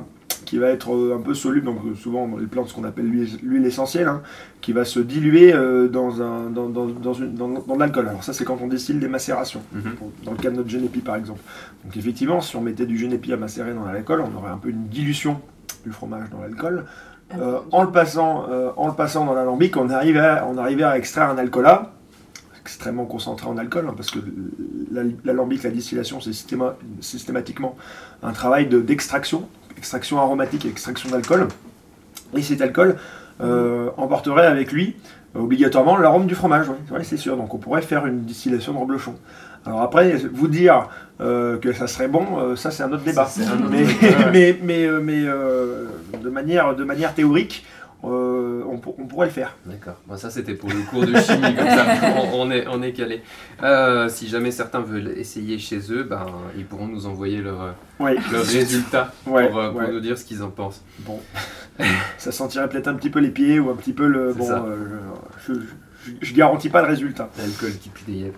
qui 0.47 0.57
va 0.59 0.69
être 0.69 0.95
euh, 0.95 1.15
un 1.15 1.21
peu 1.21 1.35
soluble, 1.35 1.67
donc 1.67 1.81
euh, 1.85 1.95
souvent 1.95 2.27
dans 2.27 2.39
les 2.39 2.47
plantes, 2.47 2.69
ce 2.69 2.75
qu'on 2.75 2.85
appelle 2.85 3.05
l'huile 3.43 3.67
essentielle, 3.67 4.09
hein, 4.09 4.23
qui 4.63 4.73
va 4.73 4.85
se 4.87 5.01
diluer 5.01 5.53
euh, 5.53 5.89
dans, 5.89 6.23
un, 6.23 6.49
dans, 6.49 6.69
dans, 6.71 6.87
dans, 6.87 7.13
une- 7.13 7.35
dans- 7.35 7.49
dans 7.49 7.75
de 7.75 7.81
l'alcool. 7.81 8.09
Alors 8.09 8.25
ça, 8.25 8.33
c'est 8.33 8.45
quand 8.45 8.59
on 8.63 8.69
distille 8.69 8.97
des 8.97 9.09
macérations, 9.09 9.61
Mhm. 9.73 9.93
pour- 9.97 10.13
dans 10.25 10.31
le 10.31 10.37
cas 10.39 10.51
de 10.51 10.57
notre 10.57 10.71
génépi 10.71 11.01
par 11.01 11.17
exemple. 11.17 11.41
Donc 11.85 11.97
effectivement, 11.97 12.41
si 12.41 12.57
on 12.57 12.63
mettait 12.63 12.87
du 12.87 12.97
génépi 12.97 13.33
à 13.33 13.37
macérer 13.37 13.75
dans 13.75 13.85
l'alcool, 13.85 14.23
on 14.23 14.39
aurait 14.39 14.51
un 14.53 14.57
peu 14.59 14.71
une 14.71 14.87
dilution 14.87 15.41
du 15.85 15.91
fromage 15.93 16.31
dans 16.31 16.41
l'alcool. 16.41 16.85
Euh, 17.37 17.59
en, 17.73 17.83
le 17.83 17.91
passant, 17.91 18.47
euh, 18.49 18.71
en 18.77 18.87
le 18.87 18.95
passant 18.95 19.25
dans 19.27 19.35
l'alambic, 19.35 19.77
on 19.77 19.91
arrivait, 19.91 20.21
à, 20.21 20.47
on 20.49 20.57
arrivait 20.59 20.85
à 20.85 20.97
extraire 20.97 21.29
un 21.29 21.39
alcoolat 21.39 21.93
extrêmement 22.61 23.05
concentré 23.05 23.47
en 23.49 23.57
alcool, 23.59 23.87
hein, 23.89 23.95
parce 23.97 24.11
que 24.11 24.19
la- 24.91 25.03
l'alambic, 25.25 25.63
la 25.63 25.71
distillation, 25.71 26.21
c'est 26.21 26.31
systéma- 26.31 26.75
systématiquement 27.01 27.77
un 28.25 28.33
travail 28.33 28.67
de- 28.67 28.81
d'extraction, 28.81 29.49
extraction 29.77 30.19
aromatique 30.19 30.65
et 30.65 30.69
extraction 30.69 31.11
d'alcool. 31.11 31.49
Et 32.37 32.43
cet 32.43 32.61
alcool 32.61 32.97
euh, 33.41 33.91
emporterait 33.97 34.47
avec 34.47 34.73
lui 34.73 34.97
euh, 35.37 35.41
obligatoirement 35.41 35.97
l'arôme 35.97 36.27
du 36.27 36.35
fromage, 36.35 36.67
oui, 36.69 37.01
c'est 37.03 37.17
sûr. 37.17 37.37
Donc 37.37 37.55
on 37.55 37.59
pourrait 37.59 37.83
faire 37.83 38.07
une 38.07 38.23
distillation 38.23 38.73
de 38.73 38.79
reblochon. 38.79 39.15
Alors 39.67 39.83
après, 39.83 40.17
vous 40.33 40.47
dire 40.47 40.89
euh, 41.21 41.59
que 41.59 41.73
ça 41.73 41.89
serait 41.89 42.09
bon, 42.09 42.25
euh, 42.39 42.57
ça 42.57 42.71
c'est 42.71 42.85
un 42.85 42.93
autre 42.93 43.03
débat. 43.03 43.27
c'est 43.29 43.45
un 43.45 43.59
autre 43.59 43.71
mais, 43.71 43.85
débat, 43.85 44.19
ouais. 44.19 44.27
mais, 44.33 44.59
mais, 44.63 44.89
mais, 45.03 45.23
euh, 45.25 45.87
de, 46.23 46.29
manière, 46.31 46.77
de 46.77 46.85
manière 46.85 47.15
théorique, 47.15 47.65
euh, 48.05 48.63
on, 48.69 48.79
pour- 48.79 48.99
on 49.01 49.07
pourrait 49.07 49.27
le 49.27 49.33
faire. 49.33 49.57
D'accord. 49.65 49.97
Bon, 50.07 50.17
ça, 50.17 50.31
c'était 50.31 50.55
pour 50.55 50.69
le 50.71 50.81
cours 50.91 51.01
de 51.07 51.15
chimie, 51.19 51.55
comme 51.57 51.67
ça, 51.69 51.87
on, 52.33 52.43
on 52.43 52.51
est, 52.51 52.67
on 52.69 52.83
est 52.83 52.93
calé. 52.93 53.23
Euh, 53.63 54.09
si 54.09 54.29
jamais 54.29 54.51
certains 54.51 54.81
veulent 54.81 55.15
essayer 55.17 55.59
chez 55.59 55.81
eux, 55.91 56.03
ben, 56.05 56.27
ils 56.57 56.65
pourront 56.65 56.87
nous 56.89 57.07
envoyer 57.07 57.41
leur, 57.41 57.75
Oui. 57.99 58.13
leur 58.31 58.45
résultat 58.45 59.13
Ouais, 59.27 59.49
pour, 59.49 59.59
euh, 59.59 59.93
nous 59.93 60.01
dire 60.01 60.19
ce 60.19 60.25
qu'ils 60.25 60.43
en 60.43 60.51
pensent. 60.51 60.83
Bon, 61.01 61.21
ça 62.19 62.33
sentirait 62.33 62.69
peut-être 62.69 62.89
un 62.89 62.95
petit 62.95 63.11
peu 63.11 63.19
les 63.21 63.31
pieds 63.31 63.59
ou 63.59 63.71
un 63.71 63.75
petit 63.77 63.93
peu 63.93 64.07
le. 64.07 64.33
Bon, 64.35 64.47
ça. 64.47 64.65
euh, 64.65 64.99
je, 65.47 65.55
je, 65.55 66.13
je 66.21 66.35
garantis 66.35 66.69
pas 66.69 66.83
le 66.83 66.89
résultat. 66.89 67.31
L'alcool 67.39 67.73
qui 67.81 67.89
pue 67.89 68.05
des 68.11 68.19
yeux. 68.19 68.33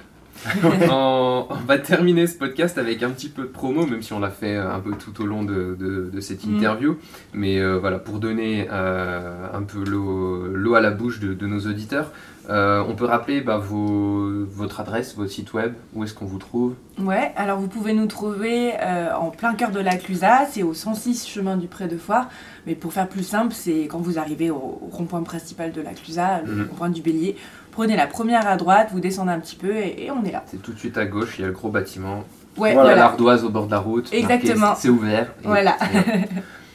On, 0.90 1.46
on 1.50 1.54
va 1.66 1.78
terminer 1.78 2.26
ce 2.26 2.36
podcast 2.36 2.78
avec 2.78 3.02
un 3.02 3.10
petit 3.10 3.28
peu 3.28 3.42
de 3.42 3.48
promo, 3.48 3.86
même 3.86 4.02
si 4.02 4.12
on 4.12 4.20
l'a 4.20 4.30
fait 4.30 4.56
euh, 4.56 4.72
un 4.74 4.80
peu 4.80 4.92
tout 4.92 5.20
au 5.22 5.26
long 5.26 5.42
de, 5.42 5.76
de- 5.78 6.10
de 6.12 6.20
cette 6.20 6.44
Mm. 6.46 6.56
interview. 6.56 6.96
Mais 7.34 7.58
euh, 7.58 7.78
voilà, 7.78 7.98
pour 7.98 8.18
donner 8.18 8.68
euh, 8.70 9.46
un 9.52 9.62
peu 9.62 9.82
l'eau 9.84 10.74
à 10.74 10.80
la 10.80 10.90
bouche 10.90 11.20
de, 11.20 11.34
de 11.34 11.46
nos 11.46 11.60
auditeurs, 11.60 12.12
euh, 12.50 12.82
on 12.88 12.94
peut 12.94 13.04
rappeler 13.04 13.42
bah, 13.42 13.58
vos- 13.58 14.44
votre 14.46 14.80
adresse, 14.80 15.14
votre 15.16 15.30
site 15.30 15.52
web, 15.52 15.74
où 15.94 16.04
est-ce 16.04 16.14
qu'on 16.14 16.24
vous 16.24 16.38
trouve? 16.38 16.74
Ouais, 16.98 17.32
alors 17.36 17.58
vous 17.58 17.68
pouvez 17.68 17.92
nous 17.92 18.06
trouver 18.06 18.72
euh, 18.80 19.12
en 19.14 19.30
plein 19.30 19.54
cœur 19.54 19.70
de 19.70 19.80
la 19.80 19.96
Clusa, 19.96 20.46
c'est 20.50 20.62
au 20.62 20.72
106 20.72 21.28
chemin 21.28 21.56
du 21.58 21.66
Pré 21.66 21.88
de 21.88 21.98
Foire. 21.98 22.28
Mais 22.66 22.74
pour 22.74 22.92
faire 22.94 23.08
plus 23.08 23.22
simple, 23.22 23.52
c'est 23.54 23.82
quand 23.82 23.98
vous 23.98 24.18
arrivez 24.18 24.50
au, 24.50 24.56
au 24.56 24.88
rond-point 24.90 25.22
principal 25.22 25.72
de 25.72 25.80
la 25.82 25.92
Clusa, 25.92 26.40
le 26.46 26.52
Mhm. 26.54 26.66
rond-point 26.70 26.90
du 26.90 27.02
Bélier. 27.02 27.36
Prenez 27.78 27.94
la 27.94 28.08
première 28.08 28.44
à 28.48 28.56
droite, 28.56 28.88
vous 28.92 28.98
descendez 28.98 29.30
un 29.30 29.38
petit 29.38 29.54
peu 29.54 29.70
et, 29.76 30.06
et 30.06 30.10
on 30.10 30.24
est 30.24 30.32
là. 30.32 30.42
C'est 30.46 30.60
tout 30.60 30.72
de 30.72 30.78
suite 30.80 30.98
à 30.98 31.06
gauche, 31.06 31.36
il 31.38 31.42
y 31.42 31.44
a 31.44 31.46
le 31.46 31.52
gros 31.52 31.68
bâtiment. 31.68 32.24
Ouais, 32.56 32.70
Il 32.72 32.74
y 32.74 32.76
a 32.76 32.80
voilà. 32.82 32.96
l'ardoise 32.96 33.44
au 33.44 33.50
bord 33.50 33.66
de 33.66 33.70
la 33.70 33.78
route. 33.78 34.12
Exactement. 34.12 34.74
C'est 34.76 34.88
ouvert. 34.88 35.28
Et- 35.44 35.46
Voilà. 35.46 35.76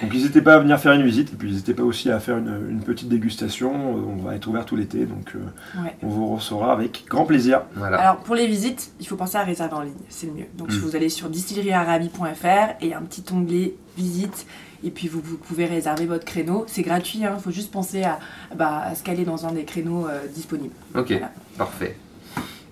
Donc 0.01 0.13
n'hésitez 0.13 0.41
pas 0.41 0.53
à 0.55 0.59
venir 0.59 0.79
faire 0.79 0.93
une 0.93 1.03
visite 1.03 1.33
et 1.33 1.35
puis 1.35 1.49
n'hésitez 1.49 1.73
pas 1.73 1.83
aussi 1.83 2.09
à 2.09 2.21
faire 2.21 2.37
une, 2.37 2.67
une 2.69 2.79
petite 2.79 3.09
dégustation. 3.09 3.73
Euh, 3.73 4.01
On 4.17 4.23
va 4.23 4.35
être 4.35 4.47
ouvert 4.47 4.63
tout 4.65 4.77
l'été, 4.77 5.05
donc 5.05 5.33
euh, 5.35 5.39
Ouais. 5.83 5.93
on 6.03 6.07
vous 6.07 6.35
recevra 6.35 6.71
avec 6.71 7.03
grand 7.09 7.25
plaisir. 7.25 7.63
voilà. 7.75 7.97
Alors 7.99 8.15
pour 8.19 8.35
les 8.35 8.47
visites, 8.47 8.93
il 9.01 9.05
faut 9.05 9.17
penser 9.17 9.35
à 9.35 9.43
réserver 9.43 9.73
en 9.73 9.81
ligne, 9.81 9.91
c'est 10.07 10.27
le 10.27 10.31
mieux. 10.31 10.45
Donc 10.57 10.69
Mm. 10.71 10.75
vous 10.77 10.95
allez 10.95 11.09
sur 11.09 11.27
distillerie-arabi.fr 11.29 12.47
et 12.79 12.83
il 12.83 12.87
y 12.87 12.93
a 12.93 12.97
un 12.97 13.01
petit 13.01 13.25
onglet 13.33 13.75
visite 13.97 14.45
et 14.83 14.89
puis 14.91 15.07
vous, 15.07 15.21
vous 15.23 15.37
pouvez 15.37 15.65
réserver 15.65 16.05
votre 16.05 16.25
créneau. 16.25 16.65
C'est 16.67 16.81
gratuit, 16.81 17.19
il 17.19 17.39
faut 17.41 17.51
juste 17.51 17.71
penser 17.71 18.03
à, 18.03 18.19
bah, 18.55 18.81
à 18.85 18.95
se 18.95 19.03
caler 19.03 19.23
dans 19.25 19.45
un 19.45 19.51
des 19.51 19.63
créneaux 19.63 20.07
euh, 20.07 20.19
disponibles. 20.33 20.73
Ok, 20.95 21.07
Voilà. 21.11 21.31
parfait. 21.57 21.95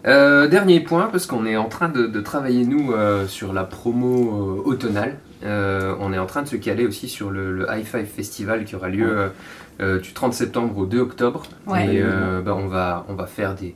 Euh, 0.07 0.47
dernier 0.47 0.79
point, 0.79 1.09
parce 1.11 1.27
qu'on 1.27 1.45
est 1.45 1.57
en 1.57 1.69
train 1.69 1.89
de, 1.89 2.07
de 2.07 2.21
travailler, 2.21 2.65
nous, 2.65 2.91
euh, 2.91 3.27
sur 3.27 3.53
la 3.53 3.63
promo 3.63 4.57
euh, 4.57 4.69
automnale. 4.69 5.17
Euh, 5.43 5.95
on 5.99 6.11
est 6.13 6.17
en 6.19 6.25
train 6.25 6.41
de 6.43 6.47
se 6.47 6.55
caler 6.55 6.85
aussi 6.85 7.07
sur 7.07 7.29
le, 7.31 7.51
le 7.55 7.67
High 7.69 7.85
Five 7.85 8.05
Festival 8.05 8.65
qui 8.65 8.75
aura 8.75 8.89
lieu 8.89 9.31
du 9.79 10.13
30 10.13 10.33
septembre 10.35 10.77
au 10.77 10.85
2 10.85 10.99
octobre. 10.99 11.41
Ouais. 11.65 11.95
Et 11.95 12.01
euh, 12.03 12.41
bah, 12.41 12.55
on, 12.55 12.67
va, 12.67 13.03
on 13.09 13.15
va 13.15 13.25
faire 13.25 13.55
des, 13.55 13.73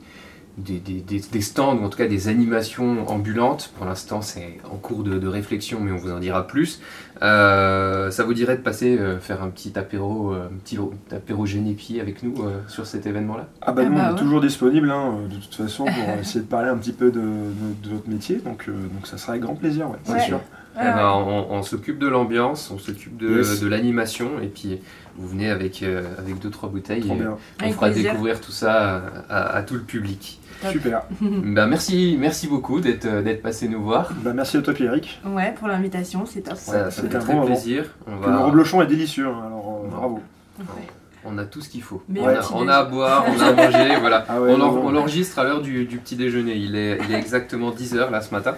des, 0.58 0.80
des- 0.80 1.01
des- 1.01 1.20
des 1.20 1.41
stands, 1.41 1.78
ou 1.78 1.84
en 1.84 1.89
tout 1.89 1.97
cas 1.97 2.08
des 2.08 2.28
animations 2.28 3.08
ambulantes. 3.10 3.72
Pour 3.78 3.86
l'instant, 3.86 4.22
c'est 4.22 4.58
en 4.72 4.78
cours 4.78 5.03
de, 5.03 5.18
de 5.20 5.28
réflexion, 5.28 5.80
mais 5.82 5.91
on 5.91 5.97
vous 5.97 6.12
en 6.12 6.20
dira 6.20 6.47
plus. 6.47 6.80
Euh, 7.22 8.12
ça 8.12 8.24
vous 8.24 8.34
dirait 8.34 8.58
de 8.58 8.62
passer 8.62 8.97
euh, 8.97 9.20
faire 9.20 9.41
un 9.43 9.49
petit 9.49 9.78
apéro, 9.78 10.34
euh, 10.34 10.47
un 10.51 10.58
petit 10.64 10.78
apéro 11.12 11.45
génépi 11.45 11.99
avec 11.99 12.24
nous 12.24 12.43
euh, 12.43 12.60
sur 12.68 12.86
cet 12.86 13.06
événement-là? 13.06 13.47
Ah 13.62 13.72
bah 13.72 13.84
Ah 13.86 13.89
nous 13.89 13.95
bah 13.95 14.01
on 14.06 14.10
est 14.10 14.14
ouais. 14.14 14.20
toujours 14.20 14.41
disponible 14.41 14.89
hein, 14.91 15.16
de 15.30 15.36
toute 15.36 15.56
façon 15.56 15.86
pour 15.86 15.93
essayer 16.22 16.41
de 16.41 16.45
parler 16.49 16.70
un 16.70 16.78
petit 16.78 16.93
peu 16.93 17.12
de, 17.12 17.20
de- 17.20 17.89
de 17.89 17.95
votre 17.95 18.10
métier. 18.10 18.38
Donc, 18.38 18.66
euh, 18.68 18.72
donc 18.93 19.08
ça 19.08 19.18
sera 19.18 19.32
avec 19.34 19.43
grand 19.43 19.56
plaisir, 19.56 19.89
ouais, 19.89 19.97
c'est 20.03 20.14
Ouais. 20.14 20.20
sûr. 20.22 20.39
Ouais, 20.76 20.82
ouais. 20.84 20.93
ben, 20.93 21.09
on, 21.15 21.47
on 21.51 21.63
s'occupe 21.63 21.99
de 21.99 22.07
l'ambiance, 22.07 22.69
on 22.71 22.78
s'occupe 22.80 23.17
de, 23.17 23.38
Yes. 23.38 23.59
de 23.61 23.67
l'animation, 23.67 24.39
et 24.41 24.47
puis 24.47 24.80
vous 25.17 25.28
venez 25.30 25.49
avec, 25.49 25.82
euh, 25.84 26.03
avec 26.17 26.39
deux 26.39 26.49
trois 26.49 26.67
bouteilles 26.69 27.01
Trop 27.01 27.15
et 27.15 27.19
bien. 27.19 27.38
on 27.59 27.63
Avec 27.63 27.76
fera 27.76 27.88
plaisir. 27.88 28.11
découvrir 28.11 28.41
tout 28.41 28.51
ça 28.51 29.01
à, 29.30 29.55
à 29.55 29.63
tout 29.63 29.76
le 29.76 29.82
public. 29.82 30.39
Top. 30.61 30.71
Super. 30.71 31.01
Ben, 31.21 31.67
merci, 31.67 32.17
merci 32.19 32.47
beaucoup 32.47 32.80
d'être 32.82 33.05
euh, 33.05 33.21
d'être 33.21 33.41
passé 33.41 33.67
nous 33.67 33.84
voir. 33.84 34.11
Bah, 34.23 34.32
merci 34.34 34.57
à 34.57 34.61
toi 34.61 34.73
Pierrick. 34.73 35.19
Ouais, 35.26 35.53
pour 35.57 35.67
l'invitation, 35.67 36.26
c'est 36.26 36.41
top. 36.41 36.55
Ça, 36.57 36.89
ça 36.89 36.91
c'était 36.91 37.09
fait 37.09 37.15
un 37.17 37.19
très 37.19 37.45
plaisir. 37.45 37.86
On, 38.07 38.30
Le 38.30 38.38
reblochon 38.38 38.82
est 38.82 38.88
délicieux, 38.88 39.28
hein, 39.28 39.43
alors 39.47 39.84
euh, 39.86 40.07
Ouais. 40.59 40.65
On 41.26 41.38
a 41.38 41.45
tout 41.45 41.61
ce 41.61 41.69
qu'il 41.69 41.82
faut. 41.82 42.01
Mais 42.09 42.19
on, 42.21 42.28
a, 42.28 42.36
petit 42.36 42.51
on 42.53 42.67
a 42.67 42.76
à 42.76 42.84
boire, 42.84 43.26
on 43.28 43.39
a 43.41 43.45
à 43.47 43.53
manger, 43.53 43.95
voilà. 43.99 44.26
Ah 44.30 44.41
ouais, 44.41 44.51
on, 44.53 44.61
en- 44.61 44.91
l'enregistre 44.91 45.39
à 45.39 45.43
l'heure 45.43 45.61
du, 45.61 45.86
du 45.86 45.97
petit 45.97 46.15
déjeuner. 46.15 46.55
Il 46.55 46.76
est, 46.76 46.99
il 47.07 47.13
est 47.13 47.17
exactement 47.17 47.71
10h 47.71 48.09
là 48.11 48.21
ce 48.21 48.34
matin. 48.34 48.55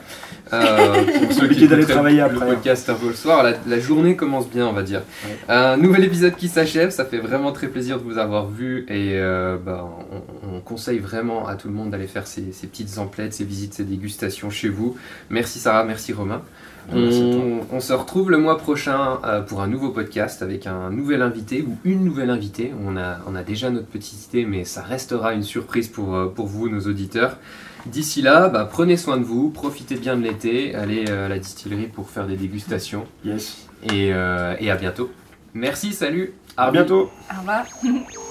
Euh, 0.53 1.03
pour 1.23 1.33
ceux 1.33 1.47
qui 1.47 1.67
d'aller 1.67 1.85
travailler 1.85 2.17
le 2.17 2.23
après, 2.23 2.45
hein. 2.45 2.49
podcast 2.55 2.89
un 2.89 2.93
peu 2.95 3.07
le 3.07 3.13
soir, 3.13 3.43
la, 3.43 3.53
la 3.65 3.79
journée 3.79 4.15
commence 4.15 4.47
bien, 4.49 4.67
on 4.67 4.73
va 4.73 4.83
dire. 4.83 5.01
Ouais. 5.25 5.37
Un 5.53 5.77
nouvel 5.77 6.03
épisode 6.03 6.35
qui 6.35 6.47
s'achève. 6.47 6.89
Ça 6.91 7.05
fait 7.05 7.19
vraiment 7.19 7.51
très 7.51 7.67
plaisir 7.67 7.97
de 7.99 8.03
vous 8.03 8.17
avoir 8.17 8.47
vu 8.47 8.85
et 8.89 9.13
euh, 9.19 9.57
bah, 9.63 9.87
on, 10.11 10.55
on 10.57 10.59
conseille 10.61 10.99
vraiment 10.99 11.47
à 11.47 11.55
tout 11.55 11.67
le 11.67 11.73
monde 11.73 11.89
d'aller 11.91 12.07
faire 12.07 12.27
ces, 12.27 12.51
ces 12.51 12.67
petites 12.67 12.97
emplettes, 12.97 13.33
ces 13.33 13.43
visites, 13.43 13.73
ces 13.73 13.83
dégustations 13.83 14.49
chez 14.49 14.69
vous. 14.69 14.97
Merci 15.29 15.59
Sarah, 15.59 15.83
merci 15.83 16.13
Romain. 16.13 16.41
À 16.89 16.93
toi. 16.93 16.99
On, 17.01 17.75
on 17.75 17.79
se 17.79 17.93
retrouve 17.93 18.31
le 18.31 18.37
mois 18.37 18.57
prochain 18.57 19.19
euh, 19.25 19.41
pour 19.41 19.61
un 19.61 19.67
nouveau 19.67 19.89
podcast 19.89 20.41
avec 20.41 20.67
un 20.67 20.89
nouvel 20.89 21.21
invité 21.21 21.61
ou 21.67 21.77
une 21.83 22.03
nouvelle 22.03 22.29
invitée. 22.29 22.73
On 22.85 22.97
a, 22.97 23.17
on 23.27 23.35
a 23.35 23.43
déjà 23.43 23.69
notre 23.69 23.87
petite 23.87 24.27
idée, 24.27 24.45
mais 24.45 24.63
ça 24.63 24.81
restera 24.81 25.33
une 25.33 25.43
surprise 25.43 25.87
pour, 25.87 26.15
euh, 26.15 26.27
pour 26.27 26.47
vous, 26.47 26.69
nos 26.69 26.81
auditeurs. 26.81 27.37
D'ici 27.85 28.21
là, 28.21 28.49
bah, 28.49 28.67
prenez 28.69 28.97
soin 28.97 29.17
de 29.17 29.23
vous, 29.23 29.49
profitez 29.49 29.95
bien 29.95 30.17
de 30.17 30.23
l'été, 30.23 30.75
allez 30.75 31.05
euh, 31.09 31.25
à 31.27 31.29
la 31.29 31.39
distillerie 31.39 31.87
pour 31.87 32.09
faire 32.09 32.27
des 32.27 32.35
dégustations 32.35 33.05
Yes. 33.23 33.67
et, 33.83 34.11
euh, 34.13 34.55
et 34.59 34.69
à 34.71 34.75
bientôt. 34.75 35.09
Merci, 35.53 35.93
salut 35.93 36.33
À 36.57 36.69
bientôt. 36.71 37.09
Au 37.35 37.39
revoir. 37.39 37.65